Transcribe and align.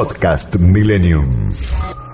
Podcast 0.00 0.56
Millennium. 0.58 2.09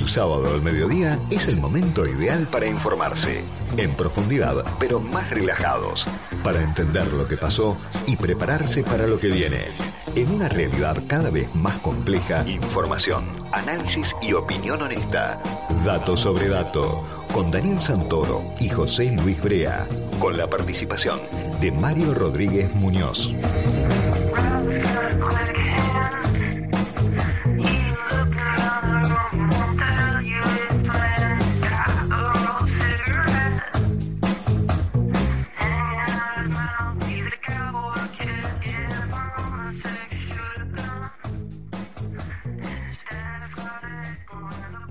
El 0.00 0.08
sábado 0.08 0.54
al 0.54 0.62
mediodía 0.62 1.18
es 1.28 1.46
el 1.46 1.58
momento 1.58 2.08
ideal 2.08 2.46
para 2.50 2.64
informarse, 2.64 3.44
en 3.76 3.92
profundidad, 3.92 4.64
pero 4.78 4.98
más 4.98 5.28
relajados, 5.28 6.06
para 6.42 6.62
entender 6.62 7.06
lo 7.12 7.28
que 7.28 7.36
pasó 7.36 7.76
y 8.06 8.16
prepararse 8.16 8.82
para 8.82 9.06
lo 9.06 9.20
que 9.20 9.28
viene. 9.28 9.66
En 10.14 10.30
una 10.30 10.48
realidad 10.48 11.02
cada 11.06 11.28
vez 11.28 11.54
más 11.54 11.78
compleja, 11.80 12.48
información, 12.48 13.44
análisis 13.52 14.16
y 14.22 14.32
opinión 14.32 14.80
honesta. 14.80 15.38
Dato 15.84 16.16
sobre 16.16 16.48
dato, 16.48 17.04
con 17.34 17.50
Daniel 17.50 17.78
Santoro 17.78 18.42
y 18.58 18.70
José 18.70 19.12
Luis 19.22 19.38
Brea, 19.42 19.86
con 20.18 20.34
la 20.34 20.46
participación 20.46 21.20
de 21.60 21.72
Mario 21.72 22.14
Rodríguez 22.14 22.74
Muñoz. 22.74 23.34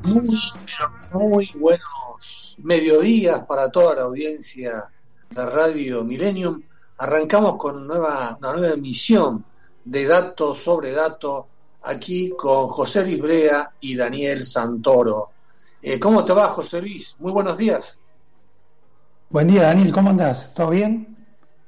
Muy, 0.09 0.39
muy 1.13 1.51
buenos 1.55 2.55
mediodías 2.63 3.45
para 3.45 3.69
toda 3.69 3.93
la 3.93 4.01
audiencia 4.03 4.85
de 5.29 5.45
Radio 5.45 6.03
Millennium. 6.03 6.63
Arrancamos 6.97 7.57
con 7.57 7.85
nueva, 7.85 8.35
una 8.39 8.53
nueva 8.53 8.73
emisión 8.73 9.45
de 9.85 10.05
Datos 10.07 10.57
sobre 10.57 10.93
Datos 10.93 11.45
aquí 11.83 12.31
con 12.31 12.67
José 12.67 13.03
Luis 13.03 13.21
Brea 13.21 13.71
y 13.81 13.95
Daniel 13.95 14.43
Santoro. 14.43 15.29
Eh, 15.79 15.99
¿Cómo 15.99 16.25
te 16.25 16.33
va, 16.33 16.49
José 16.49 16.81
Luis? 16.81 17.15
Muy 17.19 17.31
buenos 17.31 17.55
días. 17.57 17.99
Buen 19.29 19.47
día, 19.47 19.61
Daniel. 19.61 19.93
¿Cómo 19.93 20.09
andás? 20.09 20.51
¿Todo 20.55 20.71
bien? 20.71 21.15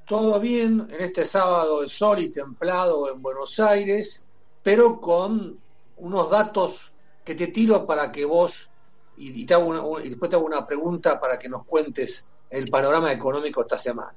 Todo 0.07 0.39
bien 0.39 0.88
en 0.91 1.01
este 1.01 1.25
sábado 1.25 1.81
de 1.81 1.89
sol 1.89 2.19
y 2.19 2.29
templado 2.29 3.07
en 3.13 3.21
Buenos 3.21 3.59
Aires, 3.59 4.23
pero 4.63 4.99
con 4.99 5.59
unos 5.97 6.29
datos 6.31 6.91
que 7.23 7.36
te 7.36 7.47
tiro 7.47 7.86
para 7.86 8.11
que 8.11 8.25
vos, 8.25 8.69
y, 9.17 9.45
te 9.45 9.53
hago 9.53 10.00
y 10.00 10.09
después 10.09 10.30
te 10.30 10.36
hago 10.36 10.45
una 10.45 10.66
pregunta 10.66 11.19
para 11.19 11.38
que 11.38 11.50
nos 11.50 11.66
cuentes 11.66 12.25
el 12.50 12.69
panorama 12.69 13.11
económico 13.11 13.61
esta 13.61 13.78
semana. 13.78 14.16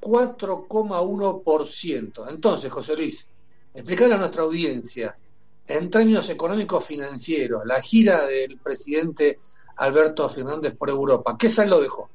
4,1%. 0.00 2.28
Entonces, 2.28 2.70
José 2.70 2.94
Luis, 2.96 3.26
explicarle 3.72 4.14
a 4.14 4.18
nuestra 4.18 4.42
audiencia, 4.42 5.16
en 5.66 5.90
términos 5.90 6.28
económicos 6.28 6.84
financieros, 6.84 7.64
la 7.64 7.80
gira 7.80 8.26
del 8.26 8.58
presidente 8.58 9.38
Alberto 9.76 10.28
Fernández 10.28 10.74
por 10.76 10.90
Europa, 10.90 11.36
¿qué 11.38 11.48
saldo 11.48 11.80
dejó? 11.80 12.08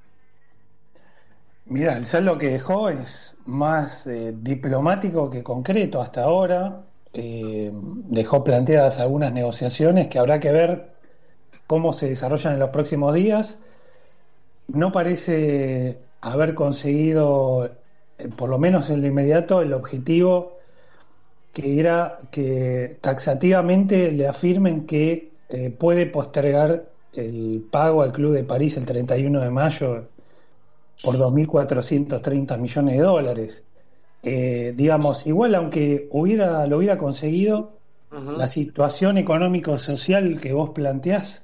Mira, 1.66 1.98
el 1.98 2.06
saldo 2.06 2.38
que 2.38 2.50
dejó 2.50 2.90
es 2.90 3.36
más 3.46 4.08
eh, 4.08 4.34
diplomático 4.38 5.30
que 5.30 5.44
concreto 5.44 6.02
hasta 6.02 6.24
ahora. 6.24 6.84
Eh, 7.14 7.72
dejó 7.74 8.44
planteadas 8.44 9.00
algunas 9.00 9.34
negociaciones 9.34 10.08
que 10.08 10.20
habrá 10.20 10.40
que 10.40 10.52
ver 10.52 10.92
cómo 11.66 11.92
se 11.92 12.08
desarrollan 12.08 12.54
en 12.54 12.60
los 12.60 12.70
próximos 12.70 13.14
días. 13.14 13.60
No 14.68 14.92
parece 14.92 16.00
haber 16.22 16.56
conseguido, 16.56 17.70
eh, 18.18 18.30
por 18.30 18.50
lo 18.50 18.60
menos 18.60 18.90
en 18.90 19.02
lo 19.02 19.08
inmediato, 19.08 19.62
el 19.62 19.74
objetivo 19.74 20.57
que 21.58 21.80
era 21.80 22.20
que 22.30 23.00
taxativamente 23.02 24.12
le 24.12 24.28
afirmen 24.28 24.86
que 24.86 25.32
puede 25.80 26.06
postergar 26.06 26.86
el 27.14 27.66
pago 27.72 28.04
al 28.04 28.12
Club 28.12 28.34
de 28.34 28.44
París 28.44 28.78
el 28.78 28.86
31 28.86 29.42
de 29.42 29.50
mayo 29.50 30.08
por 31.04 31.16
2.430 31.16 32.60
millones 32.60 32.98
de 32.98 33.02
dólares. 33.02 33.64
Eh, 34.22 34.74
digamos, 34.76 35.26
igual 35.26 35.56
aunque 35.56 36.08
hubiera, 36.12 36.68
lo 36.68 36.78
hubiera 36.78 37.00
conseguido, 37.00 37.74
la 38.12 38.48
situación 38.48 39.18
económico-social 39.18 40.40
que 40.40 40.54
vos 40.54 40.70
planteás, 40.70 41.44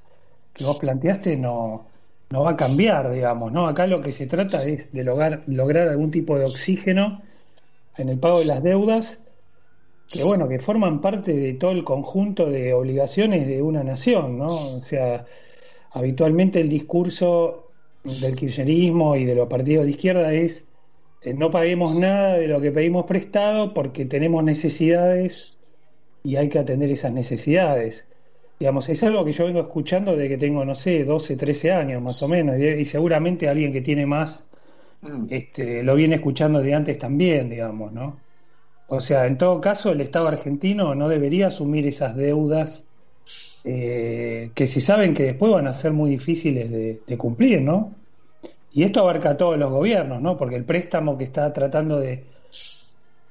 que 0.54 0.64
vos 0.64 0.78
planteaste 0.78 1.38
no, 1.38 1.88
no 2.30 2.44
va 2.44 2.52
a 2.52 2.56
cambiar, 2.56 3.12
digamos, 3.12 3.52
¿no? 3.52 3.68
Acá 3.68 3.88
lo 3.88 4.00
que 4.00 4.12
se 4.12 4.28
trata 4.28 4.64
es 4.64 4.92
de 4.94 5.04
lograr, 5.04 5.42
lograr 5.48 5.90
algún 5.90 6.12
tipo 6.12 6.38
de 6.38 6.46
oxígeno 6.46 7.22
en 7.98 8.10
el 8.10 8.20
pago 8.20 8.40
de 8.40 8.46
las 8.46 8.62
deudas, 8.62 9.20
que 10.14 10.24
bueno, 10.24 10.48
que 10.48 10.60
forman 10.60 11.02
parte 11.02 11.34
de 11.34 11.54
todo 11.54 11.72
el 11.72 11.84
conjunto 11.84 12.46
de 12.46 12.72
obligaciones 12.72 13.48
de 13.48 13.64
una 13.64 13.84
nación, 13.84 14.38
¿no? 14.38 14.46
O 14.46 14.80
sea, 14.80 15.26
habitualmente 15.92 16.60
el 16.60 16.70
discurso 16.70 17.72
del 18.04 18.36
kirchnerismo 18.36 19.16
y 19.16 19.26
de 19.26 19.34
los 19.34 19.48
partidos 19.48 19.86
de 19.86 19.92
izquierda 19.92 20.32
es 20.32 20.66
eh, 21.24 21.34
no 21.34 21.50
paguemos 21.50 21.98
nada 21.98 22.34
de 22.38 22.48
lo 22.48 22.62
que 22.62 22.72
pedimos 22.72 23.06
prestado 23.06 23.74
porque 23.74 24.06
tenemos 24.06 24.44
necesidades 24.44 25.60
y 26.24 26.36
hay 26.36 26.48
que 26.50 26.60
atender 26.60 26.92
esas 26.92 27.12
necesidades. 27.12 28.06
Digamos, 28.60 28.90
es 28.90 29.02
algo 29.04 29.26
que 29.26 29.32
yo 29.32 29.46
vengo 29.46 29.62
escuchando 29.62 30.12
desde 30.12 30.30
que 30.30 30.38
tengo, 30.38 30.64
no 30.64 30.76
sé, 30.76 31.06
12, 31.06 31.36
13 31.38 31.72
años 31.72 32.04
más 32.04 32.22
o 32.22 32.28
menos, 32.28 32.56
y, 32.60 32.86
seguramente 32.86 33.50
alguien 33.50 33.74
que 33.74 33.82
tiene 33.82 34.06
más 34.06 34.46
mm. 35.02 35.26
este, 35.32 35.82
lo 35.82 35.96
viene 35.96 36.16
escuchando 36.16 36.62
de 36.62 36.74
antes 36.76 37.00
también, 37.00 37.50
digamos, 37.50 37.92
¿no? 37.92 38.23
O 38.88 39.00
sea, 39.00 39.26
en 39.26 39.38
todo 39.38 39.62
caso, 39.62 39.92
el 39.92 40.02
Estado 40.02 40.28
argentino 40.28 40.96
no 40.96 41.10
debería 41.10 41.48
asumir 41.48 41.88
esas 41.88 42.16
deudas 42.16 42.86
eh, 43.64 44.52
que 44.54 44.68
se 44.68 44.82
saben 44.82 45.14
que 45.14 45.24
después 45.24 45.52
van 45.52 45.68
a 45.68 45.74
ser 45.74 45.94
muy 45.94 46.12
difíciles 46.12 46.70
de, 46.70 47.18
cumplir, 47.18 47.62
¿no? 47.62 47.94
Y 48.74 48.84
esto 48.84 49.02
abarca 49.02 49.32
a 49.32 49.38
todos 49.38 49.58
los 49.58 49.72
gobiernos, 49.72 50.22
¿no? 50.22 50.36
Porque 50.36 50.56
el 50.56 50.66
préstamo 50.66 51.18
que 51.18 51.24
está 51.24 51.54
tratando 51.54 52.00
de, 52.00 52.24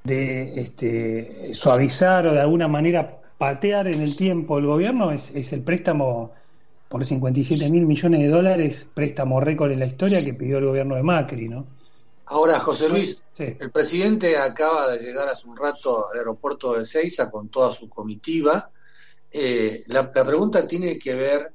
de 0.05 0.61
este, 0.61 1.53
suavizar 1.53 2.27
o 2.27 2.33
de 2.33 2.41
alguna 2.41 2.69
manera 2.69 3.19
patear 3.39 3.89
en 3.89 4.01
el 4.01 4.17
tiempo 4.17 4.59
el 4.59 4.67
gobierno 4.67 5.11
es, 5.11 5.53
el 5.53 5.63
préstamo 5.63 6.33
por 6.89 7.05
57 7.05 7.71
mil 7.71 7.87
millones 7.87 8.21
de 8.21 8.29
dólares, 8.29 8.87
préstamo 8.95 9.41
récord 9.41 9.73
en 9.73 9.81
la 9.81 9.87
historia 9.87 10.25
que 10.25 10.35
pidió 10.35 10.59
el 10.59 10.67
gobierno 10.67 10.95
de 10.95 11.03
Macri, 11.03 11.49
¿no? 11.49 11.67
Ahora, 12.27 12.61
José 12.61 12.89
Luis, 12.89 13.23
el 13.39 13.71
presidente 13.71 14.37
acaba 14.37 14.93
de 14.93 14.99
llegar 14.99 15.29
hace 15.29 15.47
un 15.47 15.57
rato 15.57 16.09
al 16.11 16.19
aeropuerto 16.19 16.75
de 16.75 16.87
Ceiza 16.87 17.31
con 17.31 17.49
toda 17.49 17.73
su 17.73 17.89
comitiva 17.89 18.71
eh, 19.35 19.85
la, 19.87 20.13
pregunta 20.13 20.69
tiene 20.69 20.99
que 20.99 21.15
ver 21.15 21.53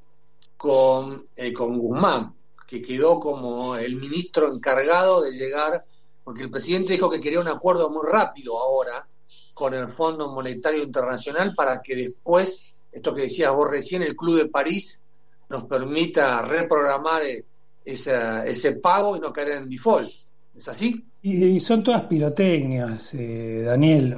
con, 0.58 1.28
eh, 1.36 1.54
con 1.54 1.78
Guzmán, 1.78 2.34
que 2.66 2.82
quedó 2.82 3.20
como 3.20 3.76
el 3.76 3.98
ministro 3.98 4.52
encargado 4.52 5.22
de 5.22 5.32
llegar, 5.34 5.86
porque 6.24 6.42
el 6.42 6.50
presidente 6.50 6.94
dijo 6.94 7.10
que 7.10 7.22
quería 7.22 7.40
un 7.40 7.48
acuerdo 7.48 7.92
muy 7.92 8.02
rápido 8.10 8.60
ahora 8.60 9.08
con 9.54 9.76
el 9.76 9.90
Fondo 9.90 10.34
Monetario 10.34 10.82
Internacional 10.82 11.54
para 11.54 11.80
que 11.82 11.96
después, 11.96 12.76
esto 12.92 13.14
que 13.14 13.24
decías 13.24 13.54
vos 13.54 13.70
recién, 13.70 14.02
el 14.02 14.16
Club 14.16 14.38
de 14.38 14.48
París 14.48 15.04
nos 15.50 15.66
permita 15.66 16.42
reprogramar 16.42 17.24
eh, 17.24 17.46
ese 17.86 18.72
pago 18.82 19.16
y 19.16 19.20
no 19.20 19.32
caer 19.32 19.50
en 19.50 19.70
default. 19.70 20.10
¿Es 20.58 20.68
así? 20.68 21.06
Y, 21.22 21.60
son 21.60 21.84
todas 21.84 22.04
pirotecnias, 22.04 23.14
Daniel. 23.14 24.16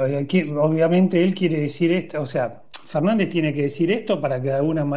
Obviamente 0.58 1.22
él 1.22 1.36
quiere 1.36 1.60
decir 1.60 1.92
esto, 1.92 2.22
o 2.22 2.26
sea, 2.26 2.64
Fernández 2.86 3.30
tiene 3.30 3.54
que 3.54 3.64
decir 3.64 3.92
esto 3.92 4.22
para 4.22 4.42
que 4.42 4.52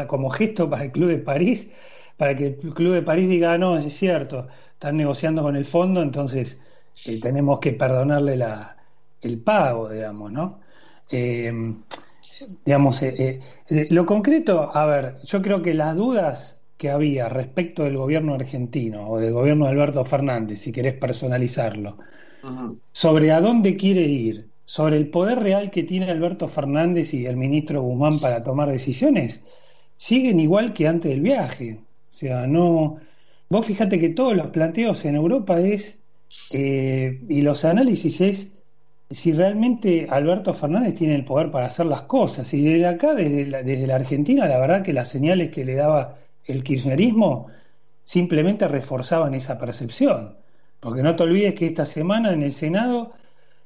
como 0.07 0.31
gesto 0.31 0.71
para 0.71 0.85
el 0.85 0.93
Club 0.93 1.09
de 1.09 1.19
París, 1.19 1.69
para 2.17 2.37
que 2.37 2.47
el 2.47 2.57
Club 2.57 2.95
de 2.95 3.03
París 3.03 3.29
diga, 3.29 3.53
ah, 3.53 3.59
no, 3.59 3.77
es 3.77 3.93
cierto, 3.93 4.49
están 4.73 4.97
negociando 4.97 5.43
con 5.43 5.57
el 5.57 5.65
fondo, 5.65 6.01
entonces 6.01 6.59
eh, 7.07 7.21
tenemos 7.21 7.59
que 7.59 7.73
perdonarle 7.73 8.37
la, 8.37 8.77
el 9.21 9.41
pago, 9.41 9.91
digamos, 9.91 10.31
¿no? 10.31 10.61
Eh, 11.11 11.53
digamos, 12.65 13.03
eh, 13.03 13.41
lo 13.69 14.07
concreto, 14.07 14.75
a 14.75 14.87
ver, 14.87 15.19
yo 15.25 15.43
creo 15.43 15.61
que 15.61 15.75
las 15.75 15.97
dudas 15.97 16.62
que 16.83 16.91
había 16.91 17.29
respecto 17.29 17.85
del 17.85 17.97
gobierno 17.97 18.35
argentino 18.35 19.09
o 19.09 19.21
del 19.21 19.33
gobierno 19.33 19.67
de 19.67 19.71
Alberto 19.71 20.05
Fernández, 20.05 20.59
si 20.59 20.73
querés 20.73 20.95
personalizarlo, 20.95 21.99
sobre 22.91 23.31
a 23.31 23.41
dónde 23.41 23.77
quiere 23.77 24.03
ir, 24.03 24.49
sobre 24.65 24.97
el 24.97 25.09
poder 25.09 25.39
real 25.39 25.71
que 25.71 25.85
tiene 25.85 26.11
Alberto 26.11 26.49
Fernández 26.49 27.15
y 27.15 27.25
el 27.27 27.37
ministro 27.37 27.83
Guzmán 27.83 28.19
para 28.19 28.43
tomar 28.43 28.69
decisiones, 28.69 29.39
siguen 29.97 30.41
igual 30.41 30.73
que 30.73 30.89
antes 30.89 31.13
del 31.13 31.21
viaje. 31.21 31.79
O 32.11 32.13
sea, 32.13 32.49
no. 32.49 32.97
Vos 33.49 33.65
fíjate 33.65 34.01
que 34.01 34.09
todos 34.09 34.35
los 34.35 34.49
planteos 34.49 35.05
en 35.05 35.15
Europa 35.15 35.61
es, 35.61 36.01
eh, 36.51 37.21
y 37.29 37.43
los 37.43 37.65
análisis 37.65 38.21
es, 38.21 38.49
si 39.09 39.31
realmente 39.33 40.09
Alberto 40.11 40.53
Fernández 40.53 40.97
tiene 40.97 41.15
el 41.15 41.25
poder 41.25 41.53
para 41.53 41.67
hacer 41.67 41.87
las 41.87 42.03
cosas. 42.03 42.53
Y 42.53 42.61
desde 42.61 42.87
acá, 42.87 43.15
desde 43.15 43.47
la, 43.47 43.63
desde 43.63 43.87
la 43.87 43.95
Argentina, 43.95 44.49
la 44.49 44.59
verdad 44.59 44.83
que 44.83 44.93
las 44.93 45.09
señales 45.11 45.53
que 45.53 45.65
le 45.65 45.77
daba 45.77 46.22
el 46.47 46.65
kirchnerismo 46.65 47.49
simplemente 48.05 48.69
reforzaban 48.69 49.35
esa 49.35 49.59
percepción. 49.59 50.37
Porque 50.81 51.03
no 51.03 51.15
te 51.17 51.23
olvides 51.23 51.55
que 51.55 51.67
esta 51.67 51.87
semana 51.87 52.33
en 52.33 52.43
el 52.43 52.53
Senado 52.53 53.13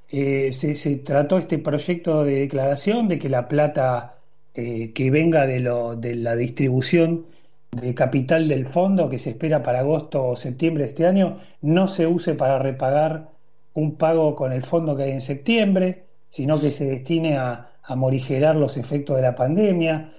eh, 0.09 0.53
se, 0.53 0.97
trató 0.99 1.39
este 1.39 1.59
proyecto 1.59 2.25
de 2.25 2.41
declaración 2.41 3.09
de 3.09 3.19
que 3.19 3.29
la 3.29 3.49
plata 3.49 4.19
eh, 4.55 4.93
que 4.93 5.11
venga 5.11 5.47
de, 5.47 5.61
lo, 5.61 5.97
de 5.97 6.15
la 6.17 6.37
distribución 6.37 7.27
de 7.71 7.95
capital 7.95 8.49
del 8.49 8.67
fondo 8.67 9.09
que 9.09 9.19
se 9.19 9.31
espera 9.31 9.63
para 9.63 9.81
agosto 9.81 10.29
o 10.29 10.37
septiembre 10.37 10.85
de 10.85 10.91
este 10.91 11.07
año 11.07 11.39
no 11.61 11.89
se 11.89 12.07
use 12.07 12.35
para 12.35 12.59
repagar 12.59 13.31
un 13.75 13.97
pago 13.97 14.35
con 14.35 14.53
el 14.53 14.63
fondo 14.63 14.97
que 14.97 15.05
hay 15.05 15.13
en 15.13 15.21
septiembre, 15.21 16.05
sino 16.31 16.59
que 16.59 16.71
se 16.71 16.87
destine 16.87 17.37
a, 17.37 17.71
morigerar 17.95 18.57
los 18.57 18.77
efectos 18.77 19.15
de 19.15 19.23
la 19.23 19.37
pandemia. 19.37 20.13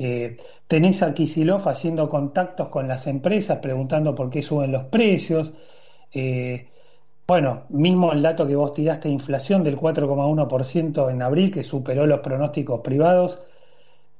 Eh, 0.00 0.36
tenés 0.68 1.02
a 1.02 1.12
Kisilov 1.12 1.68
haciendo 1.68 2.08
contactos 2.08 2.68
con 2.68 2.86
las 2.86 3.08
empresas, 3.08 3.58
preguntando 3.58 4.14
por 4.14 4.30
qué 4.30 4.42
suben 4.42 4.70
los 4.70 4.84
precios. 4.84 5.52
Eh, 6.12 6.68
bueno, 7.26 7.64
mismo 7.70 8.12
el 8.12 8.22
dato 8.22 8.46
que 8.46 8.54
vos 8.54 8.72
tiraste 8.72 9.08
de 9.08 9.14
inflación 9.14 9.64
del 9.64 9.76
4,1% 9.76 11.10
en 11.10 11.20
abril, 11.20 11.50
que 11.50 11.64
superó 11.64 12.06
los 12.06 12.20
pronósticos 12.20 12.80
privados, 12.80 13.40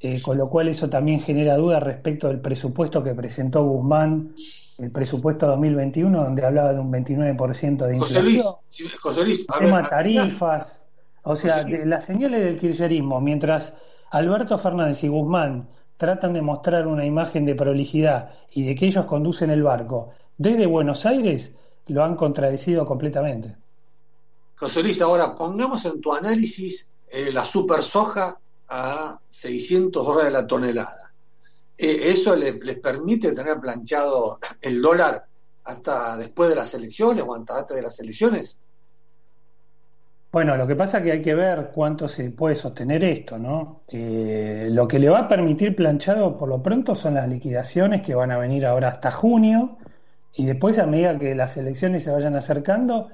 eh, 0.01 0.21
con 0.21 0.37
lo 0.37 0.51
cual 0.51 0.67
eso 0.67 0.91
también 0.91 1.21
genera 1.21 1.57
dudas 1.57 1.81
respecto 1.81 2.27
del 2.27 2.41
presupuesto 2.41 3.05
que 3.05 3.15
presentó 3.15 3.63
Guzmán, 3.63 4.35
el 4.79 4.91
presupuesto 4.91 5.47
2021, 5.47 6.25
donde 6.25 6.45
hablaba 6.45 6.73
de 6.73 6.81
un 6.81 6.91
29% 6.91 7.87
de 7.87 7.97
inflación. 7.97 8.55
José 9.01 9.23
Luis, 9.23 9.47
tema 9.47 9.85
tarifas, 9.85 10.83
o 11.23 11.37
sea, 11.37 11.65
las 11.69 12.05
señales 12.05 12.45
del 12.45 12.59
kirchnerismo, 12.59 13.21
mientras 13.21 13.75
Alberto 14.11 14.57
Fernández 14.59 15.03
y 15.05 15.09
Guzmán 15.09 15.69
tratan 15.97 16.33
de 16.33 16.43
mostrar 16.43 16.87
una 16.87 17.05
imagen 17.05 17.45
de 17.45 17.55
prolijidad 17.55 18.31
y 18.53 18.65
de 18.65 18.75
que 18.75 18.87
ellos 18.87 19.05
conducen 19.07 19.51
el 19.51 19.63
barco 19.63 20.13
desde 20.37 20.67
Buenos 20.67 21.05
Aires, 21.05 21.53
lo 21.89 22.05
han 22.05 22.17
contradecido 22.17 22.87
completamente. 22.87 23.57
José 24.55 24.83
Luis, 24.83 25.01
ahora 25.03 25.35
pongamos 25.35 25.85
en 25.85 26.01
tu 26.01 26.13
análisis 26.13 26.89
eh, 27.09 27.33
la 27.33 27.45
super 27.45 27.83
soja 27.83 28.39
a 28.69 29.19
600 29.29 30.07
dólares 30.07 30.33
la 30.33 30.47
tonelada. 30.47 31.13
Eh, 31.77 32.11
¿Eso 32.11 32.35
les 32.37 32.79
permite 32.79 33.33
tener 33.33 33.59
planchado 33.59 34.39
el 34.61 34.81
dólar 34.83 35.25
hasta 35.65 36.17
después 36.17 36.51
de 36.51 36.57
las 36.57 36.73
elecciones 36.75 37.25
o 37.27 37.35
hasta 37.35 37.59
antes 37.59 37.77
de 37.77 37.83
las 37.83 37.99
elecciones? 38.01 38.59
Bueno, 40.31 40.57
lo 40.57 40.67
que 40.67 40.77
pasa 40.77 40.99
es 40.99 41.05
que 41.05 41.13
hay 41.13 41.23
que 41.23 41.35
ver 41.35 41.71
cuánto 41.73 42.07
se 42.07 42.31
puede 42.31 42.55
sostener 42.55 43.03
esto, 43.03 43.39
¿no? 43.39 43.83
Eh, 43.89 44.69
lo 44.71 44.87
que 44.87 44.99
le 44.99 45.09
va 45.09 45.21
a 45.21 45.29
permitir 45.29 45.75
planchado 45.75 46.37
por 46.37 46.49
lo 46.51 46.63
pronto 46.63 46.95
son 46.95 47.15
las 47.15 47.29
liquidaciones 47.29 48.03
que 48.03 48.15
van 48.15 48.31
a 48.31 48.39
venir 48.39 48.67
ahora 48.67 48.89
hasta 48.89 49.11
junio 49.11 49.79
y 50.35 50.45
después 50.47 50.79
a 50.79 50.87
medida 50.87 51.19
que 51.19 51.35
las 51.35 51.57
elecciones 51.57 52.05
se 52.05 52.11
vayan 52.11 52.37
acercando, 52.37 53.09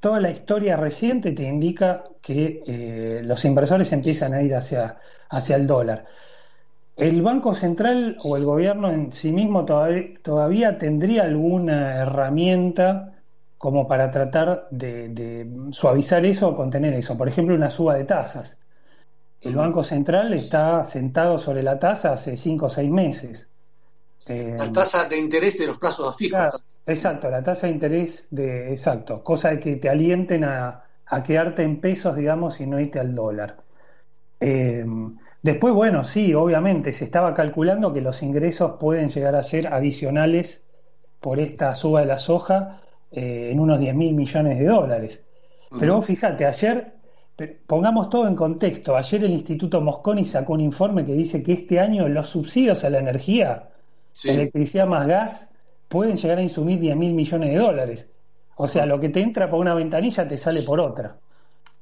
toda 0.00 0.20
la 0.20 0.30
historia 0.30 0.76
reciente 0.76 1.32
te 1.32 1.44
indica 1.44 2.04
que 2.22 2.62
eh, 2.66 3.22
los 3.24 3.44
inversores 3.44 3.92
empiezan 3.92 4.34
a 4.34 4.42
ir 4.42 4.54
hacia, 4.54 4.98
hacia 5.30 5.56
el 5.56 5.66
dólar. 5.66 6.06
El 6.96 7.22
Banco 7.22 7.54
Central 7.54 8.16
o 8.24 8.36
el 8.36 8.44
gobierno 8.44 8.90
en 8.90 9.12
sí 9.12 9.32
mismo 9.32 9.64
todavía, 9.64 10.78
tendría 10.78 11.22
alguna 11.22 11.96
herramienta 12.02 13.17
como 13.58 13.86
para 13.86 14.10
tratar 14.10 14.68
de, 14.70 15.46
suavizar 15.72 16.24
eso 16.24 16.48
o 16.48 16.56
contener 16.56 16.94
eso. 16.94 17.18
Por 17.18 17.28
ejemplo, 17.28 17.54
una 17.54 17.70
suba 17.70 17.96
de 17.96 18.04
tasas. 18.04 18.56
El 19.40 19.54
Banco 19.54 19.84
Central 19.84 20.32
está 20.32 20.84
sentado 20.84 21.38
sobre 21.38 21.62
la 21.62 21.78
tasa 21.78 22.12
hace 22.12 22.36
cinco 22.36 22.66
o 22.66 22.70
seis 22.70 22.90
meses. 22.90 23.48
la 24.26 24.72
tasa 24.72 25.08
de 25.08 25.18
interés 25.18 25.58
de 25.58 25.66
los 25.66 25.78
plazos 25.78 26.16
fijos. 26.16 26.62
exacto, 26.86 27.30
la 27.30 27.42
tasa 27.42 27.66
de 27.66 27.72
interés 27.72 28.26
de, 28.30 28.72
exacto, 28.72 29.22
cosa 29.22 29.50
de 29.50 29.60
que 29.60 29.76
te 29.76 29.88
alienten 29.88 30.44
a, 30.44 30.84
quedarte 31.24 31.62
en 31.62 31.80
pesos, 31.80 32.16
digamos, 32.16 32.60
y 32.60 32.66
no 32.66 32.80
irte 32.80 32.98
al 32.98 33.14
dólar. 33.14 33.56
Eh, 34.40 34.84
Después, 35.42 35.72
bueno, 35.72 36.02
sí, 36.02 36.34
obviamente, 36.34 36.92
se 36.92 37.04
estaba 37.04 37.32
calculando 37.32 37.92
que 37.92 38.00
los 38.00 38.22
ingresos 38.22 38.72
pueden 38.80 39.08
llegar 39.08 39.36
a 39.36 39.44
ser 39.44 39.72
adicionales 39.72 40.64
por 41.20 41.38
esta 41.38 41.74
suba 41.74 42.00
de 42.00 42.06
la 42.06 42.18
soja 42.18 42.80
eh, 43.10 43.50
en 43.52 43.60
unos 43.60 43.80
10 43.80 43.94
mil 43.94 44.14
millones 44.14 44.58
de 44.58 44.64
dólares. 44.66 45.22
Pero 45.78 46.00
fíjate, 46.00 46.46
ayer, 46.46 46.94
pongamos 47.66 48.08
todo 48.08 48.26
en 48.26 48.34
contexto, 48.34 48.96
ayer 48.96 49.24
el 49.24 49.32
Instituto 49.32 49.80
Mosconi 49.80 50.24
sacó 50.24 50.54
un 50.54 50.60
informe 50.60 51.04
que 51.04 51.12
dice 51.12 51.42
que 51.42 51.52
este 51.52 51.78
año 51.78 52.08
los 52.08 52.28
subsidios 52.28 52.84
a 52.84 52.90
la 52.90 52.98
energía, 52.98 53.68
electricidad 54.24 54.86
más 54.86 55.06
gas, 55.06 55.48
pueden 55.88 56.16
llegar 56.16 56.38
a 56.38 56.42
insumir 56.42 56.80
10 56.80 56.96
mil 56.96 57.12
millones 57.12 57.50
de 57.52 57.58
dólares. 57.58 58.08
O 58.56 58.66
sea, 58.66 58.86
lo 58.86 58.98
que 58.98 59.08
te 59.10 59.20
entra 59.20 59.48
por 59.50 59.60
una 59.60 59.74
ventanilla 59.74 60.26
te 60.26 60.36
sale 60.36 60.62
por 60.62 60.80
otra. 60.80 61.16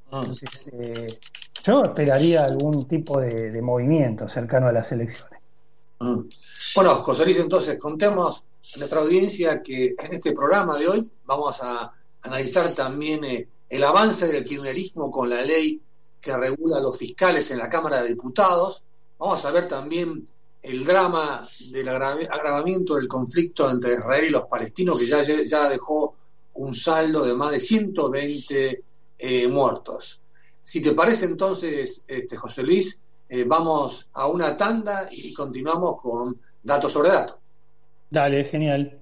Entonces, 0.07 0.69
eh, 0.73 1.19
yo 1.63 1.85
esperaría 1.85 2.45
algún 2.45 2.87
tipo 2.87 3.21
de, 3.21 3.61
movimiento 3.63 4.29
cercano 4.29 4.69
a 4.69 4.73
las 4.73 4.93
elecciones. 4.93 5.41
Bueno, 5.99 6.95
José 6.97 7.25
Luis, 7.25 7.39
entonces 7.39 7.79
contemos 7.79 8.45
a 8.75 8.79
nuestra 8.79 9.01
audiencia 9.01 9.63
que 9.63 9.95
en 9.99 10.15
este 10.15 10.33
programa 10.33 10.77
de 10.77 10.89
hoy 10.89 11.11
vamos 11.25 11.59
a 11.61 11.93
analizar 12.23 12.75
también 12.75 13.25
eh, 13.25 13.49
el 13.69 13.85
avance 13.85 14.27
del 14.27 14.45
kirchnerismo 14.45 15.11
con 15.11 15.31
la 15.31 15.43
ley 15.43 15.81
que 16.21 16.37
regula 16.37 16.79
a 16.79 16.81
los 16.81 16.99
fiscales 16.99 17.51
en 17.51 17.59
la 17.59 17.69
Cámara 17.69 18.03
de 18.03 18.09
Diputados. 18.09 18.83
Vamos 19.19 19.45
a 19.45 19.53
ver 19.53 19.69
también 19.69 20.27
el 20.63 20.85
drama 20.85 21.47
del 21.71 21.89
agravamiento 21.89 22.97
del 22.97 23.07
conflicto 23.07 23.71
entre 23.71 23.95
Israel 23.95 24.25
y 24.25 24.31
los 24.31 24.49
palestinos, 24.49 24.99
que 24.99 25.07
ya, 25.07 25.23
ya 25.23 25.69
dejó 25.69 26.17
un 26.55 26.75
saldo 26.75 27.25
de 27.25 27.35
más 27.35 27.53
de 27.53 27.61
120 27.61 28.83
eh, 29.19 29.49
muertos. 29.49 30.21
Si 30.65 30.83
te 30.83 30.93
parece 30.93 31.27
entonces, 31.27 32.03
este, 32.09 32.37
José 32.37 32.65
Luis, 32.65 32.99
eh, 33.29 33.45
vamos 33.45 34.09
a 34.13 34.27
una 34.27 34.57
tanda 34.57 35.09
y 35.11 35.33
continuamos 35.33 36.01
con 36.01 36.41
datos 36.63 36.93
sobre 36.93 37.11
datos. 37.11 37.37
Dale, 38.11 38.45
genial. 38.45 39.01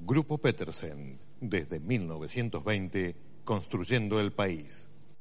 Grupo 0.00 0.36
Petersen, 0.36 1.18
desde 1.40 1.80
1920, 1.80 3.16
construyendo 3.42 4.20
el 4.20 4.32
país. 4.32 4.86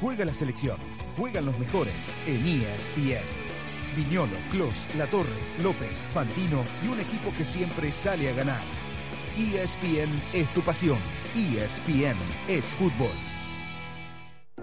Juega 0.00 0.24
la 0.24 0.34
selección, 0.34 0.76
juegan 1.16 1.46
los 1.46 1.58
mejores 1.58 2.14
en 2.26 2.46
ESPN. 2.46 3.24
Viñolo, 3.96 4.36
Clos, 4.50 4.86
La 4.96 5.06
Torre, 5.06 5.30
López, 5.62 6.04
Fantino 6.12 6.62
y 6.84 6.88
un 6.88 7.00
equipo 7.00 7.32
que 7.36 7.44
siempre 7.44 7.92
sale 7.92 8.28
a 8.28 8.34
ganar. 8.34 8.60
ESPN 9.38 10.10
es 10.32 10.48
tu 10.54 10.60
pasión. 10.62 10.98
ESPN 11.34 12.16
es 12.48 12.64
fútbol. 12.66 13.10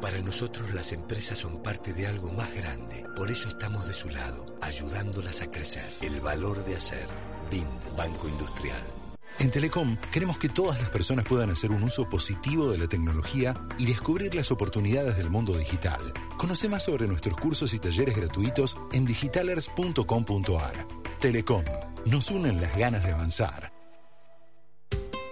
Para 0.02 0.20
nosotros 0.20 0.74
las 0.74 0.92
empresas 0.92 1.38
son 1.38 1.63
parte 1.63 1.94
de 1.94 2.08
algo 2.08 2.32
más 2.34 2.54
grande. 2.54 3.06
Por 3.16 3.32
eso 3.32 3.50
estamos 3.50 3.88
de 3.88 3.94
su 3.94 4.10
lado, 4.10 4.56
ayudándolas 4.62 5.42
a 5.42 5.50
crecer. 5.50 5.90
El 6.02 6.20
valor 6.20 6.66
de 6.66 6.75
hacer. 6.75 7.08
BIND, 7.50 7.96
Banco 7.96 8.28
Industrial. 8.28 9.02
En 9.43 9.51
Telecom 9.51 9.97
queremos 10.09 10.38
que 10.38 10.47
todas 10.47 10.79
las 10.79 10.89
personas 10.89 11.25
puedan 11.25 11.50
hacer 11.50 11.69
un 11.71 11.83
uso 11.83 12.07
positivo 12.07 12.71
de 12.71 12.77
la 12.77 12.88
tecnología 12.88 13.53
y 13.77 13.85
descubrir 13.85 14.33
las 14.33 14.51
oportunidades 14.51 15.17
del 15.17 15.29
mundo 15.29 15.57
digital. 15.57 16.00
Conoce 16.38 16.69
más 16.69 16.83
sobre 16.83 17.09
nuestros 17.09 17.35
cursos 17.35 17.73
y 17.73 17.79
talleres 17.79 18.15
gratuitos 18.15 18.77
en 18.93 19.03
digitalers.com.ar. 19.03 20.88
Telecom, 21.19 21.65
nos 22.05 22.31
unen 22.31 22.62
las 22.62 22.77
ganas 22.77 23.03
de 23.03 23.12
avanzar. 23.12 23.73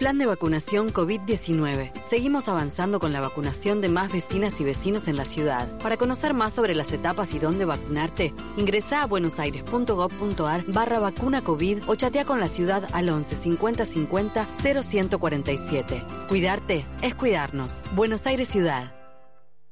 Plan 0.01 0.17
de 0.17 0.25
vacunación 0.25 0.91
COVID-19. 0.91 1.91
Seguimos 2.03 2.48
avanzando 2.48 3.00
con 3.00 3.13
la 3.13 3.22
vacunación 3.22 3.81
de 3.81 3.89
más 3.89 4.12
vecinas 4.12 4.60
y 4.60 4.63
vecinos 4.63 5.08
en 5.08 5.15
la 5.15 5.25
ciudad. 5.25 5.77
Para 5.77 5.96
conocer 5.96 6.34
más 6.34 6.53
sobre 6.53 6.74
las 6.74 6.91
etapas 6.91 7.36
y 7.36 7.38
dónde 7.38 7.65
vacunarte, 7.65 8.34
ingresa 8.58 9.03
a 9.03 9.05
buenosaires.gov.ar 9.05 10.63
barra 10.65 10.98
vacuna 10.98 11.43
COVID 11.43 11.84
o 11.86 11.93
chatea 11.93 12.25
con 12.25 12.39
la 12.39 12.48
ciudad 12.48 12.89
al 12.93 13.10
11 13.10 13.36
50 13.36 13.86
50 13.86 14.48
0147. 14.81 16.03
Cuidarte 16.27 16.84
es 17.03 17.13
cuidarnos. 17.13 17.84
Buenos 17.93 18.25
Aires 18.25 18.48
Ciudad. 18.48 19.00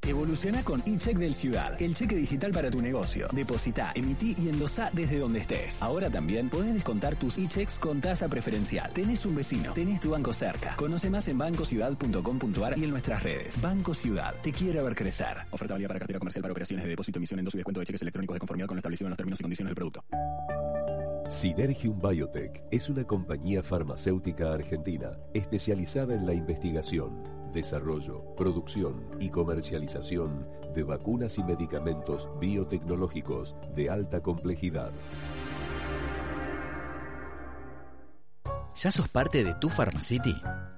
Evoluciona 0.08 0.63
con 0.63 0.82
eCheck 0.86 1.18
del 1.18 1.34
Ciudad, 1.34 1.79
el 1.82 1.94
cheque 1.94 2.15
digital 2.15 2.51
para 2.51 2.72
tu 2.72 2.82
negocio. 2.82 3.27
Deposita, 3.32 3.91
emití 3.94 4.36
y 4.41 4.50
endosa 4.50 4.89
desde 4.94 5.20
donde 5.20 5.39
estés. 5.39 5.82
Ahora 5.82 6.10
también 6.10 6.50
puedes 6.50 6.74
descontar 6.74 7.15
tus 7.18 7.38
e-checks 7.38 7.77
con 7.77 8.01
tasa 8.01 8.27
preferencial. 8.27 8.91
Tenés 8.94 9.25
un 9.25 9.36
vecino, 9.36 9.74
tenés 9.74 10.00
tu 10.00 10.12
banco 10.12 10.34
cerca. 10.34 10.75
Conoce 10.77 11.10
más 11.10 11.27
en 11.27 11.38
bancociudad.com.ar 11.38 12.77
y 12.77 12.84
en 12.84 12.89
nuestras 12.89 13.22
redes. 13.24 13.62
Banco 13.62 13.94
Ciudad, 13.94 14.34
te 14.41 14.51
quiere 14.51 14.82
ver 14.82 14.96
crecer. 14.96 15.38
Oferta 15.51 15.74
válida 15.74 15.89
para 15.89 16.00
cartera 16.00 16.20
comercial 16.20 16.41
para 16.41 16.53
operaciones 16.53 16.86
de 16.86 16.89
depósito, 16.89 17.20
emisión, 17.20 17.39
endoso 17.39 17.58
y 17.58 17.60
descuento 17.60 17.79
de 17.82 17.86
cheques 17.86 18.01
electrónicos 18.01 18.36
de 18.36 18.39
conformidad 18.39 18.68
con 18.68 18.77
lo 18.77 18.79
establecido 18.79 19.08
en 19.08 19.12
los 19.12 19.18
términos 19.18 19.39
y 19.39 19.44
condiciones 19.44 19.70
del 19.70 19.75
producto. 19.75 20.03
Synergium 21.29 22.00
Biotech 22.01 22.63
es 22.72 22.89
una 22.89 23.03
compañía 23.03 23.62
farmacéutica 23.62 24.53
argentina 24.53 25.12
especializada 25.34 26.15
en 26.15 26.25
la 26.25 26.34
investigación 26.34 27.38
desarrollo, 27.53 28.36
producción 28.36 29.06
y 29.20 29.29
comercialización 29.29 30.48
de 30.74 30.84
vacunas 30.84 31.38
y 31.38 31.44
medicamentos 31.44 32.29
biotecnológicos 32.39 33.56
de 33.75 33.89
alta 33.89 34.22
complejidad. 34.22 34.91
¿Ya 38.75 38.91
sos 38.91 39.10
parte 39.10 39.44
de 39.44 39.56
tu 39.56 39.68
Pharmacity? 39.68 40.36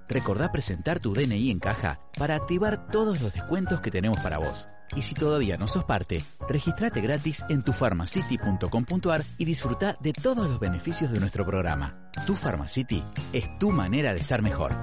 Recordá 0.08 0.52
presentar 0.52 1.00
tu 1.00 1.14
DNI 1.14 1.52
en 1.52 1.60
caja 1.60 2.02
para 2.18 2.36
activar 2.36 2.88
todos 2.88 3.22
los 3.22 3.32
descuentos 3.32 3.80
que 3.80 3.92
tenemos 3.92 4.20
para 4.22 4.40
vos. 4.40 4.68
Y 4.96 5.04
si 5.04 5.14
todavía 5.14 5.56
no 5.58 5.68
sos 5.68 5.86
parte, 5.86 6.24
registrate 6.50 7.00
gratis 7.00 7.46
en 7.48 7.64
tufarmacity.com.ar 7.64 9.24
y 9.38 9.46
disfruta 9.46 9.96
de 10.02 10.14
todos 10.14 10.50
los 10.50 10.60
beneficios 10.60 11.12
de 11.12 11.20
nuestro 11.20 11.46
programa. 11.46 12.12
Tu 12.26 12.36
Pharmacity 12.36 13.04
es 13.32 13.58
tu 13.60 13.70
manera 13.72 14.14
de 14.14 14.20
estar 14.20 14.42
mejor. 14.42 14.74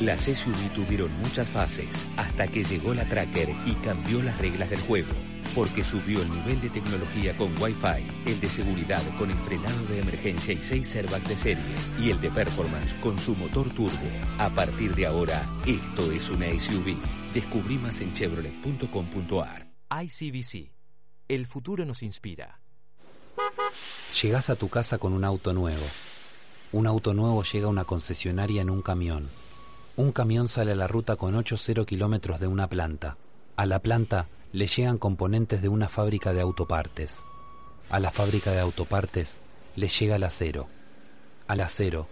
Las 0.00 0.22
SUV 0.22 0.72
tuvieron 0.74 1.12
muchas 1.20 1.48
fases 1.48 2.08
hasta 2.16 2.48
que 2.48 2.64
llegó 2.64 2.92
la 2.92 3.04
Tracker 3.04 3.50
y 3.64 3.72
cambió 3.84 4.20
las 4.20 4.36
reglas 4.38 4.68
del 4.70 4.80
juego, 4.80 5.12
porque 5.54 5.84
subió 5.84 6.22
el 6.22 6.30
nivel 6.32 6.60
de 6.60 6.70
tecnología 6.70 7.36
con 7.36 7.54
Wi-Fi, 7.60 8.04
el 8.26 8.40
de 8.40 8.48
seguridad 8.48 9.02
con 9.16 9.30
el 9.30 9.36
frenado 9.38 9.80
de 9.86 10.00
emergencia 10.00 10.54
y 10.54 10.62
6 10.62 10.96
airbags 10.96 11.28
de 11.28 11.36
serie, 11.36 11.74
y 12.00 12.10
el 12.10 12.20
de 12.20 12.30
performance 12.30 12.94
con 12.94 13.18
su 13.18 13.36
motor 13.36 13.68
turbo. 13.70 14.08
A 14.38 14.50
partir 14.50 14.94
de 14.96 15.06
ahora, 15.06 15.46
esto 15.66 16.10
es 16.10 16.28
una 16.30 16.46
SUV. 16.46 16.96
Descubrí 17.32 17.78
más 17.78 18.00
en 18.00 18.12
chevrolet.com.ar. 18.12 19.68
ICBC. 20.02 20.72
El 21.28 21.46
futuro 21.46 21.84
nos 21.84 22.02
inspira. 22.02 22.60
Llegás 24.20 24.50
a 24.50 24.56
tu 24.56 24.68
casa 24.68 24.98
con 24.98 25.12
un 25.12 25.24
auto 25.24 25.52
nuevo. 25.52 25.84
Un 26.72 26.88
auto 26.88 27.14
nuevo 27.14 27.44
llega 27.44 27.66
a 27.66 27.70
una 27.70 27.84
concesionaria 27.84 28.62
en 28.62 28.70
un 28.70 28.82
camión 28.82 29.28
un 29.96 30.10
camión 30.12 30.48
sale 30.48 30.72
a 30.72 30.76
la 30.76 30.88
ruta 30.88 31.16
con 31.16 31.34
8-0 31.34 31.84
kilómetros 31.84 32.40
de 32.40 32.46
una 32.46 32.66
planta. 32.66 33.18
A 33.56 33.66
la 33.66 33.78
planta 33.78 34.28
le 34.52 34.66
llegan 34.66 34.96
componentes 34.96 35.60
de 35.60 35.68
una 35.68 35.88
fábrica 35.88 36.32
de 36.32 36.40
autopartes. 36.40 37.18
A 37.90 38.00
la 38.00 38.10
fábrica 38.10 38.52
de 38.52 38.60
autopartes 38.60 39.40
le 39.76 39.88
llega 39.88 40.16
el 40.16 40.24
acero. 40.24 40.66
Al 41.46 41.60
acero 41.60 42.06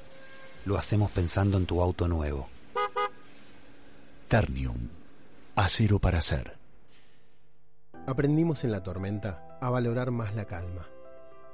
lo 0.67 0.77
hacemos 0.77 1.11
pensando 1.11 1.57
en 1.57 1.65
tu 1.65 1.81
auto 1.81 2.07
nuevo. 2.07 2.49
Ternium. 4.29 4.89
Acero 5.57 5.99
para 5.99 6.19
hacer. 6.19 6.59
Aprendimos 8.07 8.63
en 8.65 8.73
la 8.73 8.83
tormenta 8.83 9.59
a 9.61 9.71
valorar 9.71 10.11
más 10.11 10.35
la 10.35 10.45
calma. 10.45 10.87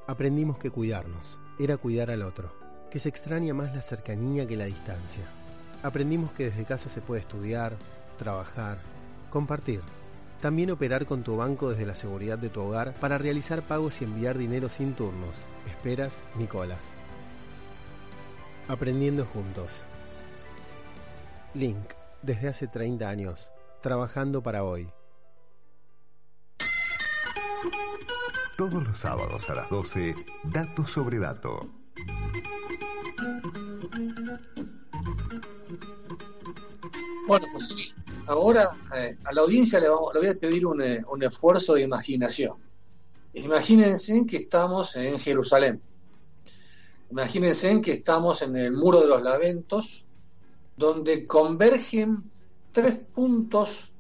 Aprendimos 0.09 0.59
que 0.59 0.71
cuidarnos 0.71 1.39
era 1.59 1.77
cuidar 1.77 2.11
al 2.11 2.23
otro, 2.23 2.53
que 2.91 2.99
se 2.99 3.09
extraña 3.09 3.55
más 3.55 3.75
la 3.75 3.83
cercanía 3.83 4.47
que 4.47 4.57
la 4.57 4.67
distancia 4.67 5.23
Aprendimos 5.83 6.33
que 6.33 6.45
desde 6.45 6.65
casa 6.65 6.89
se 6.89 7.01
puede 7.01 7.21
estudiar, 7.21 7.77
trabajar, 8.19 8.79
compartir. 9.31 9.83
También 10.41 10.71
operar 10.71 11.07
con 11.07 11.23
tu 11.23 11.37
banco 11.37 11.71
desde 11.71 11.87
la 11.87 11.97
seguridad 11.97 12.39
de 12.39 12.51
tu 12.51 12.61
hogar 12.61 12.95
para 12.95 13.19
realizar 13.19 13.63
pagos 13.63 14.01
y 14.01 14.05
enviar 14.05 14.37
dinero 14.37 14.69
sin 14.69 14.95
turnos, 14.95 15.45
esperas 15.67 16.21
ni 16.37 16.47
colas. 16.47 16.95
Aprendiendo 18.69 19.25
juntos. 19.25 19.85
Link, 21.55 21.93
desde 22.23 22.49
hace 22.49 22.67
30 22.67 23.09
años, 23.09 23.51
trabajando 23.81 24.43
para 24.43 24.65
hoy. 24.65 24.91
Todos 28.57 28.87
los 28.87 28.99
sábados 28.99 29.49
a 29.51 29.55
las 29.55 29.71
12, 29.71 30.15
Dato 30.45 30.87
sobre 30.87 31.19
Dato. 31.19 31.71
Bueno, 37.27 37.47
pues 37.53 37.97
ahora 38.29 38.71
eh, 38.95 39.19
a 39.25 39.33
la 39.33 39.41
audiencia 39.41 39.81
le, 39.81 39.89
vamos, 39.89 40.15
le 40.15 40.21
voy 40.21 40.29
a 40.29 40.35
pedir 40.35 40.63
eh, 40.81 41.03
un, 41.11 41.23
esfuerzo 41.25 41.75
de 41.75 41.83
imaginación. 41.83 42.55
Imagínense 43.35 44.25
que 44.25 44.37
estamos 44.37 44.95
en 44.95 45.19
Jerusalén. 45.19 45.83
Imagínense 47.11 47.81
que 47.81 47.95
estamos 47.95 48.43
en 48.43 48.57
el 48.57 48.73
muro 48.73 49.01
de 49.01 49.09
los 49.09 49.23
lamentos, 49.23 50.05
donde 50.77 51.27
convergen 51.27 52.31
tres 52.71 52.97
puntos 52.97 53.93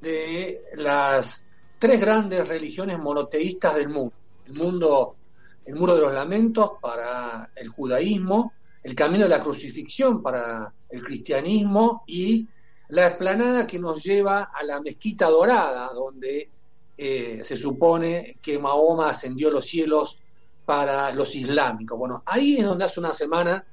de 0.00 0.64
las 0.74 1.46
tres 1.78 2.00
grandes 2.00 2.48
religiones 2.48 2.98
monoteístas 2.98 3.76
del 3.76 3.88
mundo. 3.88 4.14
El 4.46 4.54
mundo, 4.54 5.16
el 5.64 5.76
muro 5.76 5.94
de 5.94 6.00
los 6.00 6.12
lamentos 6.12 6.72
para 6.82 7.50
el 7.54 7.68
judaísmo, 7.68 8.52
el 8.82 8.96
camino 8.96 9.24
de 9.24 9.30
la 9.30 9.40
crucifixión 9.40 10.20
para 10.22 10.72
el 10.90 11.02
cristianismo 11.02 12.02
y 12.06 12.48
la 12.88 13.08
explanada 13.08 13.66
que 13.66 13.78
nos 13.78 14.02
lleva 14.02 14.50
a 14.54 14.62
la 14.62 14.80
mezquita 14.80 15.28
dorada, 15.28 15.90
donde 15.92 16.50
eh, 16.96 17.40
se 17.42 17.56
supone 17.56 18.38
que 18.42 18.58
Mahoma 18.58 19.08
ascendió 19.08 19.50
los 19.50 19.66
cielos 19.66 20.18
para 20.64 21.10
los 21.12 21.34
islámicos. 21.34 21.98
Bueno, 21.98 22.22
ahí 22.26 22.58
es 22.58 22.64
donde 22.64 22.84
hace 22.84 23.00
una 23.00 23.14
semana, 23.14 23.64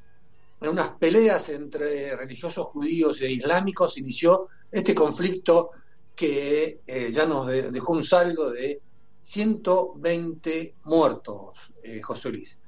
en 0.59 0.69
unas 0.69 0.91
peleas 0.91 1.49
entre 1.49 2.15
religiosos 2.15 2.67
judíos 2.67 3.21
e 3.21 3.31
islámicos, 3.31 3.97
inició 3.97 4.47
este 4.71 4.95
conflicto 4.95 5.71
que 6.15 6.81
eh, 6.85 7.09
ya 7.11 7.25
nos 7.25 7.47
dejó 7.47 7.93
un 7.93 8.03
saldo 8.03 8.51
de 8.51 8.79
120 9.21 10.75
muertos, 10.85 11.71
eh, 11.83 12.01
José 12.01 12.29
Luis. 12.29 12.59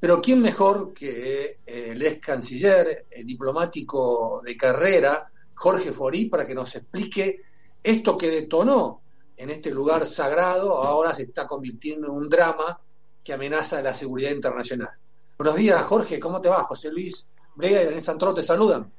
Pero 0.00 0.20
¿quién 0.20 0.40
mejor 0.40 0.92
que 0.92 1.58
el 1.64 2.02
ex 2.02 2.20
canciller, 2.20 3.06
diplomático 3.24 4.42
de 4.44 4.56
carrera, 4.56 5.30
Jorge 5.62 5.92
Forí 5.92 6.26
para 6.26 6.44
que 6.44 6.56
nos 6.56 6.74
explique 6.74 7.42
esto 7.84 8.18
que 8.18 8.28
detonó 8.28 9.00
en 9.36 9.48
este 9.48 9.70
lugar 9.70 10.06
sagrado, 10.06 10.82
ahora 10.82 11.14
se 11.14 11.22
está 11.22 11.46
convirtiendo 11.46 12.08
en 12.08 12.14
un 12.14 12.28
drama 12.28 12.80
que 13.22 13.32
amenaza 13.32 13.80
la 13.80 13.94
seguridad 13.94 14.32
internacional. 14.32 14.90
Buenos 15.38 15.54
días, 15.54 15.80
Jorge, 15.82 16.18
¿cómo 16.18 16.40
te 16.40 16.48
va? 16.48 16.64
José 16.64 16.90
Luis 16.90 17.32
Brega 17.54 17.80
y 17.80 17.84
Daniel 17.84 18.00
Santoro 18.00 18.34
te 18.34 18.42
saludan. 18.42 18.90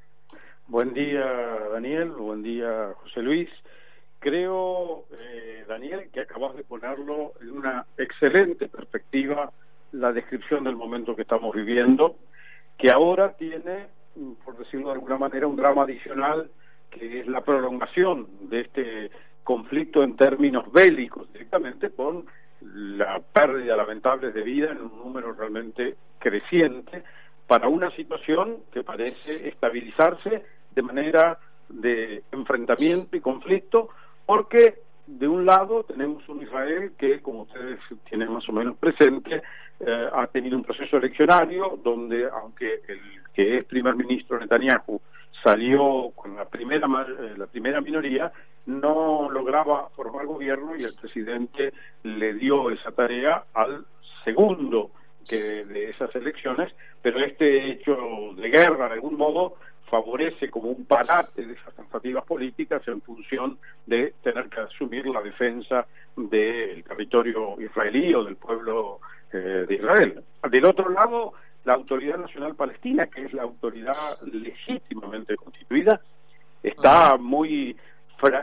Buen 0.66 0.94
día, 0.94 1.26
Daniel, 1.70 2.12
buen 2.12 2.42
día, 2.42 2.94
José 3.02 3.20
Luis. 3.20 3.50
Creo, 4.18 5.04
eh, 5.20 5.66
Daniel, 5.68 6.08
que 6.10 6.20
acabas 6.20 6.56
de 6.56 6.64
ponerlo 6.64 7.34
en 7.42 7.50
una 7.50 7.84
excelente 7.98 8.68
perspectiva 8.68 9.52
la 9.92 10.12
descripción 10.12 10.64
del 10.64 10.76
momento 10.76 11.14
que 11.14 11.22
estamos 11.22 11.54
viviendo, 11.54 12.16
que 12.78 12.90
ahora 12.90 13.34
tiene, 13.36 13.88
por 14.44 14.56
decirlo 14.58 14.88
de 14.88 14.94
alguna 14.94 15.18
manera, 15.18 15.46
un 15.46 15.56
drama 15.56 15.82
adicional, 15.82 16.50
que 16.90 17.20
es 17.20 17.26
la 17.26 17.42
prolongación 17.42 18.28
de 18.48 18.60
este 18.60 19.10
conflicto 19.42 20.02
en 20.02 20.16
términos 20.16 20.70
bélicos, 20.72 21.32
directamente 21.32 21.90
con 21.90 22.24
la 22.60 23.20
pérdida 23.20 23.76
lamentable 23.76 24.32
de 24.32 24.42
vida 24.42 24.70
en 24.70 24.80
un 24.80 24.98
número 24.98 25.32
realmente 25.32 25.96
creciente 26.18 27.02
para 27.46 27.68
una 27.68 27.90
situación 27.90 28.58
que 28.72 28.82
parece 28.82 29.48
estabilizarse 29.48 30.44
de 30.74 30.82
manera 30.82 31.38
de 31.68 32.22
enfrentamiento 32.32 33.16
y 33.16 33.20
conflicto, 33.20 33.90
porque 34.24 34.76
de 35.06 35.28
un 35.28 35.44
lado 35.44 35.84
tenemos 35.84 36.26
un 36.28 36.42
Israel 36.42 36.92
que, 36.96 37.20
como 37.20 37.42
ustedes 37.42 37.78
tienen 38.08 38.32
más 38.32 38.48
o 38.48 38.52
menos 38.52 38.76
presente, 38.76 39.42
eh, 39.80 40.08
ha 40.12 40.26
tenido 40.28 40.56
un 40.56 40.64
proceso 40.64 40.96
eleccionario 40.96 41.78
donde, 41.82 42.26
aunque 42.30 42.80
el 42.88 43.00
que 43.34 43.58
es 43.58 43.64
primer 43.64 43.96
ministro 43.96 44.38
Netanyahu 44.38 45.00
salió 45.42 46.10
con 46.14 46.36
la 46.36 46.46
primera, 46.46 46.86
eh, 46.86 47.34
la 47.36 47.46
primera 47.46 47.80
minoría, 47.80 48.32
no 48.66 49.28
lograba 49.30 49.90
formar 49.90 50.26
gobierno 50.26 50.74
y 50.76 50.82
el 50.82 50.94
presidente 50.98 51.72
le 52.02 52.34
dio 52.34 52.70
esa 52.70 52.92
tarea 52.92 53.44
al 53.52 53.84
segundo 54.24 54.90
que 55.28 55.64
de 55.64 55.90
esas 55.90 56.14
elecciones, 56.14 56.72
pero 57.02 57.22
este 57.24 57.72
hecho 57.72 57.96
de 58.36 58.48
guerra 58.48 58.88
de 58.88 58.94
algún 58.94 59.16
modo 59.16 59.56
favorece 59.90 60.50
como 60.50 60.70
un 60.70 60.86
parate 60.86 61.46
de 61.46 61.52
esas 61.52 61.74
tentativas 61.74 62.24
políticas 62.24 62.82
en 62.88 63.02
función 63.02 63.58
de 63.86 64.14
tener 64.22 64.48
que 64.48 64.60
asumir 64.60 65.06
la 65.06 65.20
defensa 65.20 65.86
del 66.16 66.82
territorio 66.84 67.60
israelí 67.60 68.14
o 68.14 68.24
del 68.24 68.36
pueblo 68.36 69.00
eh, 69.32 69.66
de 69.68 69.74
Israel. 69.74 70.22
Del 70.50 70.64
otro 70.64 70.88
lado, 70.88 71.34
la 71.64 71.74
Autoridad 71.74 72.18
Nacional 72.18 72.54
Palestina, 72.54 73.06
que 73.06 73.24
es 73.24 73.32
la 73.32 73.42
autoridad 73.42 73.94
legítimamente 74.30 75.36
constituida, 75.36 76.00
está 76.62 77.16
muy 77.16 77.76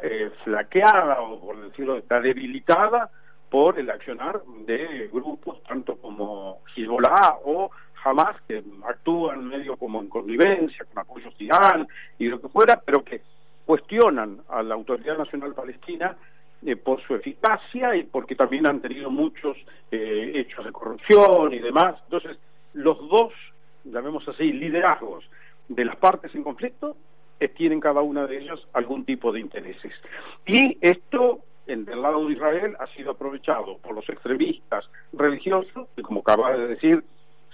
eh, 0.04 0.32
flaqueada, 0.44 1.22
o 1.22 1.40
por 1.40 1.62
decirlo, 1.62 1.98
está 1.98 2.20
debilitada 2.20 3.10
por 3.50 3.78
el 3.80 3.90
accionar 3.90 4.42
de 4.66 5.10
grupos 5.12 5.62
tanto 5.64 5.98
como 5.98 6.60
Hezbollah 6.76 7.40
o 7.46 7.70
Hamas, 8.04 8.42
que 8.48 8.64
actúan 8.88 9.48
medio 9.48 9.76
como 9.78 10.02
en 10.02 10.10
convivencia, 10.10 10.86
con 10.86 11.00
apoyo 11.00 11.30
Irán 11.38 11.88
y 12.18 12.28
lo 12.28 12.42
que 12.42 12.48
fuera, 12.48 12.82
pero 12.84 13.04
que 13.04 13.22
cuestionan 13.66 14.42
a 14.50 14.64
la 14.64 14.76
Autoridad 14.76 15.18
Nacional 15.18 15.54
Palestina 15.54 16.16
eh, 16.66 16.76
por 16.76 17.02
su 17.02 17.16
eficacia 17.16 17.96
y 17.96 18.04
porque 18.04 18.36
también 18.36 18.68
han 18.68 18.82
tenido 18.82 19.10
muchos 19.10 19.58
eh, 19.92 20.32
hechos 20.36 20.66
de 20.66 20.72
corrupción 20.72 21.54
y 21.54 21.60
demás. 21.60 21.96
Entonces, 22.06 22.38
los 22.74 22.98
dos, 23.10 23.34
llamemos 23.84 24.28
así, 24.28 24.52
liderazgos 24.52 25.24
de 25.68 25.86
las 25.86 25.96
partes 25.98 26.34
en 26.36 26.44
conflicto 26.44 26.96
tienen 27.50 27.80
cada 27.80 28.02
una 28.02 28.28
de 28.28 28.38
ellas 28.38 28.60
algún 28.74 29.06
tipo 29.06 29.32
de 29.32 29.40
intereses. 29.40 29.92
Y 30.46 30.78
esto, 30.82 31.40
en 31.68 31.88
el 31.90 32.02
lado 32.02 32.26
de 32.28 32.34
Israel, 32.34 32.76
ha 32.80 32.88
sido 32.88 33.12
aprovechado 33.12 33.78
por 33.78 33.96
los 33.96 34.08
extremistas 34.10 34.86
religiosos, 35.14 35.88
que 35.96 36.02
como 36.02 36.22
acaba 36.22 36.56
de 36.58 36.68
decir, 36.68 37.04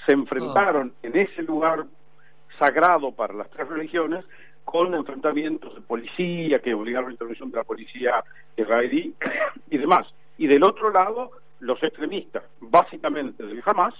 se 0.05 0.13
enfrentaron 0.13 0.93
en 1.03 1.17
ese 1.17 1.43
lugar 1.43 1.85
sagrado 2.59 3.11
para 3.11 3.33
las 3.33 3.49
tres 3.49 3.67
religiones 3.67 4.25
con 4.65 4.93
enfrentamientos 4.93 5.75
de 5.75 5.81
policía 5.81 6.59
que 6.59 6.73
obligaron 6.73 7.05
a 7.05 7.09
la 7.09 7.13
intervención 7.13 7.51
de 7.51 7.57
la 7.57 7.63
policía 7.63 8.23
israelí 8.55 9.13
y 9.69 9.77
demás. 9.77 10.07
Y 10.37 10.47
del 10.47 10.63
otro 10.63 10.91
lado, 10.91 11.31
los 11.59 11.81
extremistas, 11.81 12.43
básicamente 12.59 13.45
del 13.45 13.63
Hamas, 13.65 13.93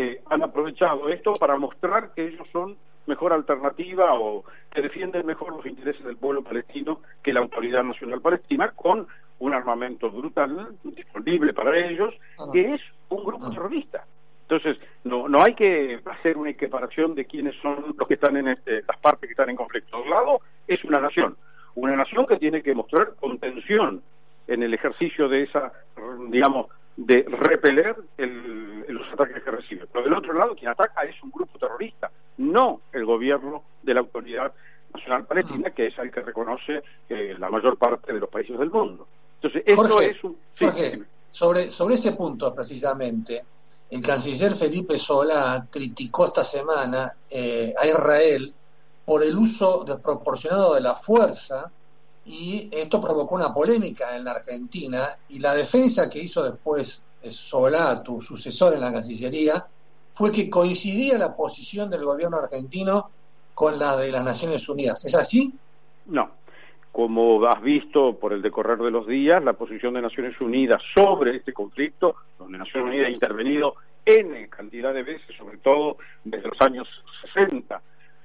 eh, 0.00 0.22
han 0.30 0.42
aprovechado 0.42 1.08
esto 1.08 1.34
para 1.34 1.56
mostrar 1.56 2.12
que 2.14 2.28
ellos 2.28 2.46
son 2.52 2.76
mejor 3.06 3.32
alternativa 3.32 4.14
o 4.14 4.44
que 4.72 4.82
defienden 4.82 5.26
mejor 5.26 5.54
los 5.54 5.66
intereses 5.66 6.04
del 6.04 6.16
pueblo 6.16 6.42
palestino 6.42 7.00
que 7.22 7.32
la 7.32 7.40
Autoridad 7.40 7.82
Nacional 7.82 8.20
Palestina 8.20 8.72
con 8.74 9.06
un 9.40 9.54
armamento 9.54 10.10
brutal 10.10 10.68
disponible 10.84 11.52
para 11.52 11.76
ellos, 11.76 12.14
que 12.52 12.74
es 12.74 12.80
un 13.08 13.24
grupo 13.24 13.50
terrorista. 13.50 14.04
Entonces, 14.42 14.78
no, 15.04 15.28
no 15.28 15.42
hay 15.42 15.54
que 15.54 16.00
hacer 16.04 16.36
una 16.36 16.50
equiparación 16.50 17.14
de 17.14 17.24
quiénes 17.24 17.54
son 17.62 17.94
los 17.96 18.08
que 18.08 18.14
están 18.14 18.36
en 18.36 18.48
este, 18.48 18.82
las 18.86 18.98
partes 18.98 19.28
que 19.28 19.32
están 19.32 19.50
en 19.50 19.56
conflicto. 19.56 19.96
De 19.96 20.02
un 20.02 20.10
lado 20.10 20.40
es 20.66 20.82
una 20.84 21.00
nación, 21.00 21.36
una 21.74 21.96
nación 21.96 22.26
que 22.26 22.36
tiene 22.36 22.62
que 22.62 22.74
mostrar 22.74 23.14
contención 23.18 24.02
en 24.46 24.62
el 24.62 24.74
ejercicio 24.74 25.28
de 25.28 25.44
esa, 25.44 25.72
digamos, 26.28 26.66
de 27.00 27.24
repeler 27.28 27.96
los 28.18 29.12
ataques 29.12 29.42
que 29.42 29.50
recibe. 29.50 29.86
Pero 29.90 30.04
del 30.04 30.12
otro 30.12 30.34
lado, 30.34 30.54
quien 30.54 30.70
ataca 30.70 31.02
es 31.02 31.20
un 31.22 31.30
grupo 31.30 31.58
terrorista, 31.58 32.10
no 32.36 32.82
el 32.92 33.06
gobierno 33.06 33.62
de 33.82 33.94
la 33.94 34.00
Autoridad 34.00 34.52
Nacional 34.92 35.24
Palestina, 35.24 35.70
que 35.70 35.86
es 35.86 35.98
el 35.98 36.10
que 36.10 36.20
reconoce 36.20 36.82
eh, 37.08 37.34
la 37.38 37.48
mayor 37.48 37.78
parte 37.78 38.12
de 38.12 38.20
los 38.20 38.28
países 38.28 38.58
del 38.58 38.70
mundo. 38.70 39.06
Entonces, 39.36 39.62
esto 39.64 40.00
es 40.02 40.22
un... 40.24 40.36
sobre, 41.30 41.70
sobre 41.70 41.94
ese 41.94 42.12
punto 42.12 42.54
precisamente, 42.54 43.44
el 43.90 44.02
canciller 44.02 44.54
Felipe 44.54 44.98
Solá 44.98 45.66
criticó 45.70 46.26
esta 46.26 46.44
semana 46.44 47.14
eh, 47.30 47.72
a 47.80 47.86
Israel 47.86 48.52
por 49.06 49.22
el 49.22 49.36
uso 49.38 49.84
desproporcionado 49.86 50.74
de 50.74 50.82
la 50.82 50.96
fuerza 50.96 51.72
y 52.26 52.68
esto 52.70 53.00
provocó 53.00 53.34
una 53.34 53.52
polémica 53.52 54.16
en 54.16 54.24
la 54.24 54.32
Argentina 54.32 55.16
y 55.28 55.38
la 55.38 55.54
defensa 55.54 56.08
que 56.08 56.20
hizo 56.20 56.42
después 56.42 57.02
Solá, 57.28 58.02
tu 58.02 58.22
sucesor 58.22 58.74
en 58.74 58.80
la 58.80 58.92
Cancillería, 58.92 59.66
fue 60.12 60.32
que 60.32 60.48
coincidía 60.48 61.18
la 61.18 61.36
posición 61.36 61.90
del 61.90 62.04
gobierno 62.04 62.38
argentino 62.38 63.10
con 63.54 63.78
la 63.78 63.96
de 63.96 64.10
las 64.10 64.24
Naciones 64.24 64.66
Unidas. 64.68 65.04
¿Es 65.04 65.14
así? 65.14 65.52
No. 66.06 66.30
Como 66.92 67.44
has 67.46 67.60
visto 67.62 68.18
por 68.18 68.32
el 68.32 68.42
decorrer 68.42 68.78
de 68.78 68.90
los 68.90 69.06
días, 69.06 69.44
la 69.44 69.52
posición 69.52 69.94
de 69.94 70.02
Naciones 70.02 70.40
Unidas 70.40 70.82
sobre 70.94 71.36
este 71.36 71.52
conflicto, 71.52 72.16
donde 72.38 72.58
Naciones 72.58 72.88
Unidas 72.88 73.08
ha 73.08 73.12
intervenido 73.12 73.74
en 74.04 74.48
cantidad 74.48 74.92
de 74.92 75.02
veces, 75.02 75.36
sobre 75.36 75.58
todo 75.58 75.98
desde 76.24 76.48
los 76.48 76.60
años 76.60 76.88
60, 77.34 77.80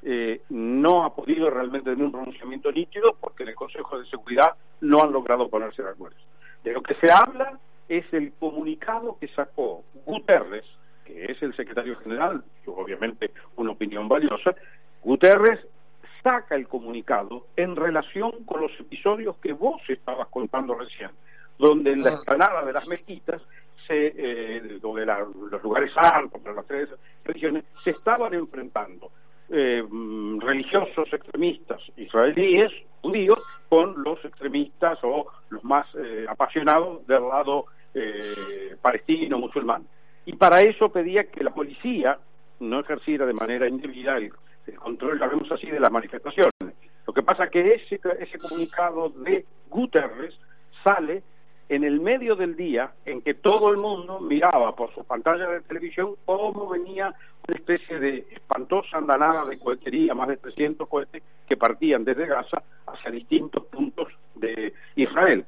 eh, 0.07 0.41
no 0.49 1.03
ha 1.03 1.15
podido 1.15 1.49
realmente 1.49 1.89
tener 1.89 2.05
un 2.05 2.11
pronunciamiento 2.11 2.71
nítido 2.71 3.17
porque 3.19 3.41
en 3.41 3.49
el 3.49 3.55
Consejo 3.55 3.97
de 3.97 4.05
Seguridad 4.05 4.51
no 4.81 5.01
han 5.01 5.11
logrado 5.11 5.49
ponerse 5.49 5.81
de 5.81 5.89
acuerdo. 5.89 6.17
De 6.63 6.73
lo 6.73 6.83
que 6.83 6.93
se 6.95 7.11
habla 7.11 7.59
es 7.89 8.05
el 8.13 8.31
comunicado 8.33 9.17
que 9.19 9.27
sacó 9.29 9.83
Guterres, 10.05 10.65
que 11.05 11.25
es 11.25 11.41
el 11.41 11.55
secretario 11.55 11.97
general, 11.97 12.43
obviamente 12.67 13.31
una 13.55 13.71
opinión 13.71 14.07
valiosa, 14.07 14.55
Guterres 15.03 15.59
saca 16.21 16.53
el 16.53 16.67
comunicado 16.67 17.47
en 17.55 17.75
relación 17.75 18.43
con 18.45 18.61
los 18.61 18.79
episodios 18.79 19.37
que 19.37 19.53
vos 19.53 19.81
estabas 19.87 20.27
contando 20.27 20.75
recién, 20.75 21.09
donde 21.57 21.93
en 21.93 22.03
la 22.03 22.11
ah. 22.11 22.13
explanada 22.13 22.63
de 22.63 22.73
las 22.73 22.87
mezquitas 22.87 23.41
se, 23.87 24.13
eh, 24.15 24.79
donde 24.79 25.05
los 25.05 25.63
lugares 25.63 25.91
santos 25.93 26.41
las 26.43 26.65
tres 26.67 26.89
religiones 27.23 27.63
se 27.83 27.89
estaban 27.89 28.35
enfrentando 28.35 29.11
eh, 29.49 29.83
religiosos 30.39 31.11
extremistas 31.13 31.81
israelíes, 31.97 32.71
judíos, 33.01 33.39
con 33.69 34.03
los 34.03 34.23
extremistas 34.25 34.97
o 35.03 35.27
los 35.49 35.63
más 35.63 35.85
eh, 35.95 36.25
apasionados 36.27 37.05
del 37.07 37.27
lado 37.27 37.65
eh, 37.93 38.75
palestino, 38.81 39.37
musulmán. 39.37 39.85
Y 40.25 40.33
para 40.33 40.61
eso 40.61 40.89
pedía 40.89 41.25
que 41.25 41.43
la 41.43 41.53
policía 41.53 42.17
no 42.59 42.79
ejerciera 42.79 43.25
de 43.25 43.33
manera 43.33 43.67
indebida 43.67 44.17
el, 44.17 44.31
control, 44.77 45.19
sabemos 45.19 45.51
así, 45.51 45.67
de 45.67 45.79
las 45.79 45.91
manifestaciones. 45.91 46.51
Lo 47.05 47.13
que 47.13 47.21
pasa 47.21 47.47
que 47.47 47.75
ese, 47.75 47.99
ese 48.19 48.39
comunicado 48.39 49.09
de 49.09 49.45
Guterres 49.69 50.33
sale 50.83 51.21
en 51.69 51.83
el 51.83 51.99
medio 51.99 52.35
del 52.35 52.55
día 52.55 52.91
en 53.05 53.21
que 53.21 53.33
todo 53.33 53.71
el 53.71 53.77
mundo 53.77 54.19
miraba 54.19 54.75
por 54.75 54.93
su 54.93 55.03
pantalla 55.03 55.47
de 55.47 55.61
televisión 55.61 56.15
cómo 56.25 56.69
venía 56.69 57.13
una 57.47 57.57
especie 57.57 57.99
de 57.99 58.25
espantosa 58.31 58.97
andanada 58.97 59.45
de 59.45 59.59
cohetería, 59.59 60.13
más 60.13 60.27
de 60.27 60.37
300 60.37 60.87
cohetes 60.87 61.23
que 61.47 61.57
partían 61.57 62.03
desde 62.03 62.27
Gaza 62.27 62.61
hacia 62.87 63.11
distintos 63.11 63.65
puntos 63.65 64.07
de 64.35 64.73
Israel, 64.95 65.45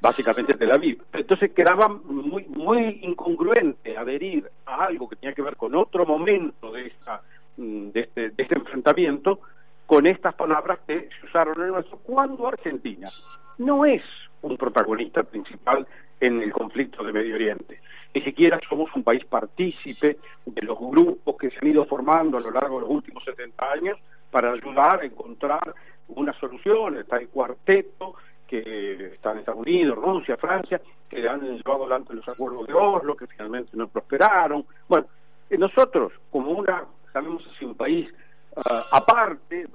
básicamente 0.00 0.54
Tel 0.54 0.72
Aviv. 0.72 1.02
Entonces 1.12 1.52
quedaba 1.52 1.88
muy, 1.88 2.44
muy 2.46 3.00
incongruente 3.02 3.96
adherir 3.96 4.50
a 4.66 4.84
algo 4.84 5.08
que 5.08 5.16
tenía 5.16 5.34
que 5.34 5.42
ver 5.42 5.56
con 5.56 5.74
otro 5.74 6.04
momento 6.06 6.72
de, 6.72 6.86
esta, 6.86 7.22
de, 7.56 8.00
este, 8.00 8.30
de 8.30 8.42
este 8.42 8.54
enfrentamiento 8.56 9.40
con 9.86 10.06
estas 10.06 10.34
palabras 10.34 10.78
que 10.86 11.08
se 11.20 11.26
usaron 11.26 11.60
el 11.60 11.68
nuestro, 11.68 11.98
cuando 11.98 12.48
Argentina 12.48 13.10
no 13.58 13.84
es 13.84 14.02
un 14.42 14.56
protagonista 14.56 15.22
principal 15.22 15.86
en 16.20 16.42
el 16.42 16.52
conflicto 16.52 17.02
de 17.02 17.12
Medio 17.12 17.34
Oriente. 17.34 17.80
Ni 18.14 18.22
siquiera 18.22 18.60
somos 18.68 18.94
un 18.94 19.02
país 19.02 19.24
partícipe 19.24 20.18
de 20.44 20.62
los 20.62 20.78
grupos 20.78 21.36
que 21.36 21.50
se 21.50 21.58
han 21.60 21.68
ido 21.68 21.84
formando 21.86 22.36
a 22.36 22.40
lo 22.40 22.50
largo 22.50 22.76
de 22.76 22.82
los 22.82 22.90
últimos 22.90 23.24
70 23.24 23.72
años 23.72 23.98
para 24.30 24.52
ayudar 24.52 25.00
a 25.00 25.04
encontrar 25.04 25.74
una 26.08 26.32
solución. 26.38 26.98
Está 26.98 27.16
el 27.16 27.28
cuarteto 27.28 28.14
que 28.46 29.14
está 29.14 29.32
en 29.32 29.38
Estados 29.38 29.62
Unidos, 29.62 29.96
Rusia, 29.96 30.36
Francia, 30.36 30.80
que 31.08 31.26
han 31.26 31.40
llevado 31.40 31.84
adelante 31.84 32.14
los 32.14 32.28
acuerdos 32.28 32.66
de 32.66 32.74
Oslo, 32.74 33.16
que 33.16 33.26
finalmente 33.26 33.70
no 33.74 33.88
prosperaron. 33.88 34.66
Bueno, 34.88 35.06
eh, 35.48 35.56
nosotros, 35.56 36.12
como 36.30 36.50
una, 36.52 36.84
sabemos 37.12 37.42
así, 37.54 37.64
un 37.64 37.74
país 37.74 38.12
ah, 38.56 38.84
aparte, 38.92 39.66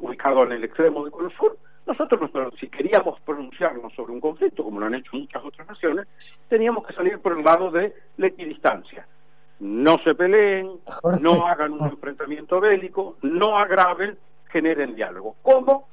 ubicado 0.00 0.42
en 0.44 0.52
el 0.52 0.64
extremo 0.64 1.04
del 1.04 1.12
Cono 1.12 1.30
Sur, 1.30 1.56
nosotros, 1.86 2.30
si 2.58 2.68
queríamos 2.68 3.20
pronunciarnos 3.20 3.92
sobre 3.94 4.12
un 4.12 4.20
conflicto, 4.20 4.64
como 4.64 4.80
lo 4.80 4.86
han 4.86 4.94
hecho 4.94 5.16
muchas 5.16 5.44
otras 5.44 5.68
naciones, 5.68 6.06
teníamos 6.48 6.86
que 6.86 6.94
salir 6.94 7.18
por 7.18 7.36
el 7.36 7.44
lado 7.44 7.70
de 7.70 7.94
la 8.16 8.26
equidistancia. 8.28 9.06
No 9.60 9.98
se 9.98 10.14
peleen, 10.14 10.70
no 11.20 11.46
hagan 11.46 11.72
un 11.72 11.84
enfrentamiento 11.84 12.58
bélico, 12.60 13.16
no 13.22 13.58
agraven, 13.58 14.16
generen 14.48 14.94
diálogo. 14.94 15.36
¿Cómo 15.42 15.86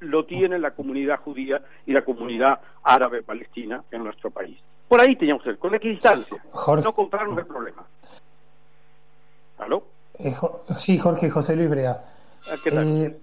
lo 0.00 0.24
tiene 0.24 0.58
la 0.58 0.72
comunidad 0.72 1.20
judía 1.20 1.62
y 1.86 1.92
la 1.92 2.02
comunidad 2.02 2.60
árabe 2.82 3.22
palestina 3.22 3.82
en 3.90 4.04
nuestro 4.04 4.30
país? 4.30 4.58
Por 4.86 5.00
ahí 5.00 5.16
teníamos 5.16 5.42
que 5.42 5.50
ser, 5.50 5.58
con 5.58 5.74
equidistancia, 5.74 6.42
no 6.82 6.92
comprarnos 6.92 7.38
el 7.38 7.46
problema. 7.46 7.84
¿Aló? 9.58 9.82
Eh, 10.18 10.34
sí, 10.76 10.98
Jorge 10.98 11.30
José 11.30 11.56
Luis 11.56 11.70
Brea. 11.70 12.04
Ah, 12.50 12.56
¿Qué 12.62 12.70
tal? 12.70 12.86
Eh, 12.86 13.18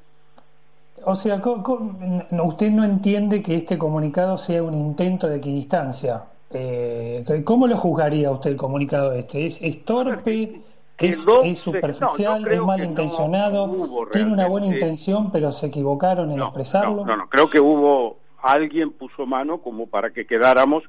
o 1.03 1.15
sea, 1.15 1.41
usted 1.41 2.71
no 2.71 2.83
entiende 2.83 3.41
que 3.41 3.55
este 3.55 3.77
comunicado 3.77 4.37
sea 4.37 4.63
un 4.63 4.73
intento 4.73 5.27
de 5.27 5.37
equidistancia. 5.37 6.23
Eh, 6.51 7.43
¿Cómo 7.43 7.67
lo 7.67 7.75
juzgaría 7.75 8.31
usted 8.31 8.51
el 8.51 8.57
comunicado 8.57 9.11
este? 9.13 9.45
¿Es, 9.45 9.85
torpe? 9.85 10.61
¿Es, 10.97 11.59
superficial? 11.59 12.47
¿Es 12.47 12.61
malintencionado? 12.61 14.07
¿Tiene 14.11 14.31
una 14.31 14.47
buena 14.47 14.67
intención 14.67 15.31
pero 15.31 15.51
se 15.51 15.67
equivocaron 15.67 16.31
en 16.31 16.41
expresarlo? 16.41 17.05
No, 17.05 17.17
no, 17.17 17.27
creo 17.27 17.49
que 17.49 17.59
hubo 17.59 18.17
alguien 18.41 18.91
puso 18.91 19.25
mano 19.25 19.57
como 19.57 19.87
para 19.87 20.11
que 20.11 20.25
quedáramos 20.25 20.83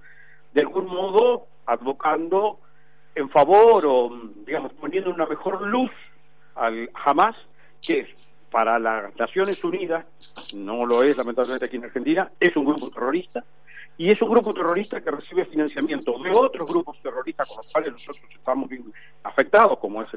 de 0.54 0.60
algún 0.60 0.86
modo 0.86 1.46
advocando 1.66 2.58
en 3.14 3.28
favor 3.30 3.84
o, 3.86 4.10
digamos, 4.46 4.72
poniendo 4.74 5.10
una 5.10 5.26
mejor 5.26 5.62
luz 5.62 5.90
al 6.54 6.90
Hamas, 7.04 7.34
que 7.80 8.00
es 8.00 8.08
para 8.50 8.78
las 8.78 9.14
Naciones 9.16 9.62
Unidas, 9.62 10.04
no 10.54 10.86
lo 10.86 11.02
es 11.02 11.16
lamentablemente 11.16 11.66
aquí 11.66 11.76
en 11.76 11.84
Argentina, 11.84 12.30
es 12.38 12.56
un 12.56 12.64
grupo 12.64 12.90
terrorista 12.90 13.44
y 13.98 14.10
es 14.10 14.20
un 14.20 14.30
grupo 14.30 14.52
terrorista 14.52 15.00
que 15.00 15.10
recibe 15.10 15.46
financiamiento 15.46 16.18
de 16.18 16.30
otros 16.30 16.68
grupos 16.68 17.00
terroristas 17.02 17.48
con 17.48 17.56
los 17.56 17.72
cuales 17.72 17.92
nosotros 17.92 18.24
estamos 18.30 18.68
afectados, 19.22 19.78
como 19.78 20.02
es 20.02 20.08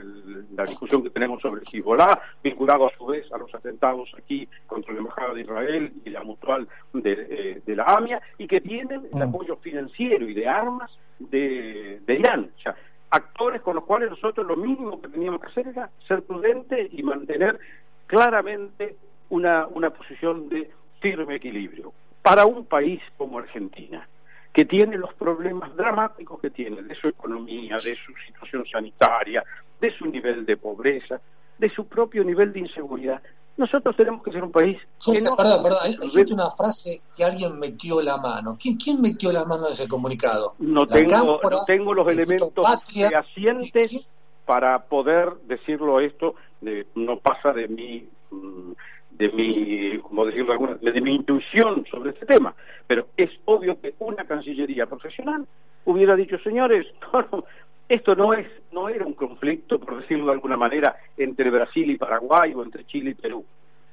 la 0.54 0.66
discusión 0.66 1.02
que 1.02 1.10
tenemos 1.10 1.42
sobre 1.42 1.62
Hezbollah, 1.62 2.20
vinculado 2.44 2.88
a 2.88 2.98
su 2.98 3.06
vez 3.06 3.32
a 3.32 3.38
los 3.38 3.54
atentados 3.56 4.12
aquí 4.18 4.48
contra 4.68 4.94
la 4.94 5.00
Embajada 5.00 5.34
de 5.34 5.42
Israel 5.42 5.94
y 6.04 6.10
la 6.10 6.24
mutual 6.24 6.68
de, 6.92 7.62
eh, 7.66 7.76
la 7.76 7.86
AMIA, 7.86 8.22
y 8.38 8.48
que 8.48 8.60
tienen 8.60 9.08
el 9.14 9.20
mm. 9.20 9.30
apoyo 9.30 9.56
financiero 9.58 10.28
y 10.28 10.34
de 10.34 10.48
armas 10.48 10.92
de, 11.20 12.02
de 12.06 12.16
Irán. 12.16 12.52
O 12.58 12.62
sea, 12.62 12.76
actores 13.12 13.62
con 13.62 13.76
los 13.76 13.86
cuales 13.86 14.10
nosotros 14.10 14.46
lo 14.46 14.56
mínimo 14.56 15.02
que 15.02 15.08
teníamos 15.08 15.42
que 15.42 15.48
hacer 15.48 15.68
era 15.68 15.90
ser 16.08 16.24
prudentes 16.24 16.90
y 16.92 17.02
mantener 17.02 17.60
claramente 18.10 18.96
una, 19.30 19.68
una 19.68 19.92
posición 19.92 20.50
de 20.50 20.72
firme 21.00 21.36
equilibrio. 21.36 21.94
Para 22.24 22.48
un 22.48 22.66
país 22.66 23.00
como 23.18 23.38
Argentina, 23.38 24.08
que 24.52 24.66
tiene 24.66 24.98
los 24.98 25.14
problemas 25.14 25.76
dramáticos 25.76 26.42
que 26.42 26.50
tiene 26.50 26.82
de 26.82 26.96
su 26.96 27.08
economía, 27.08 27.78
de 27.78 27.96
su 27.96 28.12
situación 28.26 28.66
sanitaria, 28.66 29.44
de 29.80 29.96
su 29.96 30.08
nivel 30.08 30.44
de 30.44 30.58
pobreza, 30.58 31.22
de 31.60 31.70
su 31.70 31.86
propio 31.88 32.24
nivel 32.24 32.52
de 32.52 32.62
inseguridad, 32.62 33.22
nosotros 33.58 33.96
tenemos 33.96 34.24
que 34.24 34.32
ser 34.32 34.44
un 34.44 34.52
país. 34.52 34.80
perdón, 35.06 35.62
perdón, 35.62 35.80
hay 35.84 36.34
una 36.34 36.50
frase 36.50 37.02
que 37.16 37.24
alguien 37.24 37.60
metió 37.60 38.02
la 38.02 38.18
mano. 38.18 38.58
¿Quién, 38.60 38.78
quién 38.78 39.02
metió 39.02 39.32
la 39.32 39.46
mano 39.46 39.68
en 39.68 39.74
ese 39.74 39.88
comunicado? 39.88 40.56
No 40.58 40.88
tengo, 40.88 41.40
no 41.44 41.66
tengo 41.68 41.94
los 41.94 42.08
elementos 42.08 42.52
fehacientes 42.92 44.08
para 44.50 44.80
poder 44.86 45.36
decirlo 45.46 46.00
esto, 46.00 46.34
no 46.96 47.20
pasa 47.20 47.54
de 47.54 47.68
mi 47.68 48.08
mm, 48.32 48.72
de 49.20 49.30
mi, 49.30 49.98
como 50.00 50.26
decirlo 50.26 50.54
alguna, 50.54 50.76
de 50.76 51.02
mi 51.02 51.14
intuición 51.14 51.86
sobre 51.92 52.12
este 52.12 52.26
tema, 52.26 52.56
pero 52.88 53.08
es 53.18 53.30
obvio 53.46 53.80
que 53.80 53.94
una 54.00 54.24
cancillería 54.26 54.86
profesional 54.86 55.46
hubiera 55.84 56.16
dicho, 56.16 56.40
señores, 56.40 56.88
esto 57.90 58.16
no 58.16 58.34
es, 58.34 58.48
no 58.72 58.88
era 58.88 59.06
un 59.06 59.14
conflicto, 59.14 59.78
por 59.78 60.00
decirlo 60.00 60.28
de 60.28 60.32
alguna 60.32 60.56
manera, 60.56 60.96
entre 61.18 61.50
Brasil 61.50 61.92
y 61.92 61.98
Paraguay 61.98 62.54
o 62.56 62.64
entre 62.64 62.86
Chile 62.86 63.12
y 63.12 63.14
Perú. 63.16 63.44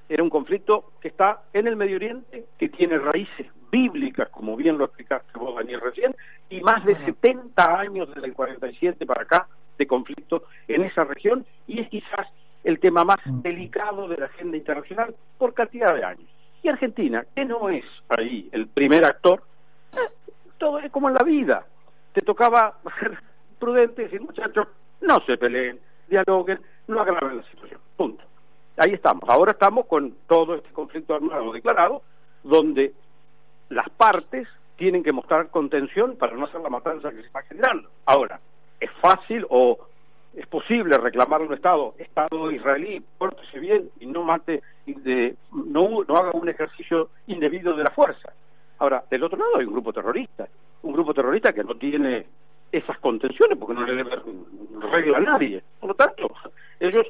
Era 0.09 0.23
un 0.23 0.31
conflicto 0.31 0.93
que 1.01 1.09
está 1.09 1.43
en 1.53 1.67
el 1.67 1.75
Medio 1.75 1.97
Oriente, 1.97 2.45
que 2.57 2.69
tiene 2.69 2.97
raíces 2.97 3.49
bíblicas, 3.73 4.29
como 4.29 4.55
bien 4.55 4.79
lo 4.79 4.85
explicaste 4.85 5.37
vos, 5.37 5.57
Daniel, 5.57 5.81
recién, 5.81 6.15
y 6.49 6.61
más 6.61 6.85
de 6.85 6.95
70 6.95 7.81
años 7.81 8.09
desde 8.15 8.29
el 8.29 8.35
47 8.35 9.05
para 9.05 9.23
acá 9.23 9.49
de 9.77 9.87
conflicto 9.89 10.45
en 10.69 10.85
esa 10.85 11.03
región 11.03 11.45
y 11.67 11.81
es 11.81 11.89
quizás 11.89 12.29
el 12.67 12.81
tema 12.81 13.05
más 13.05 13.19
mm. 13.25 13.43
delicado 13.43 14.09
de 14.09 14.17
la 14.17 14.27
agenda 14.27 14.57
internacional 14.57 15.15
por 15.39 15.55
cantidad 15.55 15.95
de 15.95 16.05
años. 16.05 16.29
Y 16.65 16.69
Argentina, 16.69 17.25
que 17.35 17.45
no 17.45 17.69
es 17.69 17.85
ahí 18.09 18.49
el 18.51 18.67
primer 18.67 19.05
actor, 19.05 19.41
eh, 19.93 20.13
todo 20.59 20.81
es 20.81 20.91
como 20.91 21.09
en 21.09 21.15
la 21.15 21.23
vida. 21.25 21.65
Te 22.13 22.23
tocaba 22.23 22.79
ser 22.99 23.17
prudente 23.61 24.03
y 24.03 24.05
decir, 24.07 24.21
muchachos, 24.21 24.67
no 25.01 25.21
se 25.21 25.39
peleen, 25.39 25.79
dialoguen, 26.09 26.59
no 26.89 27.01
agraven 27.01 27.37
la 27.37 27.45
situación. 27.45 27.81
Punto. 27.97 28.25
Ahí 28.79 28.95
estamos. 28.95 29.23
Ahora 29.29 29.53
estamos 29.53 29.87
con 29.87 30.17
todo 30.27 30.57
este 30.57 30.71
conflicto 30.71 31.15
armado 31.15 31.53
declarado, 31.53 32.03
donde 32.43 32.93
las 33.69 33.89
partes 33.91 34.49
tienen 34.75 35.05
que 35.05 35.13
mostrar 35.13 35.51
contención 35.51 36.17
para 36.17 36.37
no 36.37 36.47
hacer 36.47 36.61
la 36.61 36.69
matanza 36.69 37.11
que 37.11 37.21
se 37.21 37.27
está 37.29 37.43
generando. 37.43 37.89
Ahora, 38.07 38.41
es 38.81 38.91
fácil 39.01 39.47
o 39.51 39.79
es 40.37 40.47
posible 40.47 40.99
reclamar 40.99 41.41
un 41.41 41.55
Estado, 41.55 41.95
Estado 41.99 42.51
israelí, 42.51 43.03
pórtese 43.17 43.59
bien 43.59 43.89
y 43.99 44.07
no 44.07 44.23
mate, 44.23 44.63
no, 45.51 46.05
no 46.07 46.17
haga 46.17 46.31
un 46.33 46.49
ejercicio 46.49 47.09
indebido 47.27 47.75
de 47.75 47.85
la 47.85 47.91
fuerza. 47.91 48.35
Ahora, 48.79 49.03
del 49.11 49.25
otro 49.25 49.39
lado 49.39 49.57
hay 49.57 49.65
un 49.65 49.73
grupo 49.73 49.95
terrorista, 49.95 50.47
un 50.83 50.93
grupo 50.93 51.15
terrorista 51.15 51.55
que 51.55 51.65
no 51.65 51.75
tiene 51.77 52.27
esas 52.71 52.99
contenciones 52.99 53.57
porque 53.59 53.75
no 53.75 53.87
le 53.87 53.95
debe 53.95 54.11
regla 54.93 55.17
a 55.17 55.21
nadie. 55.21 55.63
Por 55.81 55.89
lo 55.89 55.95
tanto, 55.95 56.31
ellos 56.79 57.07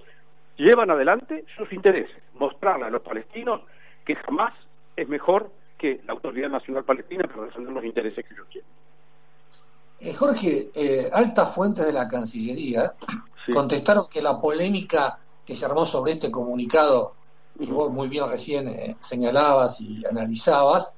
llevan 0.56 0.92
adelante 0.92 1.44
sus 1.56 1.72
intereses, 1.72 2.16
mostrarle 2.34 2.86
a 2.86 2.90
los 2.90 3.02
palestinos 3.02 3.62
que 4.04 4.14
jamás 4.14 4.54
es 4.94 5.08
mejor 5.08 5.50
que 5.76 6.00
la 6.06 6.12
Autoridad 6.12 6.48
Nacional 6.48 6.84
Palestina 6.84 7.24
para 7.24 7.46
defender 7.46 7.72
los 7.72 7.84
intereses 7.84 8.24
que 8.24 8.34
ellos 8.34 8.46
quieren. 8.52 8.70
Eh, 9.98 10.14
Jorge, 10.14 10.70
eh, 10.74 11.11
altas 11.12 11.54
fuentes 11.54 11.87
de 11.87 11.92
la 11.92 12.06
Cancillería 12.06 12.94
contestaron 13.52 14.09
que 14.09 14.20
la 14.20 14.40
polémica 14.40 15.18
que 15.44 15.56
se 15.56 15.64
armó 15.64 15.87
sobre 15.87 16.12
este 16.12 16.30
comunicado, 16.30 17.14
que 17.59 17.72
vos 17.72 17.90
muy 17.90 18.09
bien 18.09 18.28
recién 18.28 18.68
eh, 18.68 18.96
señalabas 19.00 19.80
y 19.80 20.04
analizabas, 20.04 20.92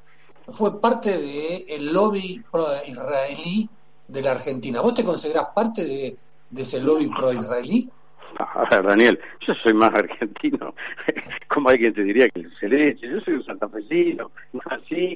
fue 0.49 0.81
parte 0.81 1.19
del 1.19 1.65
el 1.69 1.93
lobby 1.93 2.43
pro-israelí 2.51 3.69
de 4.09 4.23
la 4.23 4.33
Argentina. 4.33 4.81
¿Vos 4.81 4.95
te 4.95 5.05
considerás 5.05 5.49
parte 5.55 5.85
de, 5.85 6.17
de 6.51 6.63
ese 6.63 6.81
lobby 6.81 7.09
pro-israelí? 7.09 7.91
A 8.39 8.69
ver, 8.71 8.87
Daniel, 8.87 9.21
yo 9.47 9.55
soy 9.55 9.75
más 9.75 9.95
argentino, 9.95 10.75
como 11.49 11.71
alguien 11.71 11.95
te 11.95 12.03
diría 12.03 12.29
que 12.29 12.47
se 12.61 12.69
leche, 12.69 13.09
yo 13.09 13.21
soy 13.21 13.35
un 13.35 13.45
santafesino, 13.45 14.31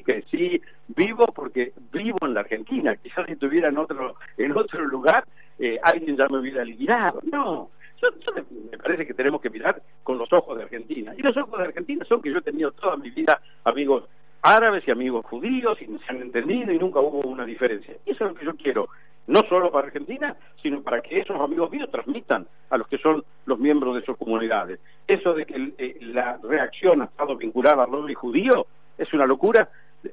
que 0.04 0.24
sí, 0.30 0.60
vivo 0.88 1.26
porque 1.26 1.72
vivo 1.92 2.18
en 2.22 2.34
la 2.34 2.40
Argentina, 2.40 2.96
quizás 2.96 3.26
si 3.26 3.32
estuviera 3.32 3.68
en 3.68 3.78
otro, 3.78 4.16
en 4.36 4.56
otro 4.56 4.84
lugar, 4.86 5.24
eh, 5.58 5.78
alguien 5.82 6.16
ya 6.16 6.28
me 6.28 6.38
hubiera 6.38 6.62
eliminado, 6.62 7.20
no, 7.30 7.70
yo, 8.00 8.08
me, 8.34 8.78
parece 8.78 9.06
que 9.06 9.14
tenemos 9.14 9.40
que 9.40 9.50
mirar 9.50 9.80
con 10.02 10.18
los 10.18 10.32
ojos 10.32 10.56
de 10.56 10.64
Argentina, 10.64 11.14
y 11.16 11.22
los 11.22 11.36
ojos 11.36 11.58
de 11.58 11.66
Argentina 11.66 12.04
son 12.08 12.20
que 12.22 12.30
yo 12.30 12.38
he 12.38 12.42
tenido 12.42 12.72
toda 12.72 12.96
mi 12.96 13.10
vida 13.10 13.40
amigos 13.64 14.04
árabes 14.42 14.82
y 14.86 14.90
amigos 14.90 15.24
judíos 15.26 15.80
y 15.80 15.86
se 15.86 16.04
han 16.08 16.20
entendido 16.20 16.72
y 16.72 16.78
nunca 16.78 17.00
hubo 17.00 17.20
una 17.20 17.44
diferencia. 17.44 17.94
Y 18.04 18.10
eso 18.10 18.24
es 18.24 18.32
lo 18.32 18.36
que 18.36 18.44
yo 18.44 18.56
quiero, 18.56 18.88
no 19.26 19.42
solo 19.48 19.70
para 19.70 19.86
Argentina, 19.86 20.36
sino 20.62 20.82
para 20.82 21.00
que 21.00 21.20
esos 21.20 21.40
amigos 21.40 21.70
míos 21.70 21.88
transmitan 21.90 22.46
a 22.70 22.76
los 22.76 22.88
que 22.88 22.98
son 22.98 23.24
los 23.46 23.58
miembros 23.58 23.94
de 23.94 24.02
sus 24.02 24.16
comunidades. 24.16 24.80
Eso 25.06 25.34
de 25.34 25.46
que 25.46 25.72
eh, 25.78 25.98
la 26.00 26.38
reacción 26.42 27.02
ha 27.02 27.06
estado 27.06 27.36
vinculada 27.36 27.84
al 27.84 27.90
lobby 27.90 28.14
judío 28.14 28.66
es 28.98 29.12
una 29.12 29.26
locura. 29.26 29.68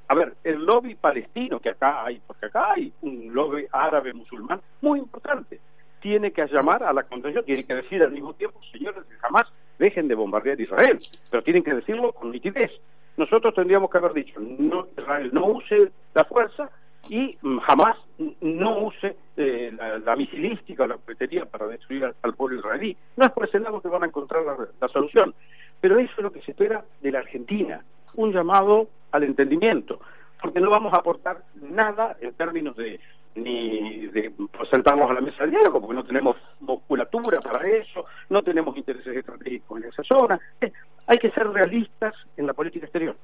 A 0.07 0.15
ver, 0.15 0.33
el 0.43 0.63
lobby 0.63 0.95
palestino 0.95 1.59
que 1.59 1.69
acá 1.69 2.05
hay, 2.05 2.21
porque 2.25 2.45
acá 2.45 2.73
hay 2.73 2.93
un 3.01 3.33
lobby 3.33 3.65
árabe 3.71 4.13
musulmán 4.13 4.61
muy 4.81 4.99
importante, 4.99 5.59
tiene 5.99 6.31
que 6.31 6.45
llamar 6.45 6.83
a 6.83 6.93
la 6.93 7.03
contención, 7.03 7.43
tiene 7.43 7.63
que 7.63 7.75
decir 7.75 8.01
al 8.03 8.11
mismo 8.11 8.33
tiempo, 8.33 8.59
señores, 8.71 9.03
jamás 9.19 9.43
dejen 9.79 10.07
de 10.07 10.15
bombardear 10.15 10.61
Israel, 10.61 10.99
pero 11.31 11.41
tienen 11.43 11.63
que 11.63 11.73
decirlo 11.73 12.13
con 12.13 12.31
nitidez 12.31 12.71
nosotros 13.19 13.53
tendríamos 13.53 13.91
que 13.91 13.97
haber 13.97 14.13
dicho, 14.13 14.39
no, 14.39 14.87
Israel 14.97 15.29
no 15.33 15.45
use 15.47 15.91
la 16.13 16.23
fuerza 16.23 16.71
y 17.07 17.37
jamás 17.65 17.97
no 18.41 18.79
use 18.79 19.15
eh, 19.37 19.71
la, 20.03 20.15
misilística 20.15 20.83
o 20.83 20.87
la 20.87 20.97
cohetería 20.97 21.45
para 21.45 21.67
destruir 21.67 22.13
al, 22.21 22.33
pueblo 22.33 22.59
israelí. 22.59 22.95
No 23.15 23.25
es 23.25 23.31
por 23.31 23.47
ese 23.47 23.59
lado 23.59 23.81
que 23.81 23.87
van 23.87 24.03
a 24.03 24.07
encontrar 24.07 24.43
la, 24.79 24.87
solución, 24.89 25.33
pero 25.79 25.97
eso 25.97 26.11
es 26.17 26.23
lo 26.23 26.31
que 26.31 26.41
se 26.41 26.51
espera 26.51 26.83
de 27.01 27.11
la 27.11 27.19
Argentina, 27.19 27.83
un 28.15 28.33
llamado 28.33 28.89
al 29.11 29.23
entendimiento, 29.23 29.99
porque 30.41 30.59
no 30.59 30.69
vamos 30.69 30.93
a 30.93 30.97
aportar 30.97 31.43
nada 31.55 32.17
en 32.19 32.33
términos 32.33 32.75
de 32.75 32.99
ni 33.35 34.07
de 34.07 34.33
sentarnos 34.69 35.09
a 35.09 35.13
la 35.13 35.21
mesa 35.21 35.45
de 35.45 35.51
diálogo, 35.51 35.79
porque 35.79 35.95
no 35.95 36.03
tenemos 36.03 36.35
musculatura 36.59 37.39
para 37.39 37.65
eso, 37.69 38.05
no 38.29 38.41
tenemos 38.41 38.75
intereses 38.75 39.15
estratégicos 39.15 39.81
en 39.81 39.87
esa 39.87 40.03
zona. 40.03 40.39
Eh, 40.59 40.71
hay 41.07 41.17
que 41.19 41.31
ser 41.31 41.47
realistas 41.47 42.15
en 42.35 42.47
la 42.47 42.53
política 42.53 42.85
exterior. 42.85 43.15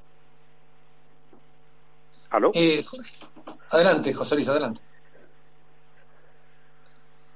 ¿Aló? 2.36 2.50
Eh, 2.52 2.84
adelante, 3.70 4.12
José 4.12 4.34
Luis, 4.34 4.46
adelante. 4.46 4.82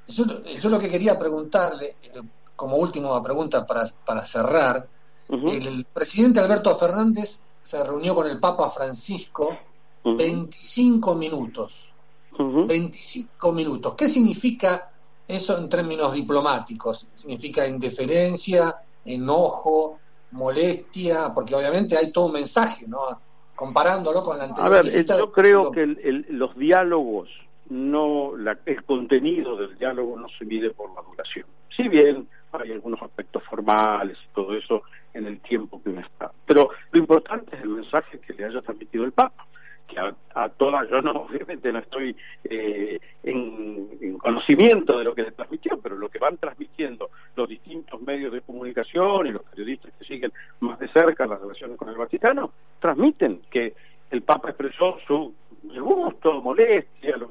Yo, 0.09 0.69
lo 0.69 0.79
que 0.79 0.91
quería 0.91 1.19
preguntarle, 1.19 1.97
eh, 2.03 2.21
como 2.55 2.77
última 2.77 3.23
pregunta 3.23 3.67
para, 3.67 3.87
para 4.05 4.27
cerrar, 4.27 4.87
el, 5.27 5.87
presidente 5.87 6.41
Alberto 6.41 6.77
Fernández 6.77 7.41
se 7.63 7.83
reunió 7.83 8.15
con 8.15 8.27
el 8.27 8.39
Papa 8.39 8.69
Francisco 8.69 9.57
25 10.05 11.15
minutos. 11.15 11.89
25 12.37 13.53
minutos. 13.53 13.95
¿Qué 13.97 14.07
significa 14.07 14.91
eso 15.27 15.57
en 15.57 15.71
términos 15.71 16.13
diplomáticos? 16.13 17.07
¿Significa 17.15 17.67
indiferencia, 17.67 18.83
enojo, 19.07 19.99
molestia? 20.33 21.33
Porque 21.33 21.55
obviamente 21.55 21.97
hay 21.97 22.13
todo 22.13 22.27
un 22.27 22.33
mensaje, 22.33 22.87
¿no? 22.87 23.30
Comparándolo 23.61 24.23
con 24.23 24.38
la 24.38 24.44
anterior. 24.44 24.66
A 24.66 24.70
ver, 24.70 24.87
yo 25.05 25.33
creo 25.33 25.70
que 25.70 25.85
los 26.31 26.57
diálogos, 26.57 27.29
no 27.68 28.33
el 28.64 28.85
contenido 28.85 29.55
del 29.55 29.77
diálogo 29.77 30.18
no 30.18 30.29
se 30.38 30.46
mide 30.46 30.70
por 30.70 30.88
la 30.94 31.03
duración. 31.03 31.44
Si 31.77 31.87
bien 31.87 32.27
hay 32.53 32.73
algunos 32.73 33.03
aspectos 33.03 33.42
formales 33.44 34.16
y 34.16 34.35
todo 34.35 34.57
eso 34.57 34.81
en 35.12 35.27
el 35.27 35.40
tiempo 35.40 35.79
que 35.83 35.90
uno 35.90 36.01
está. 36.01 36.33
Pero 36.46 36.70
lo 36.90 36.99
importante 36.99 37.55
es 37.55 37.61
el 37.61 37.68
mensaje 37.68 38.18
que 38.20 38.33
le 38.33 38.46
haya 38.46 38.62
transmitido 38.62 39.05
el 39.05 39.12
Papa 39.12 39.44
que 39.90 39.98
a, 40.35 40.48
todas, 40.50 40.88
yo 40.88 41.03
no, 41.03 41.11
obviamente 41.29 41.72
no 41.72 41.81
estoy 41.81 42.16
eh, 42.44 42.98
en, 43.22 44.18
conocimiento 44.18 44.98
de 44.98 45.05
lo 45.05 45.14
que 45.14 45.22
le 45.22 45.33
transmitió, 45.33 45.79
pero 45.83 45.96
lo 45.96 46.09
que 46.09 46.18
van 46.18 46.37
transmitiendo 46.37 47.11
los 47.37 47.48
distintos 47.48 48.00
medios 48.03 48.33
de 48.33 48.42
comunicación 48.42 49.26
y 49.26 49.33
los 49.33 49.42
periodistas 49.42 49.92
que 49.98 50.05
siguen 50.05 50.33
más 50.61 50.79
de 50.79 50.88
cerca 50.88 51.26
las 51.26 51.40
relaciones 51.40 51.76
con 51.76 51.88
el 51.88 51.96
Vaticano, 51.96 52.53
transmiten 52.79 53.42
que 53.50 53.74
el 54.11 54.22
Papa 54.22 54.50
expresó 54.50 54.98
su 55.07 55.35
gusto, 55.62 56.40
molestia, 56.42 57.16
lo, 57.16 57.29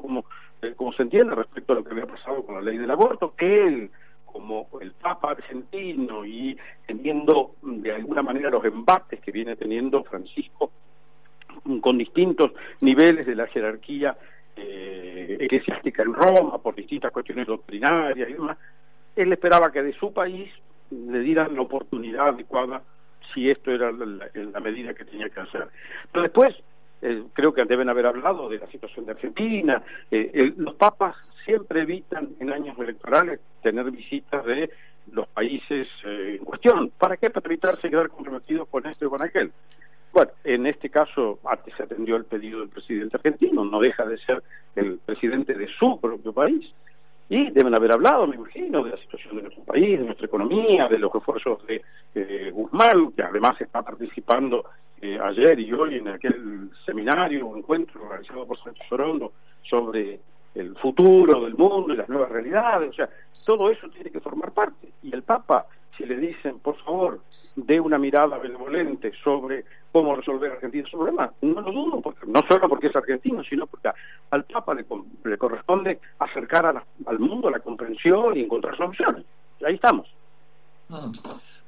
como, 0.00 0.24
eh, 0.60 0.74
como 0.76 0.92
se 0.92 1.02
entiende 1.02 1.34
respecto 1.34 1.72
a 1.72 1.76
lo 1.76 1.84
que 1.84 1.90
había 1.90 2.06
pasado 2.06 2.44
con 2.44 2.56
la 2.56 2.62
ley 2.62 2.78
del 2.78 2.90
aborto, 2.90 3.34
que 3.36 3.66
él 3.66 3.90
como 4.32 4.66
el 4.80 4.92
Papa 4.92 5.32
argentino 5.32 6.24
y 6.24 6.56
teniendo 6.86 7.54
de 7.62 7.92
alguna 7.92 8.22
manera 8.22 8.50
los 8.50 8.64
embates 8.64 9.20
que 9.20 9.30
viene 9.30 9.56
teniendo 9.56 10.02
Francisco 10.04 10.71
con 11.80 11.98
distintos 11.98 12.52
niveles 12.80 13.26
de 13.26 13.34
la 13.34 13.46
jerarquía 13.46 14.16
eh, 14.56 15.38
eclesiástica 15.40 16.02
en 16.02 16.12
Roma 16.12 16.58
por 16.58 16.74
distintas 16.74 17.12
cuestiones 17.12 17.46
doctrinarias 17.46 18.28
y 18.28 18.32
demás, 18.34 18.58
él 19.16 19.32
esperaba 19.32 19.70
que 19.72 19.82
de 19.82 19.92
su 19.94 20.12
país 20.12 20.50
le 20.90 21.20
dieran 21.20 21.54
la 21.54 21.62
oportunidad 21.62 22.28
adecuada 22.28 22.82
si 23.32 23.48
esto 23.48 23.70
era 23.70 23.90
la, 23.92 24.60
medida 24.60 24.92
que 24.92 25.04
tenía 25.04 25.30
que 25.30 25.40
hacer. 25.40 25.68
Pero 26.10 26.22
después, 26.24 26.54
eh, 27.00 27.24
creo 27.32 27.54
que 27.54 27.64
deben 27.64 27.88
haber 27.88 28.06
hablado 28.06 28.48
de 28.48 28.58
la 28.58 28.66
situación 28.66 29.06
de 29.06 29.12
Argentina. 29.12 29.82
Eh, 30.10 30.52
los 30.56 30.74
papas 30.74 31.16
siempre 31.44 31.82
evitan 31.82 32.30
en 32.38 32.52
años 32.52 32.78
electorales 32.78 33.40
tener 33.62 33.90
visitas 33.90 34.44
de 34.44 34.70
los 35.12 35.28
países 35.28 35.88
en 36.04 36.44
cuestión. 36.44 36.90
¿Para 36.98 37.16
qué? 37.16 37.30
Para 37.30 37.46
evitarse 37.46 37.88
quedar 37.88 38.08
comprometidos 38.10 38.68
con 38.68 38.86
esto 38.86 39.06
y 39.06 39.08
con 39.08 39.22
aquel. 39.22 39.50
Bueno, 40.12 40.30
en 40.44 40.66
este 40.66 40.90
caso 40.90 41.38
se 41.76 41.82
atendió 41.82 42.16
el 42.16 42.24
pedido 42.24 42.60
del 42.60 42.68
presidente 42.68 43.16
argentino, 43.16 43.64
no 43.64 43.80
deja 43.80 44.04
de 44.04 44.18
ser 44.18 44.42
el 44.76 44.98
presidente 44.98 45.54
de 45.54 45.66
su 45.78 45.98
propio 46.00 46.32
país. 46.32 46.70
Y 47.28 47.50
deben 47.50 47.74
haber 47.74 47.92
hablado, 47.92 48.26
me 48.26 48.36
imagino, 48.36 48.84
de 48.84 48.90
la 48.90 48.96
situación 48.98 49.36
de 49.36 49.42
nuestro 49.42 49.64
país, 49.64 49.98
de 49.98 50.04
nuestra 50.04 50.26
economía, 50.26 50.86
de 50.88 50.98
los 50.98 51.14
esfuerzos 51.14 51.60
de 51.66 52.50
Guzmán, 52.50 53.12
que 53.12 53.22
además 53.22 53.58
está 53.58 53.80
participando 53.80 54.64
eh, 55.04 55.18
ayer 55.20 55.58
y 55.58 55.72
hoy 55.72 55.96
en 55.96 56.06
aquel 56.06 56.70
seminario 56.86 57.48
o 57.48 57.56
encuentro 57.56 58.04
organizado 58.04 58.46
por 58.46 58.56
Sánchez 58.62 58.86
Sorondo 58.88 59.32
sobre 59.62 60.20
el 60.54 60.76
futuro 60.76 61.40
del 61.40 61.56
mundo 61.56 61.92
y 61.92 61.96
las 61.96 62.08
nuevas 62.08 62.30
realidades. 62.30 62.90
O 62.90 62.92
sea, 62.92 63.08
todo 63.44 63.68
eso 63.68 63.88
tiene 63.88 64.12
que 64.12 64.20
formar 64.20 64.52
parte. 64.52 64.92
Y 65.02 65.12
el 65.12 65.24
Papa 65.24 65.66
si 66.02 66.08
le 66.08 66.16
dicen, 66.16 66.58
por 66.58 66.76
favor, 66.82 67.20
dé 67.54 67.78
una 67.78 67.96
mirada 67.96 68.36
benevolente 68.38 69.12
sobre 69.22 69.64
cómo 69.92 70.16
resolver 70.16 70.50
Argentina 70.50 70.88
su 70.90 70.96
problema, 70.96 71.32
no 71.42 71.60
lo 71.60 71.70
dudo, 71.70 72.00
porque, 72.00 72.26
no 72.26 72.40
solo 72.48 72.68
porque 72.68 72.88
es 72.88 72.96
argentino, 72.96 73.44
sino 73.44 73.68
porque 73.68 73.90
al 74.30 74.44
Papa 74.44 74.74
le, 74.74 75.38
corresponde 75.38 76.00
acercar 76.18 76.84
al 77.06 77.18
mundo 77.20 77.50
la 77.50 77.60
comprensión 77.60 78.36
y 78.36 78.40
encontrar 78.40 78.76
soluciones. 78.76 79.24
ahí 79.64 79.74
estamos. 79.74 80.08
Mm. 80.88 81.12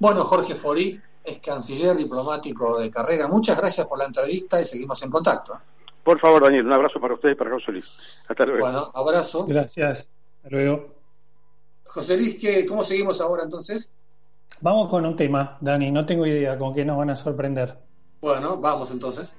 Bueno, 0.01 0.25
Jorge 0.25 0.57
Forí 0.57 1.01
es 1.23 1.39
canciller 1.39 1.97
diplomático 1.97 2.81
de 2.81 2.91
carrera. 2.91 3.29
Muchas 3.29 3.57
gracias 3.57 3.87
por 3.87 3.99
la 3.99 4.07
entrevista 4.07 4.61
y 4.61 4.65
seguimos 4.65 5.01
en 5.05 5.11
contacto. 5.11 5.57
Por 6.03 6.19
favor, 6.19 6.43
Daniel, 6.43 6.67
un 6.67 6.73
abrazo 6.73 7.01
para 7.01 7.15
usted 7.15 7.31
y 7.31 7.35
para 7.37 7.53
José 7.53 7.71
Luis. 7.71 8.25
Hasta 8.29 8.45
luego. 8.45 8.61
Bueno, 8.65 8.91
abrazo. 8.95 9.47
Gracias. 9.47 10.11
Hasta 10.39 10.49
luego. 10.51 10.93
José 11.85 12.17
Luis, 12.17 12.37
¿cómo 12.69 12.83
seguimos 12.83 13.21
ahora 13.21 13.45
entonces? 13.45 13.93
Vamos 14.65 14.89
con 14.89 15.05
un 15.05 15.15
tema, 15.15 15.59
Dani, 15.61 15.91
no 15.91 16.07
tengo 16.07 16.25
idea 16.25 16.57
con 16.57 16.73
qué 16.73 16.87
nos 16.87 16.97
van 16.97 17.11
a 17.11 17.17
sorprender. 17.17 17.77
Bueno, 18.23 18.57
vamos 18.57 18.91
entonces. 18.91 19.31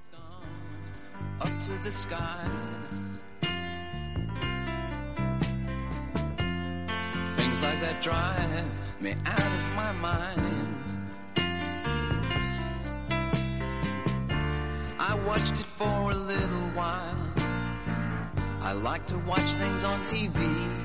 Things 7.37 7.59
like 7.63 7.81
that 7.81 7.99
drive 8.03 8.65
me 9.01 9.15
out 9.25 9.41
of 9.41 9.75
my 9.75 9.91
mind. 9.99 10.77
I 14.99 15.15
watched 15.25 15.53
it 15.53 15.65
for 15.79 16.11
a 16.11 16.13
little 16.13 16.69
while. 16.75 17.17
I 18.61 18.73
like 18.73 19.07
to 19.07 19.17
watch 19.27 19.55
things 19.57 19.83
on 19.83 19.99
TV. 20.01 20.84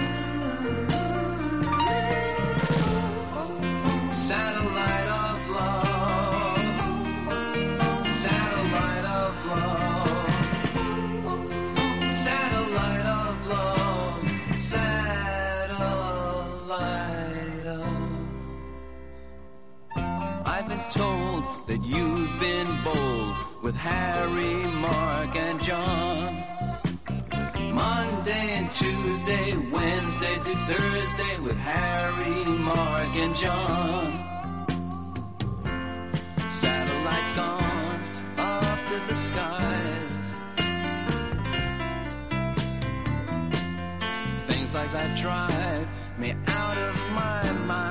that 21.67 21.83
you've 21.83 22.39
been 22.39 22.83
bold 22.83 23.35
with 23.61 23.75
Harry, 23.75 24.55
Mark, 24.79 25.35
and 25.35 25.61
John. 25.61 26.35
Monday 27.73 28.47
and 28.57 28.73
Tuesday, 28.73 29.55
Wednesday 29.71 30.35
through 30.39 30.55
Thursday 30.55 31.39
with 31.39 31.57
Harry, 31.57 32.45
Mark, 32.45 33.15
and 33.15 33.35
John. 33.35 34.27
Satellites 36.49 37.33
gone 37.33 38.01
up 38.37 38.79
to 38.87 38.99
the 39.07 39.15
skies. 39.15 40.15
Things 44.47 44.73
like 44.73 44.91
that 44.93 45.17
drive 45.17 45.87
me 46.17 46.33
out 46.47 46.77
of 46.77 47.11
my 47.13 47.51
mind. 47.65 47.90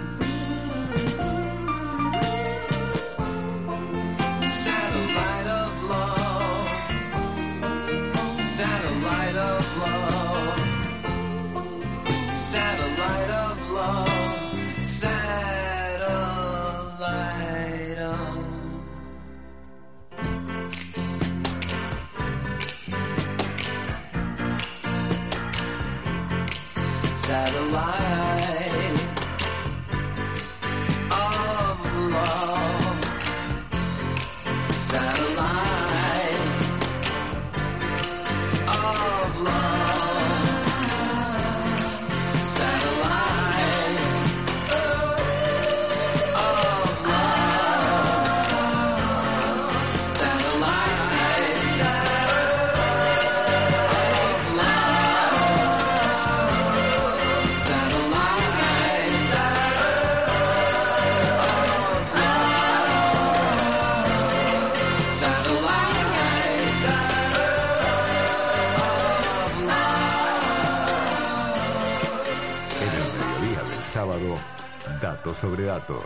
Sobre 75.41 75.63
dato. 75.63 75.99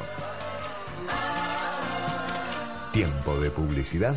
Tiempo 2.94 3.38
de 3.38 3.52
publicidad 3.52 4.16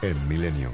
en 0.00 0.26
Millennium. 0.26 0.72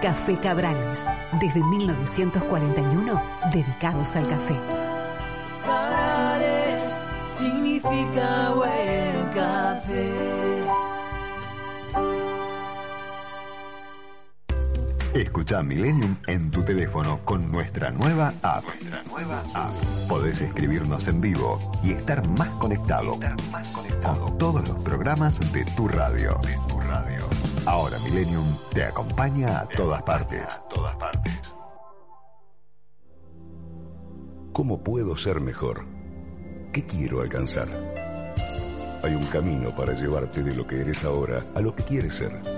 Café 0.00 0.38
Cabrales, 0.40 1.04
desde 1.38 1.62
1941, 1.62 3.22
dedicados 3.52 4.16
al 4.16 4.26
café. 4.26 4.77
Escucha 15.18 15.64
Millennium 15.64 16.14
en 16.28 16.48
tu 16.48 16.62
teléfono 16.62 17.18
con 17.24 17.50
nuestra 17.50 17.90
nueva 17.90 18.32
app. 18.40 18.62
nueva 19.10 19.42
app. 19.52 19.72
Podés 20.08 20.40
escribirnos 20.40 21.08
en 21.08 21.20
vivo 21.20 21.72
y 21.82 21.90
estar 21.90 22.24
más 22.38 22.48
conectado, 22.50 23.18
con 24.00 24.38
todos 24.38 24.68
los 24.68 24.80
programas 24.80 25.40
de 25.52 25.64
tu 25.76 25.88
radio. 25.88 26.40
tu 26.68 26.80
radio. 26.80 27.26
Ahora 27.66 27.98
Millennium 28.04 28.56
te 28.72 28.84
acompaña 28.84 29.58
a 29.58 29.68
todas 29.68 30.02
partes. 30.04 30.46
todas 30.70 30.94
partes. 30.94 31.34
¿Cómo 34.52 34.84
puedo 34.84 35.16
ser 35.16 35.40
mejor? 35.40 35.84
¿Qué 36.72 36.86
quiero 36.86 37.22
alcanzar? 37.22 37.66
Hay 39.02 39.16
un 39.16 39.26
camino 39.26 39.74
para 39.74 39.94
llevarte 39.94 40.44
de 40.44 40.54
lo 40.54 40.64
que 40.64 40.80
eres 40.80 41.04
ahora 41.04 41.42
a 41.56 41.60
lo 41.60 41.74
que 41.74 41.82
quieres 41.82 42.14
ser. 42.14 42.57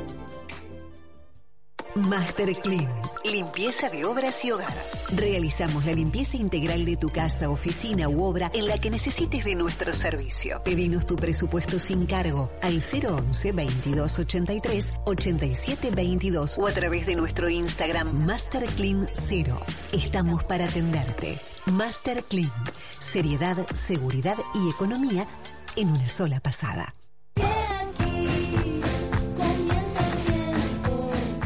Master 1.95 2.53
Clean, 2.53 2.89
limpieza 3.25 3.89
de 3.89 4.05
obras 4.05 4.45
y 4.45 4.51
hogar. 4.51 4.73
Realizamos 5.13 5.85
la 5.85 5.93
limpieza 5.93 6.37
integral 6.37 6.85
de 6.85 6.95
tu 6.95 7.09
casa, 7.09 7.49
oficina 7.49 8.07
u 8.07 8.23
obra 8.23 8.49
en 8.53 8.67
la 8.67 8.77
que 8.77 8.89
necesites 8.89 9.43
de 9.43 9.55
nuestro 9.55 9.93
servicio. 9.93 10.61
Pedinos 10.63 11.05
tu 11.05 11.17
presupuesto 11.17 11.79
sin 11.79 12.05
cargo 12.05 12.49
al 12.61 12.81
011 12.81 13.51
2283 13.51 14.85
8722 15.05 16.57
o 16.57 16.67
a 16.67 16.71
través 16.71 17.05
de 17.05 17.15
nuestro 17.15 17.49
Instagram 17.49 18.25
Master 18.25 18.65
Clean 18.67 19.09
0. 19.27 19.59
Estamos 19.91 20.43
para 20.45 20.65
atenderte. 20.65 21.37
Master 21.65 22.23
Clean, 22.23 22.51
seriedad, 22.99 23.57
seguridad 23.87 24.37
y 24.55 24.69
economía 24.69 25.27
en 25.75 25.89
una 25.89 26.07
sola 26.07 26.39
pasada. 26.39 26.95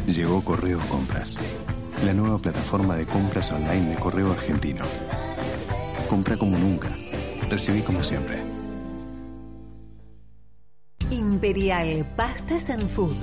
Llegó 0.08 0.44
Correo 0.44 0.80
Compras, 0.88 1.40
la 2.04 2.14
nueva 2.14 2.38
plataforma 2.38 2.96
de 2.96 3.08
compras 3.08 3.52
online 3.52 3.90
de 3.90 3.96
Correo 3.96 4.32
Argentino. 4.32 4.86
Compra 6.08 6.38
como 6.38 6.58
nunca, 6.58 6.96
recibí 7.50 7.82
como 7.82 8.04
siempre. 8.04 8.40
Imperial 11.10 12.06
Pastas 12.16 12.70
and 12.70 12.88
Food. 12.88 13.18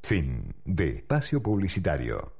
Fin 0.04 0.54
de 0.64 0.98
espacio 0.98 1.42
publicitario. 1.42 2.32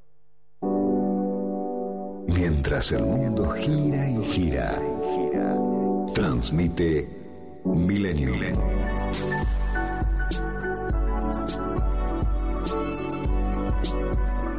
Mientras 2.28 2.92
el 2.92 3.02
mundo 3.02 3.50
gira 3.52 4.10
y 4.10 4.24
gira, 4.26 4.82
transmite 6.14 7.10
Millennium. 7.66 8.40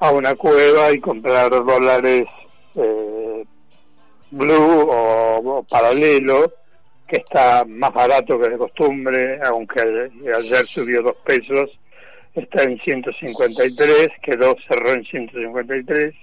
a 0.00 0.10
una 0.10 0.34
cueva 0.34 0.90
y 0.90 0.98
comprar 0.98 1.50
dólares 1.50 2.26
eh, 2.74 3.44
blue 4.32 4.88
o, 4.90 5.64
paralelo, 5.70 6.52
que 7.06 7.18
está 7.18 7.64
más 7.68 7.92
barato 7.94 8.36
que 8.40 8.48
de 8.48 8.58
costumbre, 8.58 9.38
aunque 9.44 10.10
ayer 10.36 10.66
subió 10.66 11.02
dos 11.02 11.16
pesos, 11.24 11.70
está 12.34 12.64
en 12.64 12.78
153, 12.80 14.10
quedó 14.22 14.56
cerró 14.66 14.92
en 14.92 15.04
153. 15.04 16.14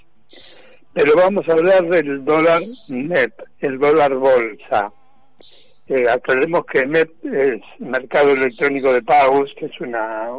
Pero 0.94 1.16
vamos 1.16 1.48
a 1.50 1.54
hablar 1.54 1.90
del 1.90 2.24
dólar 2.24 2.62
net, 2.90 3.34
el 3.62 3.80
dólar 3.80 4.14
bolsa. 4.14 4.92
Eh, 5.88 6.06
aclaremos 6.08 6.66
que 6.66 6.86
MEP 6.86 7.10
es 7.26 7.62
Mercado 7.80 8.32
Electrónico 8.32 8.94
de 8.94 9.02
Pagos, 9.02 9.52
que 9.58 9.66
es 9.66 9.82
una 9.82 10.30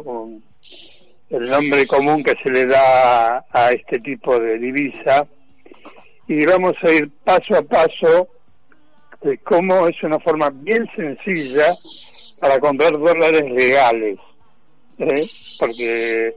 el 1.29 1.49
nombre 1.49 1.85
común 1.87 2.23
que 2.23 2.35
se 2.41 2.49
le 2.49 2.67
da 2.67 3.45
a 3.51 3.71
este 3.71 3.99
tipo 3.99 4.39
de 4.39 4.57
divisa. 4.57 5.27
Y 6.27 6.45
vamos 6.45 6.73
a 6.81 6.91
ir 6.91 7.09
paso 7.23 7.57
a 7.57 7.61
paso 7.61 8.29
de 9.21 9.37
cómo 9.39 9.87
es 9.87 10.01
una 10.03 10.19
forma 10.19 10.49
bien 10.51 10.87
sencilla 10.95 11.67
para 12.39 12.59
comprar 12.59 12.93
dólares 12.93 13.43
legales. 13.51 14.17
¿eh? 14.99 15.25
Porque 15.59 16.35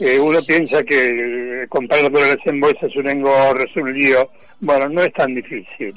eh, 0.00 0.18
uno 0.18 0.40
piensa 0.46 0.82
que 0.84 1.66
comprar 1.68 2.10
dólares 2.10 2.38
en 2.44 2.60
bolsa 2.60 2.86
es 2.86 2.96
un 2.96 3.08
engorro, 3.08 3.64
es 3.64 3.76
un 3.76 3.92
lío. 3.92 4.30
Bueno, 4.60 4.88
no 4.88 5.02
es 5.02 5.12
tan 5.12 5.34
difícil. 5.34 5.94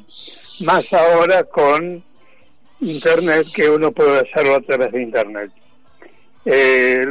Más 0.66 0.94
ahora 0.94 1.44
con 1.44 2.04
Internet 2.82 3.48
que 3.54 3.70
uno 3.70 3.92
puede 3.92 4.20
hacerlo 4.20 4.56
a 4.56 4.62
través 4.62 4.92
de 4.92 5.02
Internet. 5.02 5.52
Eh, 6.46 7.06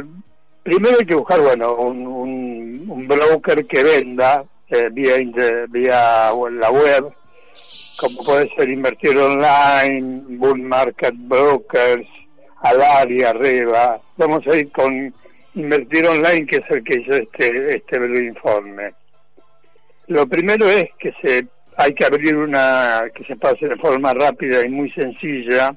primero 0.63 0.97
hay 0.99 1.05
que 1.05 1.15
buscar, 1.15 1.39
bueno, 1.39 1.75
un, 1.75 2.85
un, 2.87 3.07
broker 3.07 3.65
que 3.65 3.83
venda 3.83 4.43
eh, 4.69 4.89
vía, 4.91 5.15
vía 5.69 6.31
la 6.51 6.71
web, 6.71 7.11
como 7.97 8.23
puede 8.23 8.49
ser 8.55 8.69
Invertir 8.69 9.17
Online, 9.17 10.23
Bull 10.27 10.61
Market 10.61 11.13
Brokers, 11.15 12.07
Alari, 12.61 13.23
arriba. 13.23 14.01
Vamos 14.17 14.45
a 14.47 14.57
ir 14.57 14.71
con 14.71 15.13
Invertir 15.55 16.07
Online, 16.07 16.45
que 16.45 16.57
es 16.57 16.63
el 16.69 16.83
que 16.83 16.99
hizo 16.99 17.13
este, 17.13 17.75
este 17.75 17.97
informe. 17.97 18.93
Lo 20.07 20.27
primero 20.27 20.69
es 20.69 20.89
que 20.99 21.13
se 21.21 21.47
hay 21.77 21.93
que 21.93 22.05
abrir 22.05 22.35
una 22.35 23.03
que 23.15 23.23
se 23.25 23.35
pase 23.35 23.67
de 23.67 23.77
forma 23.77 24.13
rápida 24.13 24.65
y 24.65 24.69
muy 24.69 24.91
sencilla. 24.91 25.75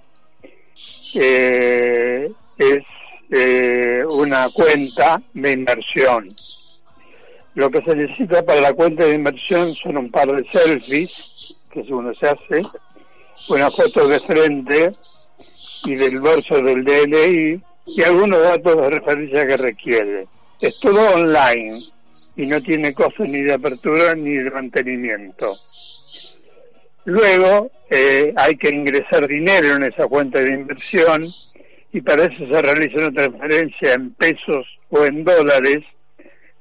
Eh, 1.15 2.31
es 2.59 2.85
eh, 3.31 4.03
una 4.11 4.47
cuenta 4.53 5.23
de 5.33 5.53
inversión. 5.53 6.29
Lo 7.55 7.71
que 7.71 7.83
se 7.83 7.95
necesita 7.95 8.45
para 8.45 8.61
la 8.61 8.75
cuenta 8.75 9.05
de 9.05 9.15
inversión 9.15 9.73
son 9.75 9.97
un 9.97 10.11
par 10.11 10.29
de 10.29 10.45
selfies, 10.51 11.65
que 11.73 11.81
uno 11.81 12.13
se 12.15 12.27
hace, 12.27 12.63
una 13.51 13.71
foto 13.71 14.09
de 14.09 14.19
frente 14.19 14.91
y 15.85 15.95
del 15.95 16.21
verso 16.21 16.57
del 16.61 16.85
DNI 16.85 17.63
y 17.87 18.03
algunos 18.03 18.43
datos 18.43 18.81
de 18.81 18.91
referencia 18.91 19.47
que 19.47 19.57
requiere. 19.57 20.27
Es 20.61 20.79
todo 20.81 21.15
online 21.15 21.73
y 22.37 22.47
no 22.47 22.61
tiene 22.61 22.95
costo 22.95 23.25
ni 23.25 23.43
de 23.43 23.55
apertura 23.55 24.15
ni 24.15 24.37
de 24.37 24.51
mantenimiento. 24.51 25.53
Luego 27.05 27.71
eh, 27.91 28.33
hay 28.37 28.57
que 28.57 28.71
ingresar 28.71 29.27
dinero 29.27 29.77
en 29.77 29.85
esa 29.85 30.07
cuenta 30.07 30.41
de 30.41 30.55
inversión 30.55 31.25
y 31.93 32.01
para 32.01 32.25
eso 32.25 32.47
se 32.51 32.63
realiza 32.63 33.07
una 33.07 33.13
transferencia 33.13 33.93
en 33.93 34.15
pesos 34.15 34.67
o 34.91 35.05
en 35.05 35.23
dólares 35.23 35.85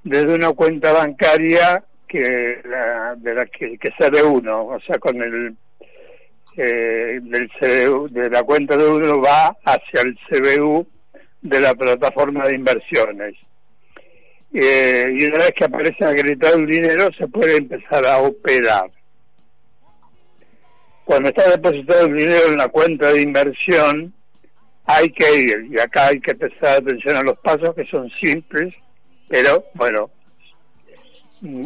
desde 0.03 0.35
una 0.35 0.51
cuenta 0.51 0.91
bancaria 0.91 1.83
que 2.07 2.19
de 2.19 3.33
la 3.33 3.45
que, 3.45 3.77
que 3.77 3.89
sea 3.97 4.09
de 4.09 4.21
uno, 4.21 4.67
o 4.67 4.79
sea, 4.81 4.99
con 4.99 5.19
el 5.21 5.55
eh, 6.55 7.19
del 7.23 7.49
de 8.11 8.29
la 8.29 8.43
cuenta 8.43 8.77
de 8.77 8.87
uno 8.87 9.19
va 9.19 9.55
hacia 9.65 10.01
el 10.01 10.15
CBU 10.29 10.85
de 11.43 11.59
la 11.59 11.75
plataforma 11.75 12.47
de 12.47 12.55
inversiones. 12.55 13.35
Eh, 14.53 15.05
y 15.11 15.25
una 15.25 15.39
vez 15.39 15.53
que 15.55 15.65
aparece 15.65 16.05
acreditado 16.05 16.57
el 16.57 16.67
dinero 16.67 17.09
se 17.17 17.27
puede 17.27 17.57
empezar 17.57 18.05
a 18.05 18.19
operar. 18.19 18.89
Cuando 21.03 21.29
está 21.29 21.49
depositado 21.49 22.07
el 22.07 22.17
dinero 22.17 22.47
en 22.47 22.57
la 22.57 22.69
cuenta 22.69 23.11
de 23.11 23.21
inversión, 23.21 24.13
hay 24.85 25.09
que 25.11 25.35
ir, 25.35 25.67
y 25.69 25.79
acá 25.79 26.07
hay 26.07 26.19
que 26.19 26.35
prestar 26.35 26.77
atención 26.77 27.17
a 27.17 27.23
los 27.23 27.37
pasos 27.39 27.75
que 27.75 27.85
son 27.85 28.09
simples, 28.21 28.73
pero 29.27 29.65
bueno, 29.73 30.09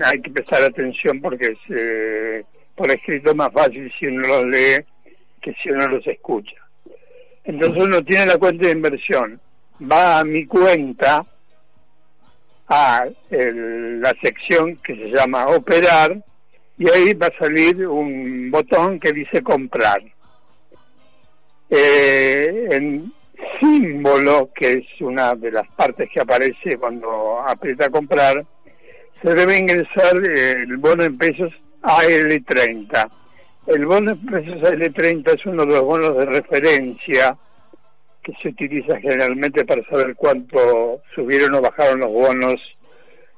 hay 0.03 0.21
que 0.21 0.32
prestar 0.32 0.63
atención 0.63 1.21
porque 1.21 1.47
es 1.47 1.59
eh, 1.78 2.43
por 2.75 2.89
escrito 2.89 3.36
más 3.36 3.51
fácil 3.53 3.91
si 3.99 4.07
uno 4.07 4.28
los 4.28 4.45
lee 4.45 4.84
que 5.41 5.53
si 5.61 5.69
uno 5.69 5.88
los 5.88 6.05
escucha. 6.07 6.55
Entonces 7.43 7.84
uno 7.84 8.01
tiene 8.03 8.25
la 8.25 8.38
cuenta 8.38 8.65
de 8.65 8.73
inversión, 8.73 9.39
va 9.80 10.19
a 10.19 10.23
mi 10.23 10.45
cuenta, 10.45 11.25
a 12.69 13.05
la 13.30 14.13
sección 14.21 14.78
que 14.78 14.95
se 14.95 15.09
llama 15.09 15.47
operar, 15.47 16.21
y 16.78 16.89
ahí 16.89 17.13
va 17.13 17.28
a 17.28 17.39
salir 17.39 17.88
un 17.88 18.51
botón 18.51 18.99
que 18.99 19.11
dice 19.11 19.41
comprar. 19.41 20.01
Eh, 21.69 22.67
en 22.71 23.13
símbolo, 23.59 24.49
que 24.53 24.71
es 24.71 25.01
una 25.01 25.34
de 25.36 25.51
las 25.51 25.67
partes 25.71 26.09
que 26.13 26.21
aparece 26.21 26.78
cuando 26.78 27.41
aprieta 27.41 27.89
comprar, 27.89 28.45
se 29.21 29.34
debe 29.34 29.57
ingresar 29.57 30.15
el 30.17 30.78
bono 30.78 31.03
en 31.03 31.17
pesos 31.17 31.51
AL30. 31.82 33.09
El 33.67 33.86
bono 33.86 34.11
en 34.11 34.25
pesos 34.25 34.61
AL30 34.61 35.36
es 35.36 35.45
uno 35.45 35.65
de 35.65 35.73
los 35.73 35.82
bonos 35.82 36.17
de 36.17 36.25
referencia 36.25 37.38
que 38.28 38.34
se 38.41 38.49
utiliza 38.49 38.99
generalmente 38.99 39.63
para 39.63 39.82
saber 39.86 40.13
cuánto 40.13 41.01
subieron 41.15 41.55
o 41.55 41.61
bajaron 41.61 42.01
los 42.01 42.11
bonos 42.11 42.55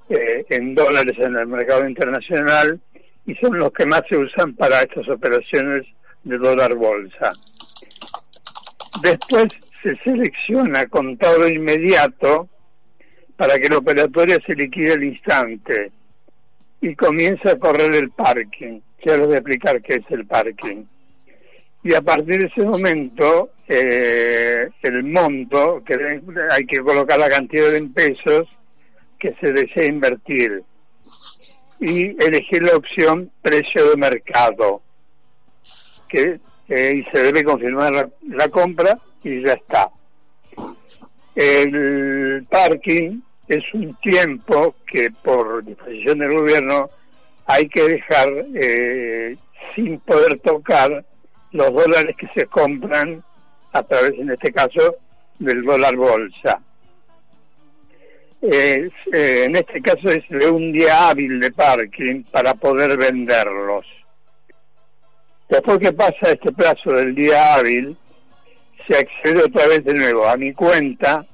eh, 0.10 0.44
en 0.50 0.74
dólares 0.74 1.16
en 1.20 1.38
el 1.38 1.46
mercado 1.46 1.88
internacional 1.88 2.82
y 3.28 3.36
son 3.36 3.60
los 3.60 3.72
que 3.72 3.86
más 3.86 4.02
se 4.10 4.18
usan 4.18 4.56
para 4.56 4.82
estas 4.82 5.08
operaciones 5.08 5.86
de 6.24 6.38
dólar 6.40 6.74
bolsa. 6.74 7.34
Después 9.04 9.50
se 9.84 9.96
selecciona 9.98 10.88
contado 10.88 11.48
inmediato 11.48 12.50
para 13.38 13.60
que 13.60 13.70
la 13.70 13.78
operatoria 13.78 14.40
se 14.44 14.56
liquide 14.56 14.94
al 14.94 15.04
instante 15.04 15.92
y 16.82 16.96
comienza 16.96 17.52
a 17.52 17.60
correr 17.60 17.94
el 17.94 18.10
parking. 18.10 18.82
A 19.06 19.14
explicar 19.14 19.82
qué 19.84 19.98
es 19.98 20.06
el 20.10 20.26
parking. 20.26 20.84
Y 21.84 21.94
a 21.94 22.02
partir 22.02 22.40
de 22.40 22.48
ese 22.48 22.64
momento, 22.64 23.52
eh, 23.68 24.68
el 24.82 25.04
monto, 25.04 25.82
que 25.86 26.22
hay 26.52 26.66
que 26.66 26.80
colocar 26.80 27.20
la 27.20 27.30
cantidad 27.30 27.74
en 27.76 27.94
pesos 27.94 28.48
que 29.18 29.34
se 29.40 29.54
desea 29.54 29.86
invertir 29.86 30.64
y 31.80 32.22
elegir 32.22 32.64
la 32.64 32.76
opción 32.76 33.32
precio 33.42 33.90
de 33.90 33.98
mercado, 33.98 34.82
que 36.10 36.40
eh, 36.70 36.94
y 36.98 37.04
se 37.12 37.24
debe 37.24 37.44
confirmar 37.44 38.12
la, 38.28 38.50
compra 38.50 39.00
y 39.24 39.44
ya 39.44 39.54
está. 39.54 39.90
El 41.34 42.46
parking 42.50 43.22
es 43.48 43.64
un 43.74 43.96
tiempo 43.96 44.76
que 44.86 45.10
por 45.24 45.66
disposición 45.66 46.20
del 46.20 46.34
gobierno 46.34 46.90
hay 47.48 47.68
que 47.70 47.84
dejar 47.84 48.30
eh, 48.54 49.36
sin 49.76 50.00
poder 50.02 50.40
tocar 50.42 51.04
los 51.52 51.74
dólares 51.74 52.16
que 52.18 52.28
se 52.36 52.46
compran 52.48 53.24
a 53.72 53.84
través, 53.84 54.12
en 54.20 54.32
este 54.32 54.52
caso, 54.52 54.96
del 55.40 55.64
dólar 55.64 55.96
bolsa. 55.96 56.62
Eh, 58.42 58.90
en 59.12 59.56
este 59.56 59.82
caso 59.82 60.10
es 60.10 60.24
de 60.30 60.50
un 60.50 60.72
día 60.72 61.10
hábil 61.10 61.40
de 61.40 61.52
parking 61.52 62.24
para 62.32 62.54
poder 62.54 62.98
venderlos. 62.98 63.86
Después 65.50 65.80
que 65.80 65.92
pasa 65.92 66.32
este 66.32 66.52
plazo 66.54 66.92
del 66.92 67.16
día 67.16 67.56
hábil, 67.56 67.98
se 68.88 68.98
accede 68.98 69.44
otra 69.44 69.68
vez 69.68 69.84
de 69.84 69.94
nuevo 69.94 70.28
a 70.28 70.38
mi 70.38 70.54
cuenta, 70.54 71.26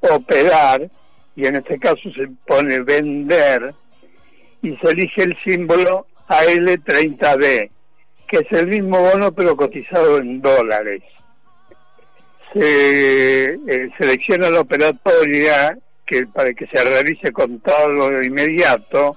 operar, 0.00 0.90
y 1.34 1.46
en 1.46 1.56
este 1.56 1.78
caso 1.78 2.10
se 2.14 2.28
pone 2.46 2.80
vender, 2.80 3.74
y 4.60 4.76
se 4.76 4.90
elige 4.90 5.22
el 5.22 5.36
símbolo 5.44 6.06
AL30D, 6.28 7.70
que 8.28 8.38
es 8.38 8.52
el 8.52 8.68
mismo 8.68 9.00
bono 9.00 9.32
pero 9.32 9.56
cotizado 9.56 10.18
en 10.18 10.40
dólares. 10.40 11.02
Se 12.52 13.44
eh, 13.44 13.90
selecciona 13.98 14.50
la 14.50 14.60
operatoria 14.60 15.76
que 16.06 16.26
para 16.26 16.52
que 16.54 16.66
se 16.66 16.82
realice 16.82 17.32
con 17.32 17.60
todo 17.60 17.88
lo 17.88 18.22
inmediato 18.22 19.16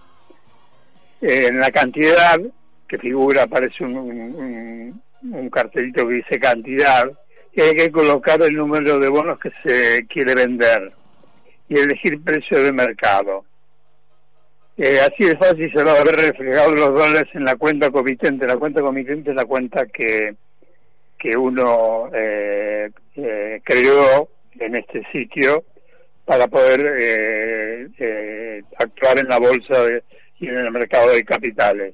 eh, 1.21 1.47
en 1.47 1.59
la 1.59 1.71
cantidad 1.71 2.37
que 2.91 2.97
figura, 2.97 3.43
aparece 3.43 3.85
un, 3.85 5.01
un, 5.21 5.49
cartelito 5.49 6.05
que 6.05 6.15
dice 6.15 6.39
cantidad, 6.41 7.09
y 7.53 7.61
hay 7.61 7.73
que 7.73 7.89
colocar 7.89 8.41
el 8.41 8.53
número 8.53 8.99
de 8.99 9.07
bonos 9.07 9.39
que 9.39 9.49
se 9.63 10.05
quiere 10.07 10.35
vender 10.35 10.91
y 11.69 11.79
elegir 11.79 12.21
precio 12.21 12.61
de 12.61 12.73
mercado. 12.73 13.45
Eh, 14.77 14.99
así 14.99 15.25
de 15.25 15.37
fácil 15.37 15.71
se 15.73 15.83
va 15.83 15.91
a 15.91 16.03
ver 16.03 16.15
reflejado 16.15 16.71
los 16.73 16.93
dólares 16.93 17.29
en 17.33 17.43
la 17.43 17.55
cuenta 17.55 17.91
comitente. 17.91 18.47
La 18.47 18.57
cuenta 18.57 18.81
comitente 18.81 19.31
es 19.31 19.35
la 19.35 19.45
cuenta 19.45 19.85
que, 19.85 20.35
que 21.17 21.37
uno 21.37 22.09
eh, 22.13 22.89
eh, 23.15 23.61
creó 23.63 24.29
en 24.59 24.75
este 24.75 25.03
sitio 25.11 25.63
para 26.25 26.47
poder 26.47 27.89
actuar 28.77 29.19
en 29.19 29.27
la 29.27 29.39
bolsa 29.39 29.85
y 30.39 30.47
en 30.47 30.57
el 30.57 30.71
mercado 30.71 31.11
de 31.11 31.23
capitales. 31.25 31.93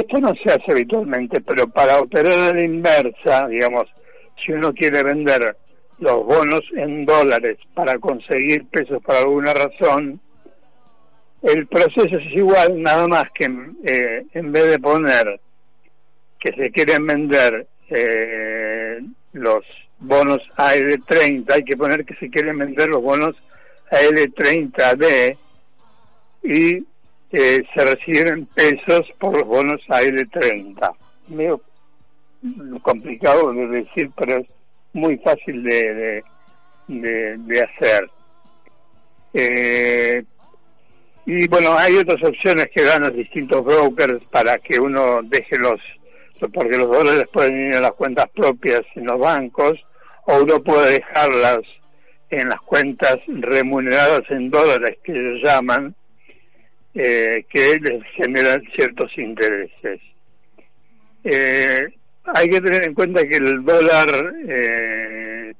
esto 0.00 0.20
no 0.20 0.32
se 0.34 0.50
hace 0.50 0.72
habitualmente, 0.72 1.40
pero 1.40 1.66
para 1.68 1.98
operar 2.00 2.38
a 2.38 2.54
la 2.54 2.64
inversa, 2.64 3.46
digamos, 3.48 3.84
si 4.44 4.52
uno 4.52 4.72
quiere 4.72 5.02
vender 5.02 5.56
los 5.98 6.24
bonos 6.24 6.62
en 6.76 7.04
dólares 7.04 7.58
para 7.74 7.98
conseguir 7.98 8.66
pesos 8.66 9.02
por 9.02 9.16
alguna 9.16 9.54
razón, 9.54 10.20
el 11.42 11.66
proceso 11.66 12.18
es 12.18 12.32
igual, 12.32 12.80
nada 12.80 13.08
más 13.08 13.24
que 13.34 13.44
eh, 13.84 14.24
en 14.32 14.52
vez 14.52 14.70
de 14.70 14.78
poner 14.78 15.40
que 16.38 16.52
se 16.52 16.70
quieren 16.70 17.06
vender 17.06 17.66
eh, 17.88 19.00
los 19.32 19.64
bonos 19.98 20.40
AL30, 20.56 21.52
hay 21.52 21.64
que 21.64 21.76
poner 21.76 22.04
que 22.04 22.14
se 22.16 22.30
quieren 22.30 22.58
vender 22.58 22.88
los 22.88 23.02
bonos 23.02 23.36
AL30D 23.90 25.36
y 26.44 26.86
eh, 27.32 27.62
se 27.74 27.84
reciben 27.84 28.46
pesos 28.46 29.02
por 29.18 29.36
los 29.36 29.46
bonos 29.46 29.80
AL30. 29.88 30.94
Medio 31.28 31.60
complicado 32.82 33.52
de 33.52 33.66
decir, 33.68 34.10
pero 34.16 34.38
es 34.38 34.46
muy 34.92 35.16
fácil 35.18 35.62
de, 35.62 36.22
de, 36.88 37.60
hacer. 37.60 38.10
Eh, 39.34 40.22
y 41.24 41.48
bueno, 41.48 41.76
hay 41.76 41.96
otras 41.96 42.22
opciones 42.22 42.66
que 42.74 42.82
dan 42.82 43.02
los 43.02 43.14
distintos 43.14 43.64
brokers 43.64 44.22
para 44.30 44.58
que 44.58 44.78
uno 44.78 45.20
deje 45.22 45.56
los, 45.58 45.80
porque 46.52 46.76
los 46.76 46.90
dólares 46.90 47.24
pueden 47.32 47.68
ir 47.68 47.76
a 47.76 47.80
las 47.80 47.92
cuentas 47.92 48.26
propias 48.34 48.82
en 48.94 49.06
los 49.06 49.18
bancos, 49.18 49.74
o 50.26 50.42
uno 50.42 50.62
puede 50.62 50.94
dejarlas 50.94 51.60
en 52.30 52.48
las 52.48 52.60
cuentas 52.62 53.18
remuneradas 53.26 54.22
en 54.30 54.50
dólares 54.50 54.98
que 55.04 55.12
ellos 55.12 55.40
llaman, 55.42 55.94
eh, 56.94 57.44
que 57.48 57.78
les 57.78 58.02
generan 58.16 58.62
ciertos 58.74 59.10
intereses. 59.16 60.00
Eh, 61.24 61.86
hay 62.24 62.48
que 62.48 62.60
tener 62.60 62.84
en 62.84 62.94
cuenta 62.94 63.26
que 63.26 63.36
el 63.36 63.64
dólar 63.64 64.34
eh, 64.48 65.52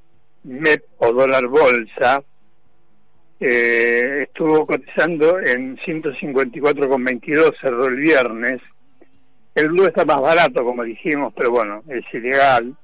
MEP 0.45 0.85
o 0.99 1.13
dólar 1.13 1.47
bolsa 1.47 2.23
eh, 3.45 4.23
estuvo 4.23 4.65
cotizando 4.67 5.41
en 5.41 5.77
154,22, 5.79 7.55
cerró 7.61 7.87
el 7.87 7.97
viernes. 7.97 8.61
El 9.55 9.69
blue 9.69 9.87
está 9.87 10.05
más 10.05 10.21
barato, 10.21 10.65
como 10.65 10.85
dijimos, 10.85 11.33
pero 11.37 11.51
bueno, 11.51 11.83
es 11.89 12.05
ilegal. 12.13 12.75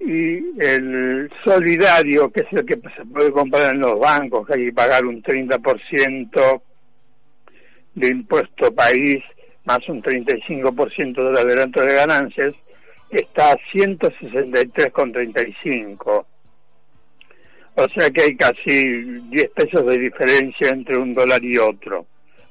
Y 0.00 0.60
el 0.60 1.30
solidario, 1.44 2.30
que 2.30 2.40
es 2.40 2.52
el 2.52 2.66
que 2.66 2.80
se 2.96 3.04
puede 3.04 3.30
comprar 3.30 3.74
en 3.74 3.80
los 3.80 3.98
bancos, 3.98 4.46
que 4.46 4.54
hay 4.54 4.66
que 4.66 4.72
pagar 4.72 5.04
un 5.06 5.22
30% 5.22 6.62
de 7.94 8.08
impuesto 8.08 8.74
país, 8.74 9.22
más 9.68 9.86
un 9.90 10.02
35% 10.02 11.14
del 11.14 11.36
adelanto 11.36 11.82
de 11.82 11.94
ganancias, 11.94 12.54
está 13.10 13.52
a 13.52 13.58
163,35. 13.72 16.24
O 17.74 17.86
sea 17.94 18.10
que 18.10 18.22
hay 18.22 18.34
casi 18.34 18.82
10 19.30 19.50
pesos 19.50 19.86
de 19.86 19.98
diferencia 19.98 20.70
entre 20.70 20.96
un 20.96 21.14
dólar 21.14 21.44
y 21.44 21.58
otro. 21.58 22.06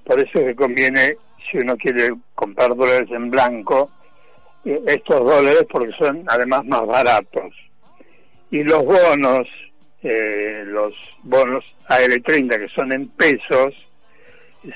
Por 0.05 0.20
eso 0.20 0.38
es 0.39 0.45
que 0.45 0.55
conviene, 0.55 1.18
si 1.51 1.57
uno 1.57 1.76
quiere 1.76 2.13
comprar 2.36 2.76
dólares 2.76 3.09
en 3.09 3.32
blanco, 3.32 3.89
eh, 4.63 4.80
estos 4.86 5.20
dólares 5.20 5.65
porque 5.72 5.93
son 5.97 6.24
además 6.28 6.63
más 6.65 6.86
baratos. 6.86 7.51
Y 8.51 8.61
los 8.63 8.86
bonos, 8.86 9.47
eh, 10.03 10.61
los 10.68 10.93
bonos 11.24 11.65
AL30 11.89 12.59
que 12.59 12.70
son 12.76 12.93
en 12.93 13.07
pesos, 13.09 13.74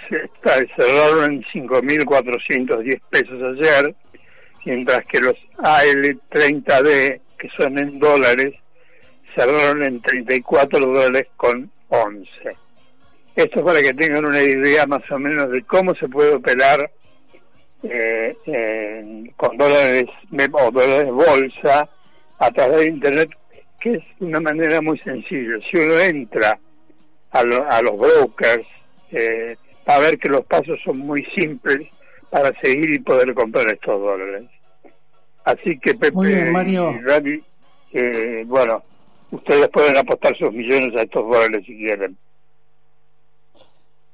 se 0.09 0.67
cerraron 0.75 1.33
en 1.33 1.43
5.410 1.43 3.01
pesos 3.09 3.41
ayer, 3.57 3.95
mientras 4.65 5.05
que 5.05 5.19
los 5.19 5.35
AL30D, 5.57 7.21
que 7.37 7.49
son 7.57 7.77
en 7.77 7.99
dólares, 7.99 8.53
cerraron 9.35 9.83
en 9.83 10.01
34 10.01 10.79
dólares 10.79 11.27
con 11.37 11.71
11. 11.89 12.27
Esto 13.35 13.59
es 13.59 13.65
para 13.65 13.81
que 13.81 13.93
tengan 13.93 14.25
una 14.25 14.41
idea 14.41 14.85
más 14.85 15.09
o 15.09 15.17
menos 15.17 15.49
de 15.51 15.63
cómo 15.63 15.95
se 15.95 16.07
puede 16.07 16.35
operar 16.35 16.91
eh, 17.83 18.35
con 19.37 19.57
dólares 19.57 20.05
o 20.51 20.71
dólares 20.71 21.11
bolsa 21.11 21.89
a 22.39 22.51
través 22.51 22.77
de 22.77 22.87
Internet, 22.87 23.29
que 23.79 23.93
es 23.95 24.03
una 24.19 24.39
manera 24.39 24.81
muy 24.81 24.99
sencilla. 24.99 25.57
Si 25.69 25.77
uno 25.77 25.99
entra 25.99 26.59
a, 27.31 27.39
a 27.39 27.81
los 27.81 27.97
brokers, 27.97 28.67
eh, 29.11 29.55
a 29.95 29.99
ver 29.99 30.17
que 30.17 30.29
los 30.29 30.45
pasos 30.45 30.79
son 30.83 30.99
muy 30.99 31.23
simples 31.35 31.87
para 32.29 32.51
seguir 32.61 32.93
y 32.93 32.99
poder 32.99 33.33
comprar 33.33 33.67
estos 33.67 33.99
dólares. 33.99 34.49
Así 35.43 35.79
que 35.79 35.95
Pepe 35.95 36.17
y 36.29 36.75
Dani, 37.05 37.43
eh, 37.93 38.43
bueno, 38.45 38.83
ustedes 39.31 39.67
pueden 39.69 39.97
apostar 39.97 40.37
sus 40.37 40.51
millones 40.51 40.95
a 40.97 41.03
estos 41.03 41.27
dólares 41.27 41.63
si 41.65 41.77
quieren. 41.77 42.17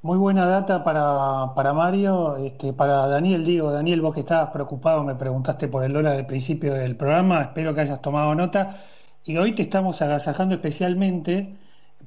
Muy 0.02 0.18
buena 0.18 0.46
data 0.46 0.84
para, 0.84 1.54
para 1.54 1.74
Mario, 1.74 2.38
este, 2.38 2.72
para 2.72 3.08
Daniel, 3.08 3.44
digo, 3.44 3.72
Daniel, 3.72 4.02
vos 4.02 4.14
que 4.14 4.22
estabas 4.22 4.52
preocupado, 4.52 5.04
me 5.04 5.16
preguntaste 5.16 5.68
por 5.68 5.84
el 5.84 5.92
dólar 5.92 6.16
al 6.16 6.28
principio 6.28 6.74
del 6.76 6.96
programa, 6.96 7.42
espero 7.42 7.74
que 7.74 7.82
hayas 7.82 8.02
tomado 8.02 8.34
nota, 8.36 8.84
y 9.26 9.38
hoy 9.38 9.54
te 9.54 9.64
estamos 9.64 10.02
agasajando 10.02 10.56
especialmente 10.56 11.56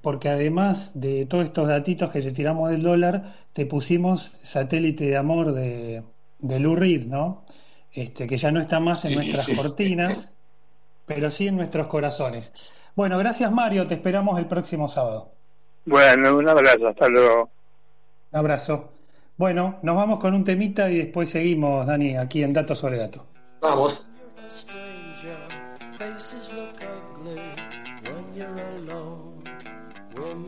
porque 0.03 0.29
además 0.29 0.93
de 0.95 1.27
todos 1.27 1.45
estos 1.45 1.69
datitos 1.69 2.11
que 2.11 2.23
te 2.23 2.33
tiramos 2.33 2.71
del 2.71 2.83
dólar, 2.83 3.35
te 3.53 3.67
pusimos 3.67 4.33
satélite 4.43 5.07
de 5.07 5.17
amor 5.17 5.53
de, 5.53 6.03
de 6.39 6.61
Lou 6.61 6.77
Reed, 6.77 7.07
¿no? 7.07 7.45
Este, 7.93 8.27
que 8.27 8.37
ya 8.37 8.51
no 8.53 8.61
está 8.61 8.81
más 8.81 9.05
en 9.05 9.15
nuestras 9.15 9.49
cortinas, 9.57 10.33
pero 11.07 11.31
sí 11.31 11.49
en 11.49 11.57
nuestros 11.57 11.89
corazones. 11.89 12.53
Bueno, 12.95 13.19
gracias 13.19 13.51
Mario, 13.51 13.87
te 13.87 13.95
esperamos 13.95 14.39
el 14.39 14.47
próximo 14.47 14.89
sábado. 14.89 15.33
Bueno, 15.87 16.37
un 16.37 16.49
abrazo, 16.49 16.89
hasta 16.89 17.09
luego. 17.09 17.51
Un 18.33 18.39
abrazo. 18.39 18.93
Bueno, 19.37 19.79
nos 19.83 19.97
vamos 19.97 20.21
con 20.21 20.35
un 20.35 20.45
temita 20.45 20.91
y 20.91 20.99
después 20.99 21.31
seguimos, 21.31 21.87
Dani, 21.87 22.17
aquí 22.17 22.43
en 22.43 22.53
Datos 22.53 22.79
sobre 22.79 22.99
Datos. 22.99 23.23
Vamos. 23.61 24.07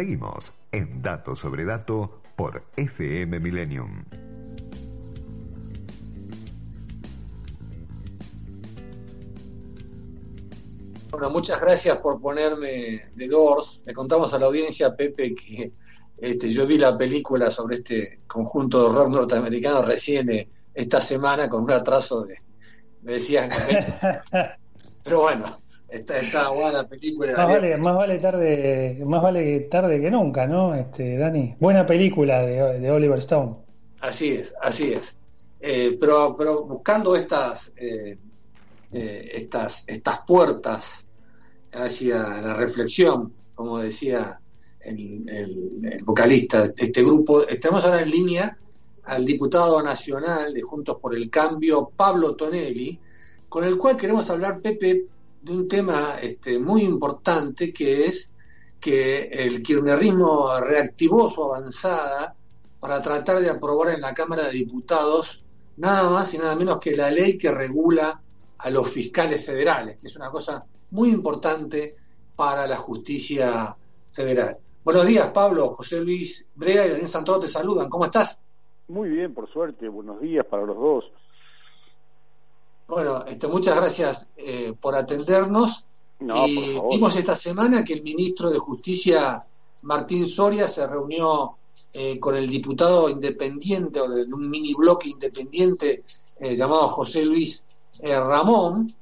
Seguimos 0.00 0.54
en 0.72 1.02
Dato 1.02 1.36
sobre 1.36 1.62
Dato 1.62 2.22
por 2.34 2.62
FM 2.74 3.38
Millennium. 3.38 4.02
Bueno, 11.10 11.28
muchas 11.28 11.60
gracias 11.60 11.98
por 11.98 12.18
ponerme 12.18 13.10
de 13.14 13.28
Doors. 13.28 13.82
Le 13.84 13.92
contamos 13.92 14.32
a 14.32 14.38
la 14.38 14.46
audiencia, 14.46 14.96
Pepe, 14.96 15.34
que 15.34 15.70
este, 16.16 16.48
yo 16.48 16.66
vi 16.66 16.78
la 16.78 16.96
película 16.96 17.50
sobre 17.50 17.76
este 17.76 18.20
conjunto 18.26 18.88
de 18.88 18.98
rock 18.98 19.10
norteamericano 19.10 19.82
recién 19.82 20.30
eh, 20.30 20.48
esta 20.72 21.02
semana 21.02 21.46
con 21.46 21.64
un 21.64 21.72
atraso 21.72 22.24
de, 22.24 22.38
me 23.02 23.12
decían, 23.12 23.50
pero 25.04 25.20
bueno, 25.20 25.60
está, 25.90 26.18
está 26.18 26.48
buena 26.50 26.72
la 26.72 26.88
película. 26.88 27.36
Más 27.36 27.46
vale, 27.46 27.76
más 27.76 27.96
vale 27.96 28.18
tarde, 28.18 29.02
más 29.04 29.22
vale 29.22 29.60
tarde 29.70 30.00
que 30.00 30.10
nunca, 30.10 30.46
¿no? 30.46 30.74
Este, 30.74 31.16
Dani, 31.16 31.56
buena 31.58 31.86
película 31.86 32.42
de, 32.42 32.80
de 32.80 32.90
Oliver 32.90 33.18
Stone. 33.18 33.56
Así 34.00 34.30
es, 34.30 34.54
así 34.60 34.92
es. 34.92 35.16
Eh, 35.60 35.96
pero, 36.00 36.34
pero 36.36 36.64
buscando 36.64 37.14
estas, 37.14 37.72
eh, 37.76 38.16
eh, 38.92 39.30
estas, 39.34 39.84
estas 39.86 40.20
puertas 40.26 41.06
hacia 41.72 42.40
la 42.40 42.54
reflexión, 42.54 43.32
como 43.54 43.78
decía 43.78 44.40
el, 44.80 45.28
el, 45.28 45.80
el, 45.92 46.04
vocalista 46.04 46.68
de 46.68 46.74
este 46.76 47.02
grupo, 47.02 47.46
estamos 47.46 47.84
ahora 47.84 48.00
en 48.00 48.10
línea 48.10 48.58
al 49.04 49.24
diputado 49.24 49.82
nacional 49.82 50.54
de 50.54 50.62
Juntos 50.62 50.96
por 51.00 51.14
el 51.14 51.28
Cambio, 51.28 51.90
Pablo 51.94 52.34
Tonelli, 52.36 52.98
con 53.48 53.64
el 53.64 53.76
cual 53.76 53.96
queremos 53.96 54.30
hablar, 54.30 54.60
Pepe, 54.60 55.04
de 55.42 55.52
un 55.52 55.68
tema 55.68 56.18
este, 56.20 56.58
muy 56.58 56.82
importante 56.82 57.72
que 57.72 58.06
es 58.06 58.32
que 58.80 59.24
el 59.24 59.62
kirchnerismo 59.62 60.58
reactivó 60.60 61.28
su 61.28 61.42
avanzada 61.42 62.34
para 62.78 63.02
tratar 63.02 63.40
de 63.40 63.50
aprobar 63.50 63.94
en 63.94 64.00
la 64.00 64.14
Cámara 64.14 64.44
de 64.44 64.52
Diputados 64.52 65.44
nada 65.76 66.08
más 66.08 66.32
y 66.34 66.38
nada 66.38 66.56
menos 66.56 66.78
que 66.78 66.96
la 66.96 67.10
ley 67.10 67.36
que 67.36 67.50
regula 67.50 68.20
a 68.58 68.70
los 68.70 68.88
fiscales 68.88 69.44
federales, 69.44 69.98
que 69.98 70.06
es 70.06 70.16
una 70.16 70.30
cosa 70.30 70.64
muy 70.90 71.10
importante 71.10 71.96
para 72.36 72.66
la 72.66 72.76
justicia 72.76 73.74
federal. 74.12 74.56
Buenos 74.82 75.06
días, 75.06 75.30
Pablo, 75.30 75.74
José 75.74 76.00
Luis 76.00 76.50
Brea 76.54 76.86
y 76.86 76.90
Daniel 76.90 77.08
Santoro 77.08 77.40
te 77.40 77.48
saludan. 77.48 77.88
¿Cómo 77.88 78.04
estás? 78.06 78.38
Muy 78.88 79.08
bien, 79.10 79.32
por 79.34 79.48
suerte. 79.50 79.88
Buenos 79.88 80.20
días 80.20 80.44
para 80.44 80.64
los 80.64 80.76
dos. 80.76 81.04
Bueno, 82.90 83.24
este, 83.26 83.46
muchas 83.46 83.76
gracias 83.76 84.28
eh, 84.36 84.74
por 84.78 84.94
atendernos. 84.94 85.84
No, 86.18 86.46
y 86.46 86.74
por 86.74 86.90
vimos 86.90 87.16
esta 87.16 87.34
semana 87.34 87.82
que 87.82 87.94
el 87.94 88.02
ministro 88.02 88.50
de 88.50 88.58
Justicia, 88.58 89.42
Martín 89.82 90.26
Soria, 90.26 90.68
se 90.68 90.86
reunió 90.86 91.56
eh, 91.92 92.20
con 92.20 92.34
el 92.34 92.48
diputado 92.48 93.08
independiente 93.08 94.00
o 94.00 94.08
de 94.08 94.24
un 94.24 94.50
mini 94.50 94.74
bloque 94.74 95.08
independiente 95.08 96.04
eh, 96.38 96.54
llamado 96.54 96.88
José 96.88 97.24
Luis 97.24 97.64
Ramón, 98.02 98.94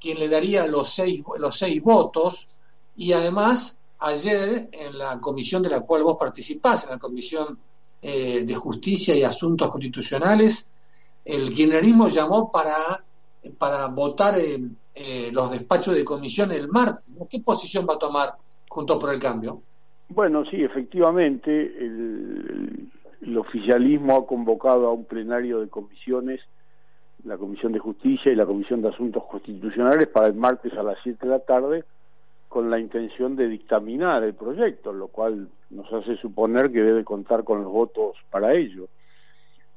quien 0.00 0.18
le 0.18 0.28
daría 0.28 0.66
los 0.66 0.92
seis, 0.92 1.22
los 1.38 1.56
seis 1.56 1.82
votos. 1.82 2.46
Y 2.96 3.12
además, 3.12 3.78
ayer, 3.98 4.68
en 4.72 4.98
la 4.98 5.20
comisión 5.20 5.62
de 5.62 5.70
la 5.70 5.80
cual 5.80 6.02
vos 6.02 6.16
participás, 6.18 6.84
en 6.84 6.90
la 6.90 6.98
Comisión 6.98 7.58
eh, 8.02 8.44
de 8.44 8.54
Justicia 8.54 9.14
y 9.14 9.22
Asuntos 9.22 9.70
Constitucionales, 9.70 10.68
el 11.24 11.52
kirchnerismo 11.52 12.08
llamó 12.08 12.50
para, 12.52 13.02
para 13.58 13.86
votar 13.86 14.34
eh, 14.38 15.30
los 15.32 15.50
despachos 15.50 15.94
de 15.94 16.04
comisión 16.04 16.52
el 16.52 16.68
martes. 16.68 17.04
¿Qué 17.28 17.40
posición 17.40 17.86
va 17.88 17.94
a 17.94 17.98
tomar 17.98 18.34
Juntos 18.68 18.98
por 18.98 19.12
el 19.12 19.20
Cambio? 19.20 19.62
Bueno, 20.08 20.44
sí, 20.44 20.62
efectivamente, 20.62 21.50
el, 21.50 22.88
el, 23.22 23.38
oficialismo 23.38 24.16
ha 24.16 24.26
convocado 24.26 24.86
a 24.86 24.92
un 24.92 25.04
plenario 25.04 25.60
de 25.60 25.68
comisiones, 25.68 26.40
la 27.24 27.36
Comisión 27.36 27.72
de 27.72 27.80
Justicia 27.80 28.30
y 28.30 28.36
la 28.36 28.46
Comisión 28.46 28.82
de 28.82 28.88
Asuntos 28.88 29.24
Constitucionales, 29.24 30.06
para 30.08 30.28
el 30.28 30.34
martes 30.34 30.72
a 30.74 30.82
las 30.82 30.98
7 31.02 31.26
de 31.26 31.30
la 31.30 31.40
tarde, 31.40 31.84
con 32.48 32.70
la 32.70 32.78
intención 32.78 33.34
de 33.34 33.48
dictaminar 33.48 34.22
el 34.22 34.34
proyecto, 34.34 34.92
lo 34.92 35.08
cual 35.08 35.48
nos 35.70 35.92
hace 35.92 36.16
suponer 36.18 36.70
que 36.70 36.82
debe 36.82 37.04
contar 37.04 37.42
con 37.42 37.62
los 37.62 37.72
votos 37.72 38.16
para 38.30 38.54
ello. 38.54 38.88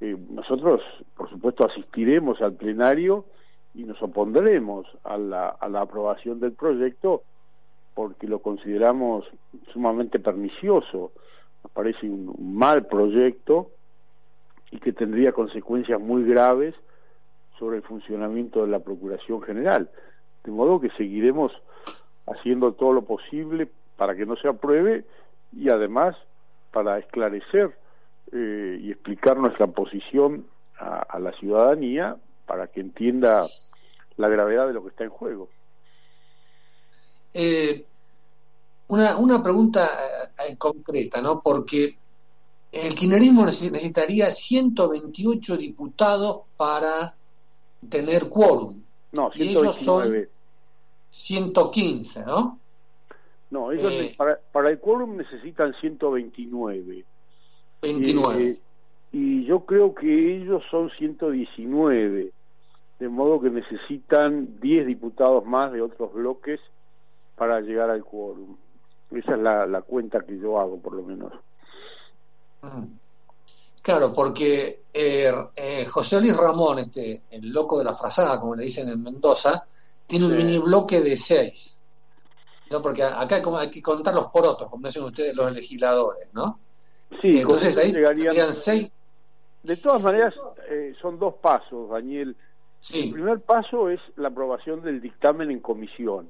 Eh, 0.01 0.15
nosotros, 0.29 0.81
por 1.15 1.29
supuesto, 1.29 1.65
asistiremos 1.65 2.41
al 2.41 2.53
plenario 2.53 3.25
y 3.73 3.83
nos 3.83 4.01
opondremos 4.01 4.87
a 5.03 5.17
la, 5.17 5.49
a 5.49 5.69
la 5.69 5.81
aprobación 5.81 6.39
del 6.39 6.53
proyecto 6.53 7.23
porque 7.93 8.27
lo 8.27 8.39
consideramos 8.39 9.25
sumamente 9.73 10.19
pernicioso. 10.19 11.11
Nos 11.63 11.71
parece 11.73 12.09
un, 12.09 12.33
mal 12.39 12.85
proyecto 12.85 13.71
y 14.71 14.79
que 14.79 14.93
tendría 14.93 15.33
consecuencias 15.33 15.99
muy 15.99 16.23
graves 16.23 16.75
sobre 17.57 17.77
el 17.77 17.83
funcionamiento 17.83 18.61
de 18.61 18.71
la 18.71 18.79
Procuración 18.79 19.41
General. 19.41 19.89
De 20.43 20.51
modo 20.51 20.79
que 20.79 20.89
seguiremos 20.91 21.51
haciendo 22.25 22.73
todo 22.73 22.93
lo 22.93 23.01
posible 23.01 23.69
para 23.97 24.15
que 24.15 24.25
no 24.25 24.35
se 24.37 24.47
apruebe 24.47 25.03
y 25.51 25.69
además 25.69 26.15
para 26.71 26.99
esclarecer 26.99 27.75
eh, 28.31 28.79
y 28.81 28.91
explicar 28.91 29.37
nuestra 29.37 29.67
posición 29.67 30.45
a, 30.77 31.19
la 31.19 31.33
ciudadanía 31.33 32.15
para 32.49 32.65
que 32.65 32.79
entienda 32.79 33.47
la 34.17 34.27
gravedad 34.27 34.65
de 34.65 34.73
lo 34.73 34.81
que 34.81 34.89
está 34.89 35.03
en 35.03 35.11
juego. 35.11 35.49
Eh, 37.31 37.85
una, 38.87 39.17
una 39.17 39.43
pregunta 39.43 39.87
eh, 40.47 40.57
concreta, 40.57 41.21
¿no? 41.21 41.41
Porque 41.41 41.95
el 42.71 42.95
kirchnerismo 42.95 43.45
necesitaría 43.45 44.31
128 44.31 45.57
diputados 45.57 46.41
para 46.57 47.13
tener 47.87 48.29
quórum. 48.29 48.81
No, 49.11 49.31
129. 49.31 49.37
Y 49.37 49.49
ellos 49.51 49.75
son 49.75 50.27
115, 51.11 52.25
¿no? 52.25 52.57
No, 53.51 53.71
ellos 53.71 53.93
eh, 53.93 54.15
para, 54.17 54.39
para, 54.51 54.71
el 54.71 54.79
quórum 54.79 55.17
necesitan 55.17 55.75
129. 55.79 57.05
29. 57.83 58.43
Eh, 58.43 58.59
y 59.11 59.45
yo 59.45 59.65
creo 59.65 59.93
que 59.93 60.37
ellos 60.37 60.63
son 60.71 60.89
119, 60.97 62.31
de 62.99 63.09
modo 63.09 63.39
que 63.39 63.49
necesitan 63.49 64.59
10 64.59 64.85
diputados 64.85 65.45
más 65.45 65.71
de 65.71 65.81
otros 65.81 66.13
bloques 66.13 66.59
para 67.35 67.61
llegar 67.61 67.89
al 67.89 68.03
quórum. 68.03 68.57
Esa 69.11 69.33
es 69.33 69.39
la, 69.39 69.65
la 69.65 69.81
cuenta 69.81 70.21
que 70.21 70.37
yo 70.37 70.59
hago, 70.59 70.79
por 70.79 70.93
lo 70.93 71.03
menos. 71.03 71.33
Claro, 73.81 74.11
porque 74.13 74.83
eh, 74.93 75.33
eh, 75.55 75.85
José 75.85 76.19
Luis 76.19 76.35
Ramón, 76.35 76.79
este, 76.79 77.21
el 77.31 77.49
loco 77.49 77.79
de 77.79 77.85
la 77.85 77.93
frazada, 77.93 78.39
como 78.39 78.55
le 78.55 78.65
dicen 78.65 78.89
en 78.89 79.01
Mendoza, 79.01 79.65
tiene 80.05 80.25
un 80.25 80.31
sí. 80.31 80.37
mini 80.37 80.59
bloque 80.59 81.01
de 81.01 81.15
seis. 81.15 81.81
¿no? 82.69 82.81
Porque 82.81 83.03
acá 83.03 83.37
hay, 83.37 83.41
como, 83.41 83.57
hay 83.57 83.71
que 83.71 83.81
contar 83.81 84.13
los 84.13 84.27
porotos, 84.27 84.67
como 84.69 84.85
dicen 84.85 85.03
ustedes 85.03 85.33
los 85.33 85.51
legisladores, 85.51 86.27
¿no? 86.33 86.59
Sí, 87.21 87.39
entonces 87.39 87.77
ahí 87.77 87.91
llegarían 87.91 88.53
seis. 88.53 88.91
De 89.63 89.75
todas 89.77 90.01
maneras, 90.01 90.35
eh, 90.69 90.93
son 91.01 91.17
dos 91.17 91.35
pasos, 91.35 91.89
Daniel. 91.89 92.35
Sí. 92.79 93.05
El 93.05 93.11
primer 93.11 93.41
paso 93.41 93.89
es 93.89 93.99
la 94.15 94.29
aprobación 94.29 94.81
del 94.81 95.01
dictamen 95.01 95.51
en 95.51 95.59
comisión. 95.59 96.27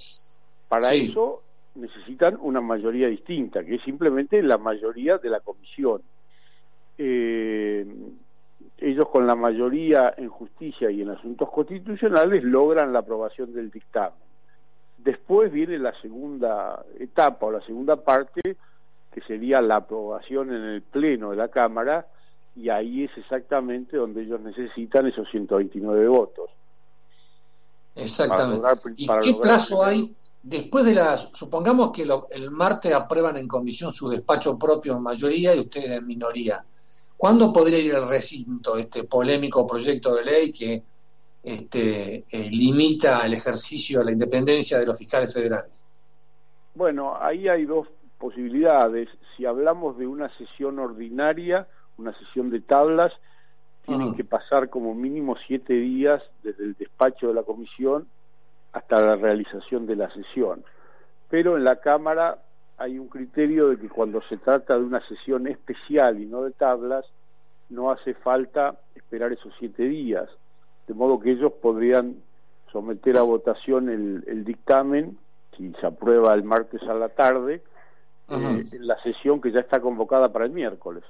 Para 0.67 0.89
sí. 0.89 1.09
eso 1.11 1.43
necesitan 1.75 2.37
una 2.41 2.61
mayoría 2.61 3.07
distinta, 3.07 3.63
que 3.63 3.75
es 3.75 3.83
simplemente 3.83 4.41
la 4.41 4.57
mayoría 4.57 5.17
de 5.17 5.29
la 5.29 5.39
comisión. 5.39 6.01
Eh, 6.97 7.85
ellos 8.77 9.09
con 9.09 9.27
la 9.27 9.35
mayoría 9.35 10.13
en 10.17 10.29
justicia 10.29 10.89
y 10.89 11.01
en 11.01 11.09
asuntos 11.09 11.49
constitucionales 11.49 12.43
logran 12.43 12.93
la 12.93 12.99
aprobación 12.99 13.53
del 13.53 13.71
dictamen. 13.71 14.19
Después 14.97 15.51
viene 15.51 15.77
la 15.77 15.93
segunda 16.01 16.83
etapa 16.99 17.45
o 17.45 17.51
la 17.51 17.61
segunda 17.61 17.97
parte, 17.97 18.57
que 19.11 19.21
sería 19.21 19.61
la 19.61 19.77
aprobación 19.77 20.53
en 20.53 20.63
el 20.63 20.81
Pleno 20.81 21.31
de 21.31 21.37
la 21.37 21.47
Cámara, 21.47 22.05
y 22.55 22.69
ahí 22.69 23.05
es 23.05 23.11
exactamente 23.17 23.97
donde 23.97 24.21
ellos 24.21 24.41
necesitan 24.41 25.07
esos 25.07 25.29
129 25.29 26.07
votos. 26.07 26.49
Exactamente. 27.95 28.61
Para 28.61 28.75
lograr, 28.75 28.93
¿Y 28.97 29.05
para 29.07 29.21
qué 29.21 29.33
plazo 29.33 29.83
hay 29.83 30.15
después 30.41 30.85
de 30.85 30.95
las, 30.95 31.29
supongamos 31.33 31.91
que 31.91 32.05
lo, 32.05 32.27
el 32.31 32.49
martes 32.51 32.93
aprueban 32.93 33.37
en 33.37 33.47
comisión 33.47 33.91
su 33.91 34.09
despacho 34.09 34.57
propio 34.57 34.95
en 34.95 35.03
mayoría 35.03 35.55
y 35.55 35.59
ustedes 35.59 35.91
en 35.91 36.07
minoría? 36.07 36.63
¿Cuándo 37.17 37.51
podría 37.51 37.79
ir 37.79 37.95
el 37.95 38.07
recinto 38.07 38.77
este 38.77 39.03
polémico 39.03 39.67
proyecto 39.67 40.15
de 40.15 40.23
ley 40.23 40.51
que 40.51 40.83
este, 41.43 42.25
eh, 42.29 42.49
limita 42.49 43.25
el 43.25 43.33
ejercicio 43.33 43.99
de 43.99 44.05
la 44.05 44.11
independencia 44.11 44.79
de 44.79 44.85
los 44.85 44.97
fiscales 44.97 45.33
federales? 45.33 45.81
Bueno, 46.75 47.17
ahí 47.19 47.47
hay 47.47 47.65
dos 47.65 47.87
posibilidades. 48.17 49.09
si 49.35 49.45
hablamos 49.45 49.97
de 49.97 50.07
una 50.07 50.29
sesión 50.37 50.79
ordinaria, 50.79 51.67
una 51.99 52.17
sesión 52.17 52.49
de 52.49 52.61
tablas, 52.61 53.13
tienen 53.85 54.13
que 54.15 54.23
pasar 54.23 54.69
como 54.69 54.93
mínimo 54.93 55.35
siete 55.47 55.73
días 55.73 56.21
desde 56.43 56.63
el 56.63 56.73
despacho 56.75 57.27
de 57.27 57.33
la 57.33 57.43
comisión 57.43 58.07
hasta 58.71 58.99
la 58.99 59.15
realización 59.15 59.87
de 59.87 59.95
la 59.95 60.13
sesión. 60.13 60.63
Pero 61.29 61.57
en 61.57 61.63
la 61.63 61.77
Cámara 61.77 62.37
hay 62.77 62.99
un 62.99 63.07
criterio 63.07 63.69
de 63.69 63.77
que 63.77 63.89
cuando 63.89 64.21
se 64.29 64.37
trata 64.37 64.77
de 64.77 64.83
una 64.83 65.05
sesión 65.07 65.47
especial 65.47 66.19
y 66.19 66.25
no 66.25 66.43
de 66.43 66.51
tablas, 66.51 67.05
no 67.69 67.91
hace 67.91 68.13
falta 68.13 68.79
esperar 68.95 69.33
esos 69.33 69.53
siete 69.59 69.83
días, 69.83 70.29
de 70.87 70.93
modo 70.93 71.19
que 71.19 71.31
ellos 71.31 71.51
podrían 71.53 72.17
someter 72.71 73.17
a 73.17 73.23
votación 73.23 73.89
el, 73.89 74.43
dictamen, 74.45 75.17
si 75.57 75.73
se 75.73 75.87
aprueba 75.87 76.33
el 76.35 76.43
martes 76.43 76.81
a 76.83 76.93
la 76.93 77.09
tarde, 77.09 77.63
eh, 78.29 78.65
la 78.79 79.01
sesión 79.01 79.41
que 79.41 79.51
ya 79.51 79.59
está 79.59 79.81
convocada 79.81 80.31
para 80.31 80.45
el 80.45 80.51
miércoles 80.51 81.03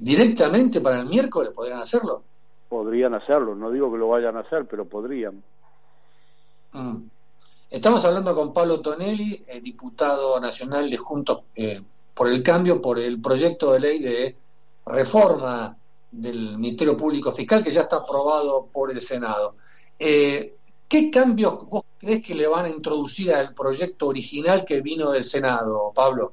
directamente 0.00 0.80
para 0.80 0.98
el 0.98 1.06
miércoles 1.06 1.52
podrían 1.54 1.80
hacerlo. 1.80 2.22
Podrían 2.68 3.14
hacerlo, 3.14 3.54
no 3.54 3.70
digo 3.70 3.92
que 3.92 3.98
lo 3.98 4.08
vayan 4.08 4.36
a 4.36 4.40
hacer, 4.40 4.66
pero 4.66 4.86
podrían. 4.86 5.42
Mm. 6.72 6.96
Estamos 7.70 8.04
hablando 8.04 8.34
con 8.34 8.52
Pablo 8.52 8.80
Tonelli, 8.80 9.44
eh, 9.46 9.60
diputado 9.60 10.40
nacional 10.40 10.90
de 10.90 10.96
Juntos 10.96 11.40
eh, 11.54 11.80
por 12.14 12.28
el 12.28 12.42
Cambio, 12.42 12.80
por 12.80 12.98
el 12.98 13.20
proyecto 13.20 13.72
de 13.72 13.80
ley 13.80 13.98
de 14.00 14.36
reforma 14.86 15.76
del 16.10 16.58
Ministerio 16.58 16.96
Público 16.96 17.30
Fiscal 17.30 17.62
que 17.62 17.70
ya 17.70 17.82
está 17.82 17.96
aprobado 17.96 18.66
por 18.72 18.90
el 18.90 19.00
Senado. 19.00 19.56
Eh, 19.98 20.56
¿Qué 20.88 21.10
cambios 21.10 21.68
vos 21.68 21.84
crees 21.98 22.22
que 22.26 22.34
le 22.34 22.48
van 22.48 22.64
a 22.64 22.68
introducir 22.68 23.32
al 23.32 23.54
proyecto 23.54 24.08
original 24.08 24.64
que 24.64 24.80
vino 24.80 25.12
del 25.12 25.22
Senado, 25.22 25.92
Pablo? 25.94 26.32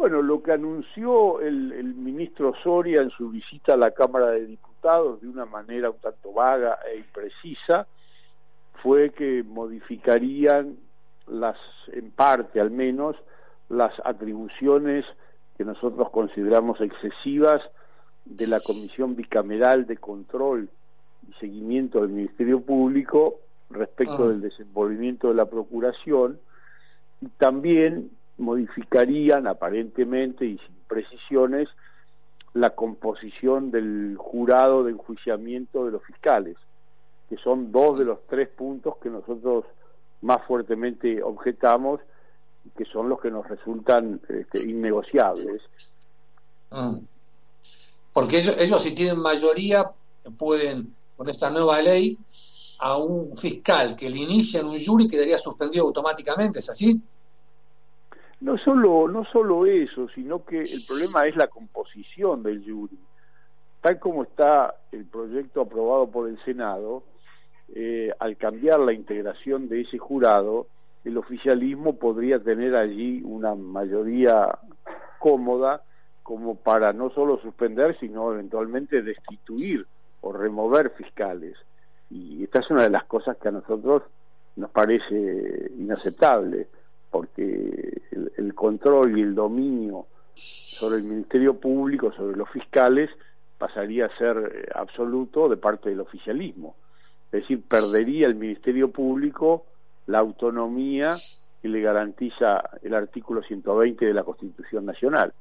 Bueno, 0.00 0.22
lo 0.22 0.42
que 0.42 0.52
anunció 0.52 1.42
el, 1.42 1.94
ministro 1.94 2.54
Soria 2.62 3.02
en 3.02 3.10
su 3.10 3.28
visita 3.28 3.74
a 3.74 3.76
la 3.76 3.90
Cámara 3.90 4.28
de 4.30 4.46
Diputados 4.46 5.20
de 5.20 5.28
una 5.28 5.44
manera 5.44 5.90
un 5.90 5.98
tanto 5.98 6.32
vaga 6.32 6.78
e 6.90 6.96
imprecisa 6.96 7.86
fue 8.82 9.10
que 9.10 9.42
modificarían 9.42 10.78
las, 11.26 11.58
en 11.92 12.12
parte 12.12 12.62
al 12.62 12.70
menos, 12.70 13.14
las 13.68 13.92
atribuciones 14.02 15.04
que 15.58 15.66
nosotros 15.66 16.08
consideramos 16.08 16.80
excesivas 16.80 17.60
de 18.24 18.46
la 18.46 18.60
Comisión 18.60 19.16
Bicameral 19.16 19.86
de 19.86 19.98
Control 19.98 20.70
y 21.28 21.32
Seguimiento 21.34 22.00
del 22.00 22.08
Ministerio 22.08 22.62
Público 22.62 23.40
respecto 23.68 24.24
ah. 24.24 24.28
del 24.28 24.40
desenvolvimiento 24.40 25.28
de 25.28 25.34
la 25.34 25.44
Procuración 25.44 26.40
y 27.20 27.26
también 27.36 28.12
modificarían 28.40 29.46
aparentemente 29.46 30.44
y 30.44 30.58
sin 30.58 30.76
precisiones 30.88 31.68
la 32.54 32.70
composición 32.70 33.70
del 33.70 34.16
jurado 34.18 34.82
de 34.82 34.92
enjuiciamiento 34.92 35.84
de 35.84 35.92
los 35.92 36.02
fiscales, 36.04 36.56
que 37.28 37.36
son 37.36 37.70
dos 37.70 37.98
de 37.98 38.04
los 38.04 38.18
tres 38.26 38.48
puntos 38.48 38.96
que 39.00 39.08
nosotros 39.08 39.64
más 40.22 40.44
fuertemente 40.46 41.22
objetamos 41.22 42.00
y 42.64 42.70
que 42.70 42.84
son 42.86 43.08
los 43.08 43.20
que 43.20 43.30
nos 43.30 43.46
resultan 43.48 44.20
este, 44.28 44.62
innegociables. 44.62 45.62
Mm. 46.70 46.96
Porque 48.12 48.38
ellos, 48.38 48.56
ellos 48.58 48.82
si 48.82 48.92
tienen 48.92 49.18
mayoría 49.18 49.90
pueden, 50.36 50.92
con 51.16 51.28
esta 51.28 51.50
nueva 51.50 51.80
ley, 51.80 52.18
a 52.80 52.96
un 52.96 53.36
fiscal 53.36 53.94
que 53.94 54.10
le 54.10 54.18
inicia 54.18 54.60
en 54.60 54.66
un 54.66 54.82
jury 54.82 55.06
quedaría 55.06 55.38
suspendido 55.38 55.84
automáticamente, 55.84 56.58
¿es 56.58 56.70
así? 56.70 57.00
No 58.40 58.56
solo, 58.56 59.06
no 59.08 59.24
solo 59.26 59.66
eso, 59.66 60.08
sino 60.08 60.44
que 60.44 60.62
el 60.62 60.82
problema 60.86 61.26
es 61.26 61.36
la 61.36 61.48
composición 61.48 62.42
del 62.42 62.64
jury. 62.64 62.98
Tal 63.82 63.98
como 63.98 64.22
está 64.22 64.74
el 64.92 65.04
proyecto 65.06 65.60
aprobado 65.60 66.10
por 66.10 66.28
el 66.28 66.42
Senado, 66.44 67.02
eh, 67.74 68.10
al 68.18 68.36
cambiar 68.36 68.80
la 68.80 68.94
integración 68.94 69.68
de 69.68 69.82
ese 69.82 69.98
jurado, 69.98 70.66
el 71.04 71.18
oficialismo 71.18 71.96
podría 71.96 72.38
tener 72.38 72.76
allí 72.76 73.22
una 73.24 73.54
mayoría 73.54 74.58
cómoda 75.18 75.82
como 76.22 76.56
para 76.56 76.92
no 76.92 77.10
solo 77.10 77.38
suspender, 77.38 77.98
sino 77.98 78.32
eventualmente 78.32 79.02
destituir 79.02 79.86
o 80.22 80.32
remover 80.32 80.90
fiscales. 80.90 81.56
Y 82.10 82.44
esta 82.44 82.60
es 82.60 82.70
una 82.70 82.82
de 82.82 82.90
las 82.90 83.04
cosas 83.04 83.36
que 83.36 83.48
a 83.48 83.52
nosotros 83.52 84.02
nos 84.56 84.70
parece 84.70 85.70
inaceptable 85.78 86.68
porque 87.10 88.02
el, 88.36 88.54
control 88.54 89.18
y 89.18 89.22
el 89.22 89.34
dominio 89.34 90.06
sobre 90.34 90.98
el 90.98 91.04
Ministerio 91.04 91.58
Público, 91.58 92.12
sobre 92.12 92.36
los 92.36 92.48
fiscales, 92.50 93.10
pasaría 93.58 94.06
a 94.06 94.18
ser 94.18 94.36
eh, 94.54 94.68
absoluto 94.74 95.48
de 95.48 95.56
parte 95.56 95.90
del 95.90 96.00
oficialismo. 96.00 96.76
Es 97.26 97.42
decir, 97.42 97.62
perdería 97.62 98.26
el 98.26 98.34
Ministerio 98.34 98.90
Público 98.90 99.66
la 100.06 100.18
autonomía 100.18 101.16
que 101.60 101.68
le 101.68 101.80
garantiza 101.80 102.62
el 102.82 102.94
artículo 102.94 103.42
120 103.42 104.06
de 104.06 104.14
la 104.14 104.24
Constitución 104.24 104.86
Nacional. 104.86 105.32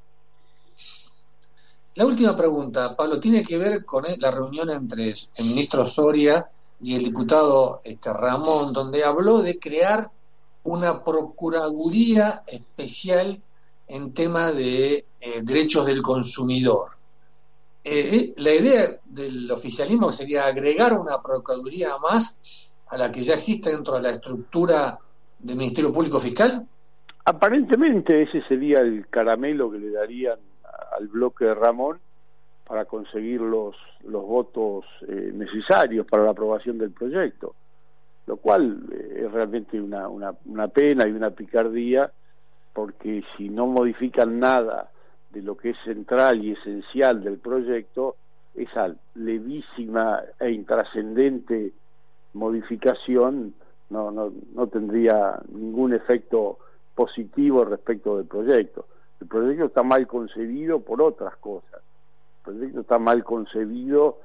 La 1.96 2.06
última 2.06 2.36
pregunta, 2.36 2.96
Pablo, 2.96 3.20
tiene 3.20 3.44
que 3.44 3.58
ver 3.58 3.86
con 3.86 4.06
eh, 4.06 4.18
la 4.20 4.32
reunión 4.32 4.70
entre 4.70 5.10
el 5.10 5.46
ministro 5.46 5.86
Soria 5.86 6.48
y 6.82 6.96
el 6.96 7.04
diputado 7.04 7.82
este, 7.84 8.14
Ramón, 8.14 8.74
donde 8.74 9.04
habló 9.04 9.42
de 9.42 9.60
crear 9.60 10.10
una 10.64 11.04
Procuraduría 11.04 12.44
especial 12.48 13.42
en 13.88 14.14
tema 14.14 14.52
de 14.52 15.06
eh, 15.20 15.42
derechos 15.42 15.86
del 15.86 16.02
consumidor. 16.02 16.92
Eh, 17.84 18.10
eh, 18.12 18.34
la 18.38 18.54
idea 18.54 19.00
del 19.06 19.50
oficialismo 19.52 20.12
sería 20.12 20.46
agregar 20.46 20.98
una 20.98 21.22
Procuraduría 21.22 21.98
más 21.98 22.40
a 22.88 22.98
la 22.98 23.12
que 23.12 23.22
ya 23.22 23.36
existe 23.36 23.72
dentro 23.72 23.96
de 23.96 24.02
la 24.02 24.12
estructura 24.12 25.00
del 25.40 25.56
Ministerio 25.56 25.94
Público 25.94 26.20
Fiscal. 26.20 26.68
Aparentemente 27.26 28.24
ese 28.24 28.42
sería 28.48 28.80
el 28.80 29.08
caramelo 29.08 29.72
que 29.72 29.80
le 29.80 29.92
darían 29.92 30.40
al 30.98 31.08
bloque 31.08 31.46
de 31.46 31.56
Ramón 31.56 32.00
para 32.68 32.86
conseguir 32.86 33.42
los, 33.42 33.76
los 34.04 34.24
votos 34.24 34.86
necesarios 35.08 36.06
para 36.06 36.24
la 36.24 36.32
aprobación 36.32 36.78
del 36.78 36.92
proyecto 36.92 37.56
lo 38.30 38.38
cual 38.38 38.84
eh, 38.92 39.24
es 39.26 39.32
realmente 39.32 39.82
una, 39.82 40.08
una, 40.08 40.68
pena 40.68 41.08
y 41.08 41.12
una 41.12 41.32
picardía, 41.32 42.12
porque 42.74 43.24
si 43.36 43.50
no 43.50 43.66
modifican 43.66 44.40
nada 44.40 44.92
de 45.32 45.42
lo 45.42 45.58
que 45.58 45.72
es 45.72 45.78
central 45.84 46.46
y 46.46 46.52
esencial 46.52 47.24
del 47.24 47.40
proyecto, 47.40 48.18
esa 48.54 48.94
levísima 49.16 50.22
e 50.40 50.52
intrascendente 50.52 51.72
modificación 52.34 53.56
no, 53.90 54.12
no, 54.12 54.32
no 54.54 54.68
tendría 54.68 55.40
ningún 55.52 55.96
efecto 55.96 56.60
positivo 56.94 57.66
respecto 57.66 58.18
del 58.18 58.28
proyecto. 58.28 58.86
El 59.22 59.28
proyecto 59.28 59.66
está 59.66 59.82
mal 59.82 60.06
concebido 60.06 60.82
por 60.82 61.02
otras 61.02 61.36
cosas. 61.38 61.82
El 62.46 62.54
proyecto 62.54 62.82
está 62.82 63.00
mal 63.00 63.24
concebido 63.24 64.20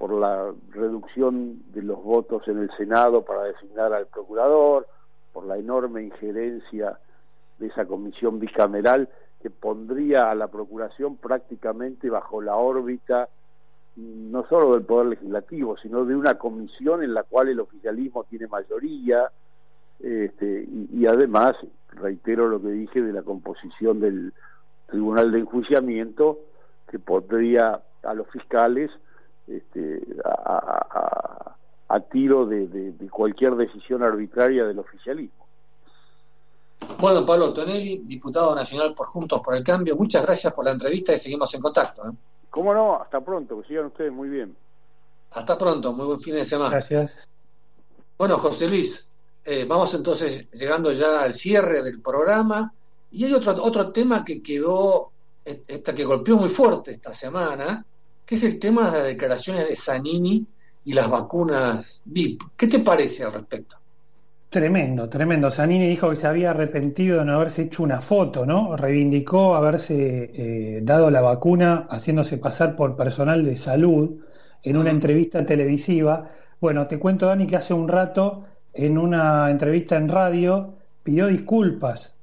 por 0.00 0.14
la 0.14 0.50
reducción 0.70 1.60
de 1.74 1.82
los 1.82 2.02
votos 2.02 2.48
en 2.48 2.58
el 2.58 2.70
Senado 2.78 3.22
para 3.22 3.42
designar 3.42 3.92
al 3.92 4.06
procurador, 4.06 4.86
por 5.30 5.44
la 5.44 5.58
enorme 5.58 6.02
injerencia 6.02 6.98
de 7.58 7.66
esa 7.66 7.84
comisión 7.84 8.40
bicameral 8.40 9.10
que 9.42 9.50
pondría 9.50 10.30
a 10.30 10.34
la 10.34 10.48
Procuración 10.48 11.18
prácticamente 11.18 12.08
bajo 12.08 12.40
la 12.40 12.56
órbita 12.56 13.28
no 13.96 14.46
solo 14.48 14.72
del 14.72 14.86
Poder 14.86 15.08
Legislativo, 15.08 15.76
sino 15.76 16.06
de 16.06 16.16
una 16.16 16.38
comisión 16.38 17.02
en 17.02 17.12
la 17.12 17.24
cual 17.24 17.48
el 17.48 17.60
oficialismo 17.60 18.24
tiene 18.24 18.46
mayoría, 18.46 19.30
este, 19.98 20.66
y, 20.94 21.04
además, 21.04 21.56
reitero 21.90 22.48
lo 22.48 22.62
que 22.62 22.68
dije 22.68 23.02
de 23.02 23.12
la 23.12 23.22
composición 23.22 24.00
del 24.00 24.32
Tribunal 24.86 25.30
de 25.30 25.40
Enjuiciamiento, 25.40 26.38
que 26.88 26.98
podría 26.98 27.82
a 28.02 28.14
los 28.14 28.26
fiscales 28.28 28.90
este, 29.50 30.00
a, 30.24 32.00
tiro 32.10 32.46
de, 32.46 32.94
cualquier 33.10 33.56
decisión 33.56 34.02
arbitraria 34.02 34.64
del 34.64 34.78
oficialismo. 34.78 35.46
Bueno, 36.98 37.26
Pablo 37.26 37.52
Tonelli, 37.52 38.02
diputado 38.04 38.54
nacional 38.54 38.94
por 38.94 39.08
Juntos 39.08 39.40
por 39.44 39.54
el 39.54 39.64
Cambio, 39.64 39.96
muchas 39.96 40.24
gracias 40.24 40.54
por 40.54 40.64
la 40.64 40.70
entrevista 40.72 41.12
y 41.12 41.18
seguimos 41.18 41.52
en 41.54 41.60
contacto. 41.60 42.08
¿eh? 42.08 42.12
¿Cómo 42.48 42.72
no? 42.72 42.96
Hasta 42.96 43.20
pronto, 43.20 43.60
que 43.60 43.68
sigan 43.68 43.86
ustedes 43.86 44.12
muy 44.12 44.28
bien. 44.28 44.56
Hasta 45.32 45.58
pronto, 45.58 45.92
muy 45.92 46.06
buen 46.06 46.20
fin 46.20 46.34
de 46.34 46.44
semana. 46.44 46.70
Gracias. 46.70 47.28
Bueno, 48.16 48.38
José 48.38 48.66
Luis, 48.66 49.08
eh, 49.44 49.64
vamos 49.64 49.92
entonces 49.94 50.50
llegando 50.52 50.92
ya 50.92 51.22
al 51.22 51.32
cierre 51.32 51.82
del 51.82 52.00
programa 52.00 52.72
y 53.10 53.24
hay 53.24 53.34
otro, 53.34 53.62
otro 53.62 53.92
tema 53.92 54.24
que 54.24 54.42
quedó, 54.42 55.10
esta 55.44 55.94
que 55.94 56.04
golpeó 56.04 56.36
muy 56.36 56.48
fuerte 56.48 56.92
esta 56.92 57.12
semana, 57.12 57.84
que 58.30 58.36
es 58.36 58.44
el 58.44 58.60
tema 58.60 58.92
de 58.92 58.98
las 58.98 59.06
declaraciones 59.08 59.68
de 59.68 59.74
Zanini 59.74 60.46
y 60.84 60.92
las 60.92 61.10
vacunas 61.10 62.00
VIP. 62.04 62.40
¿Qué 62.56 62.68
te 62.68 62.78
parece 62.78 63.24
al 63.24 63.32
respecto? 63.32 63.74
Tremendo, 64.48 65.08
tremendo. 65.08 65.50
Zanini 65.50 65.88
dijo 65.88 66.10
que 66.10 66.14
se 66.14 66.28
había 66.28 66.50
arrepentido 66.50 67.18
de 67.18 67.24
no 67.24 67.34
haberse 67.34 67.62
hecho 67.62 67.82
una 67.82 68.00
foto, 68.00 68.46
¿no? 68.46 68.76
Reivindicó 68.76 69.56
haberse 69.56 70.30
eh, 70.32 70.80
dado 70.84 71.10
la 71.10 71.22
vacuna 71.22 71.88
haciéndose 71.90 72.38
pasar 72.38 72.76
por 72.76 72.94
personal 72.94 73.42
de 73.44 73.56
salud 73.56 74.20
en 74.62 74.76
una 74.76 74.90
entrevista 74.90 75.44
televisiva. 75.44 76.30
Bueno, 76.60 76.86
te 76.86 77.00
cuento, 77.00 77.26
Dani, 77.26 77.48
que 77.48 77.56
hace 77.56 77.74
un 77.74 77.88
rato, 77.88 78.44
en 78.72 78.96
una 78.96 79.50
entrevista 79.50 79.96
en 79.96 80.08
radio, 80.08 80.74
pidió 81.02 81.26
disculpas. 81.26 82.14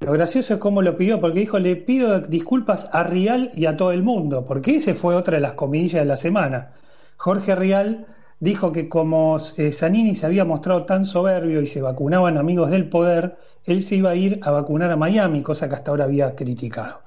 Lo 0.00 0.12
gracioso 0.12 0.54
es 0.54 0.60
cómo 0.60 0.80
lo 0.80 0.96
pidió, 0.96 1.20
porque 1.20 1.40
dijo, 1.40 1.58
le 1.58 1.74
pido 1.74 2.20
disculpas 2.20 2.88
a 2.92 3.02
Rial 3.02 3.50
y 3.56 3.66
a 3.66 3.76
todo 3.76 3.90
el 3.90 4.04
mundo, 4.04 4.44
porque 4.46 4.76
ese 4.76 4.94
fue 4.94 5.16
otra 5.16 5.34
de 5.34 5.40
las 5.40 5.54
comidillas 5.54 6.02
de 6.02 6.06
la 6.06 6.16
semana. 6.16 6.70
Jorge 7.16 7.56
Rial 7.56 8.06
dijo 8.38 8.70
que 8.70 8.88
como 8.88 9.38
eh, 9.56 9.72
Zanini 9.72 10.14
se 10.14 10.26
había 10.26 10.44
mostrado 10.44 10.84
tan 10.84 11.04
soberbio 11.04 11.60
y 11.60 11.66
se 11.66 11.82
vacunaban 11.82 12.38
amigos 12.38 12.70
del 12.70 12.88
poder, 12.88 13.36
él 13.64 13.82
se 13.82 13.96
iba 13.96 14.10
a 14.10 14.14
ir 14.14 14.38
a 14.42 14.52
vacunar 14.52 14.92
a 14.92 14.96
Miami, 14.96 15.42
cosa 15.42 15.68
que 15.68 15.74
hasta 15.74 15.90
ahora 15.90 16.04
había 16.04 16.36
criticado. 16.36 17.00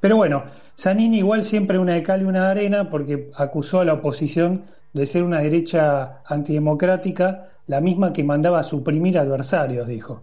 Pero 0.00 0.16
bueno, 0.16 0.44
Zanini 0.78 1.18
igual 1.18 1.44
siempre 1.44 1.78
una 1.78 1.94
de 1.94 2.02
cal 2.02 2.20
y 2.20 2.24
una 2.24 2.44
de 2.44 2.50
arena 2.50 2.90
porque 2.90 3.30
acusó 3.36 3.80
a 3.80 3.86
la 3.86 3.94
oposición 3.94 4.64
de 4.92 5.06
ser 5.06 5.22
una 5.22 5.40
derecha 5.40 6.20
antidemocrática, 6.26 7.48
la 7.66 7.80
misma 7.80 8.12
que 8.12 8.22
mandaba 8.22 8.58
a 8.58 8.62
suprimir 8.64 9.18
adversarios, 9.18 9.88
dijo. 9.88 10.22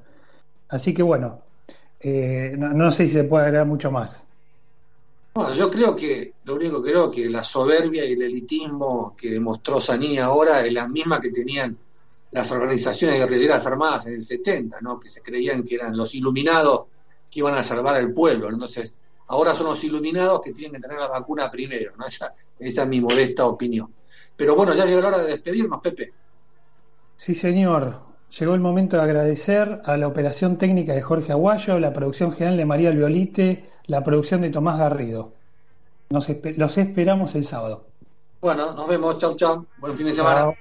Así 0.70 0.94
que 0.94 1.02
bueno, 1.02 1.40
eh, 2.04 2.56
no, 2.58 2.70
no 2.74 2.92
sé 2.92 3.08
si 3.08 3.14
se 3.14 3.24
puede 3.24 3.46
agregar 3.46 3.68
mucho 3.68 3.92
más. 3.92 4.26
Bueno, 5.34 5.54
yo 5.54 5.72
creo 5.72 5.96
que, 5.96 6.34
lo 6.44 6.56
único 6.56 6.84
que 6.84 6.92
creo 6.92 7.10
que 7.10 7.30
la 7.30 7.42
soberbia 7.42 8.04
y 8.04 8.14
el 8.14 8.22
elitismo 8.24 9.16
que 9.16 9.32
demostró 9.32 9.80
Saní 9.80 10.18
ahora 10.18 10.66
es 10.66 10.74
la 10.74 10.90
misma 10.90 11.22
que 11.22 11.30
tenían 11.30 11.78
las 12.32 12.52
organizaciones 12.52 13.18
guerrilleras 13.18 13.66
armadas 13.66 14.08
en 14.08 14.16
el 14.16 14.24
70, 14.24 14.82
¿no? 14.82 15.00
que 15.00 15.08
se 15.10 15.22
creían 15.22 15.64
que 15.64 15.76
eran 15.76 15.96
los 15.96 16.14
iluminados 16.16 16.88
que 17.30 17.40
iban 17.40 17.56
a 17.56 17.64
salvar 17.64 17.96
al 17.96 18.12
pueblo. 18.14 18.50
Entonces, 18.50 18.94
ahora 19.28 19.54
son 19.54 19.68
los 19.68 19.82
iluminados 19.86 20.42
que 20.42 20.52
tienen 20.52 20.74
que 20.74 20.82
tener 20.82 21.00
la 21.00 21.08
vacuna 21.08 21.50
primero. 21.50 21.94
¿no? 21.98 22.06
Esa, 22.06 22.34
esa 22.60 22.82
es 22.84 22.88
mi 22.90 23.00
modesta 23.00 23.46
opinión. 23.46 23.94
Pero 24.36 24.56
bueno, 24.56 24.74
ya 24.74 24.86
llegó 24.86 25.00
la 25.00 25.08
hora 25.10 25.20
de 25.20 25.32
despedirnos, 25.32 25.80
Pepe. 25.82 26.12
Sí, 27.16 27.34
señor. 27.34 28.11
Llegó 28.40 28.54
el 28.54 28.62
momento 28.62 28.96
de 28.96 29.04
agradecer 29.04 29.82
a 29.84 29.98
la 29.98 30.08
operación 30.08 30.58
técnica 30.58 30.94
de 30.94 31.02
Jorge 31.02 31.34
Aguayo, 31.34 31.80
la 31.80 31.92
producción 31.92 32.32
general 32.32 32.56
de 32.56 32.66
María 32.66 32.92
Violite, 32.92 33.66
la 33.88 34.06
producción 34.06 34.40
de 34.40 34.50
Tomás 34.50 34.80
Garrido. 34.80 35.34
Nos 36.10 36.30
los 36.56 36.78
esperamos 36.78 37.36
el 37.36 37.44
sábado. 37.44 37.88
Bueno, 38.40 38.74
nos 38.74 38.88
vemos. 38.88 39.18
Chau, 39.18 39.36
chau. 39.36 39.66
Buen 39.80 39.98
fin 39.98 40.08
de 40.08 40.14
semana. 40.14 40.54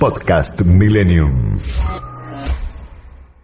Podcast 0.00 0.62
Millennium. 0.62 1.60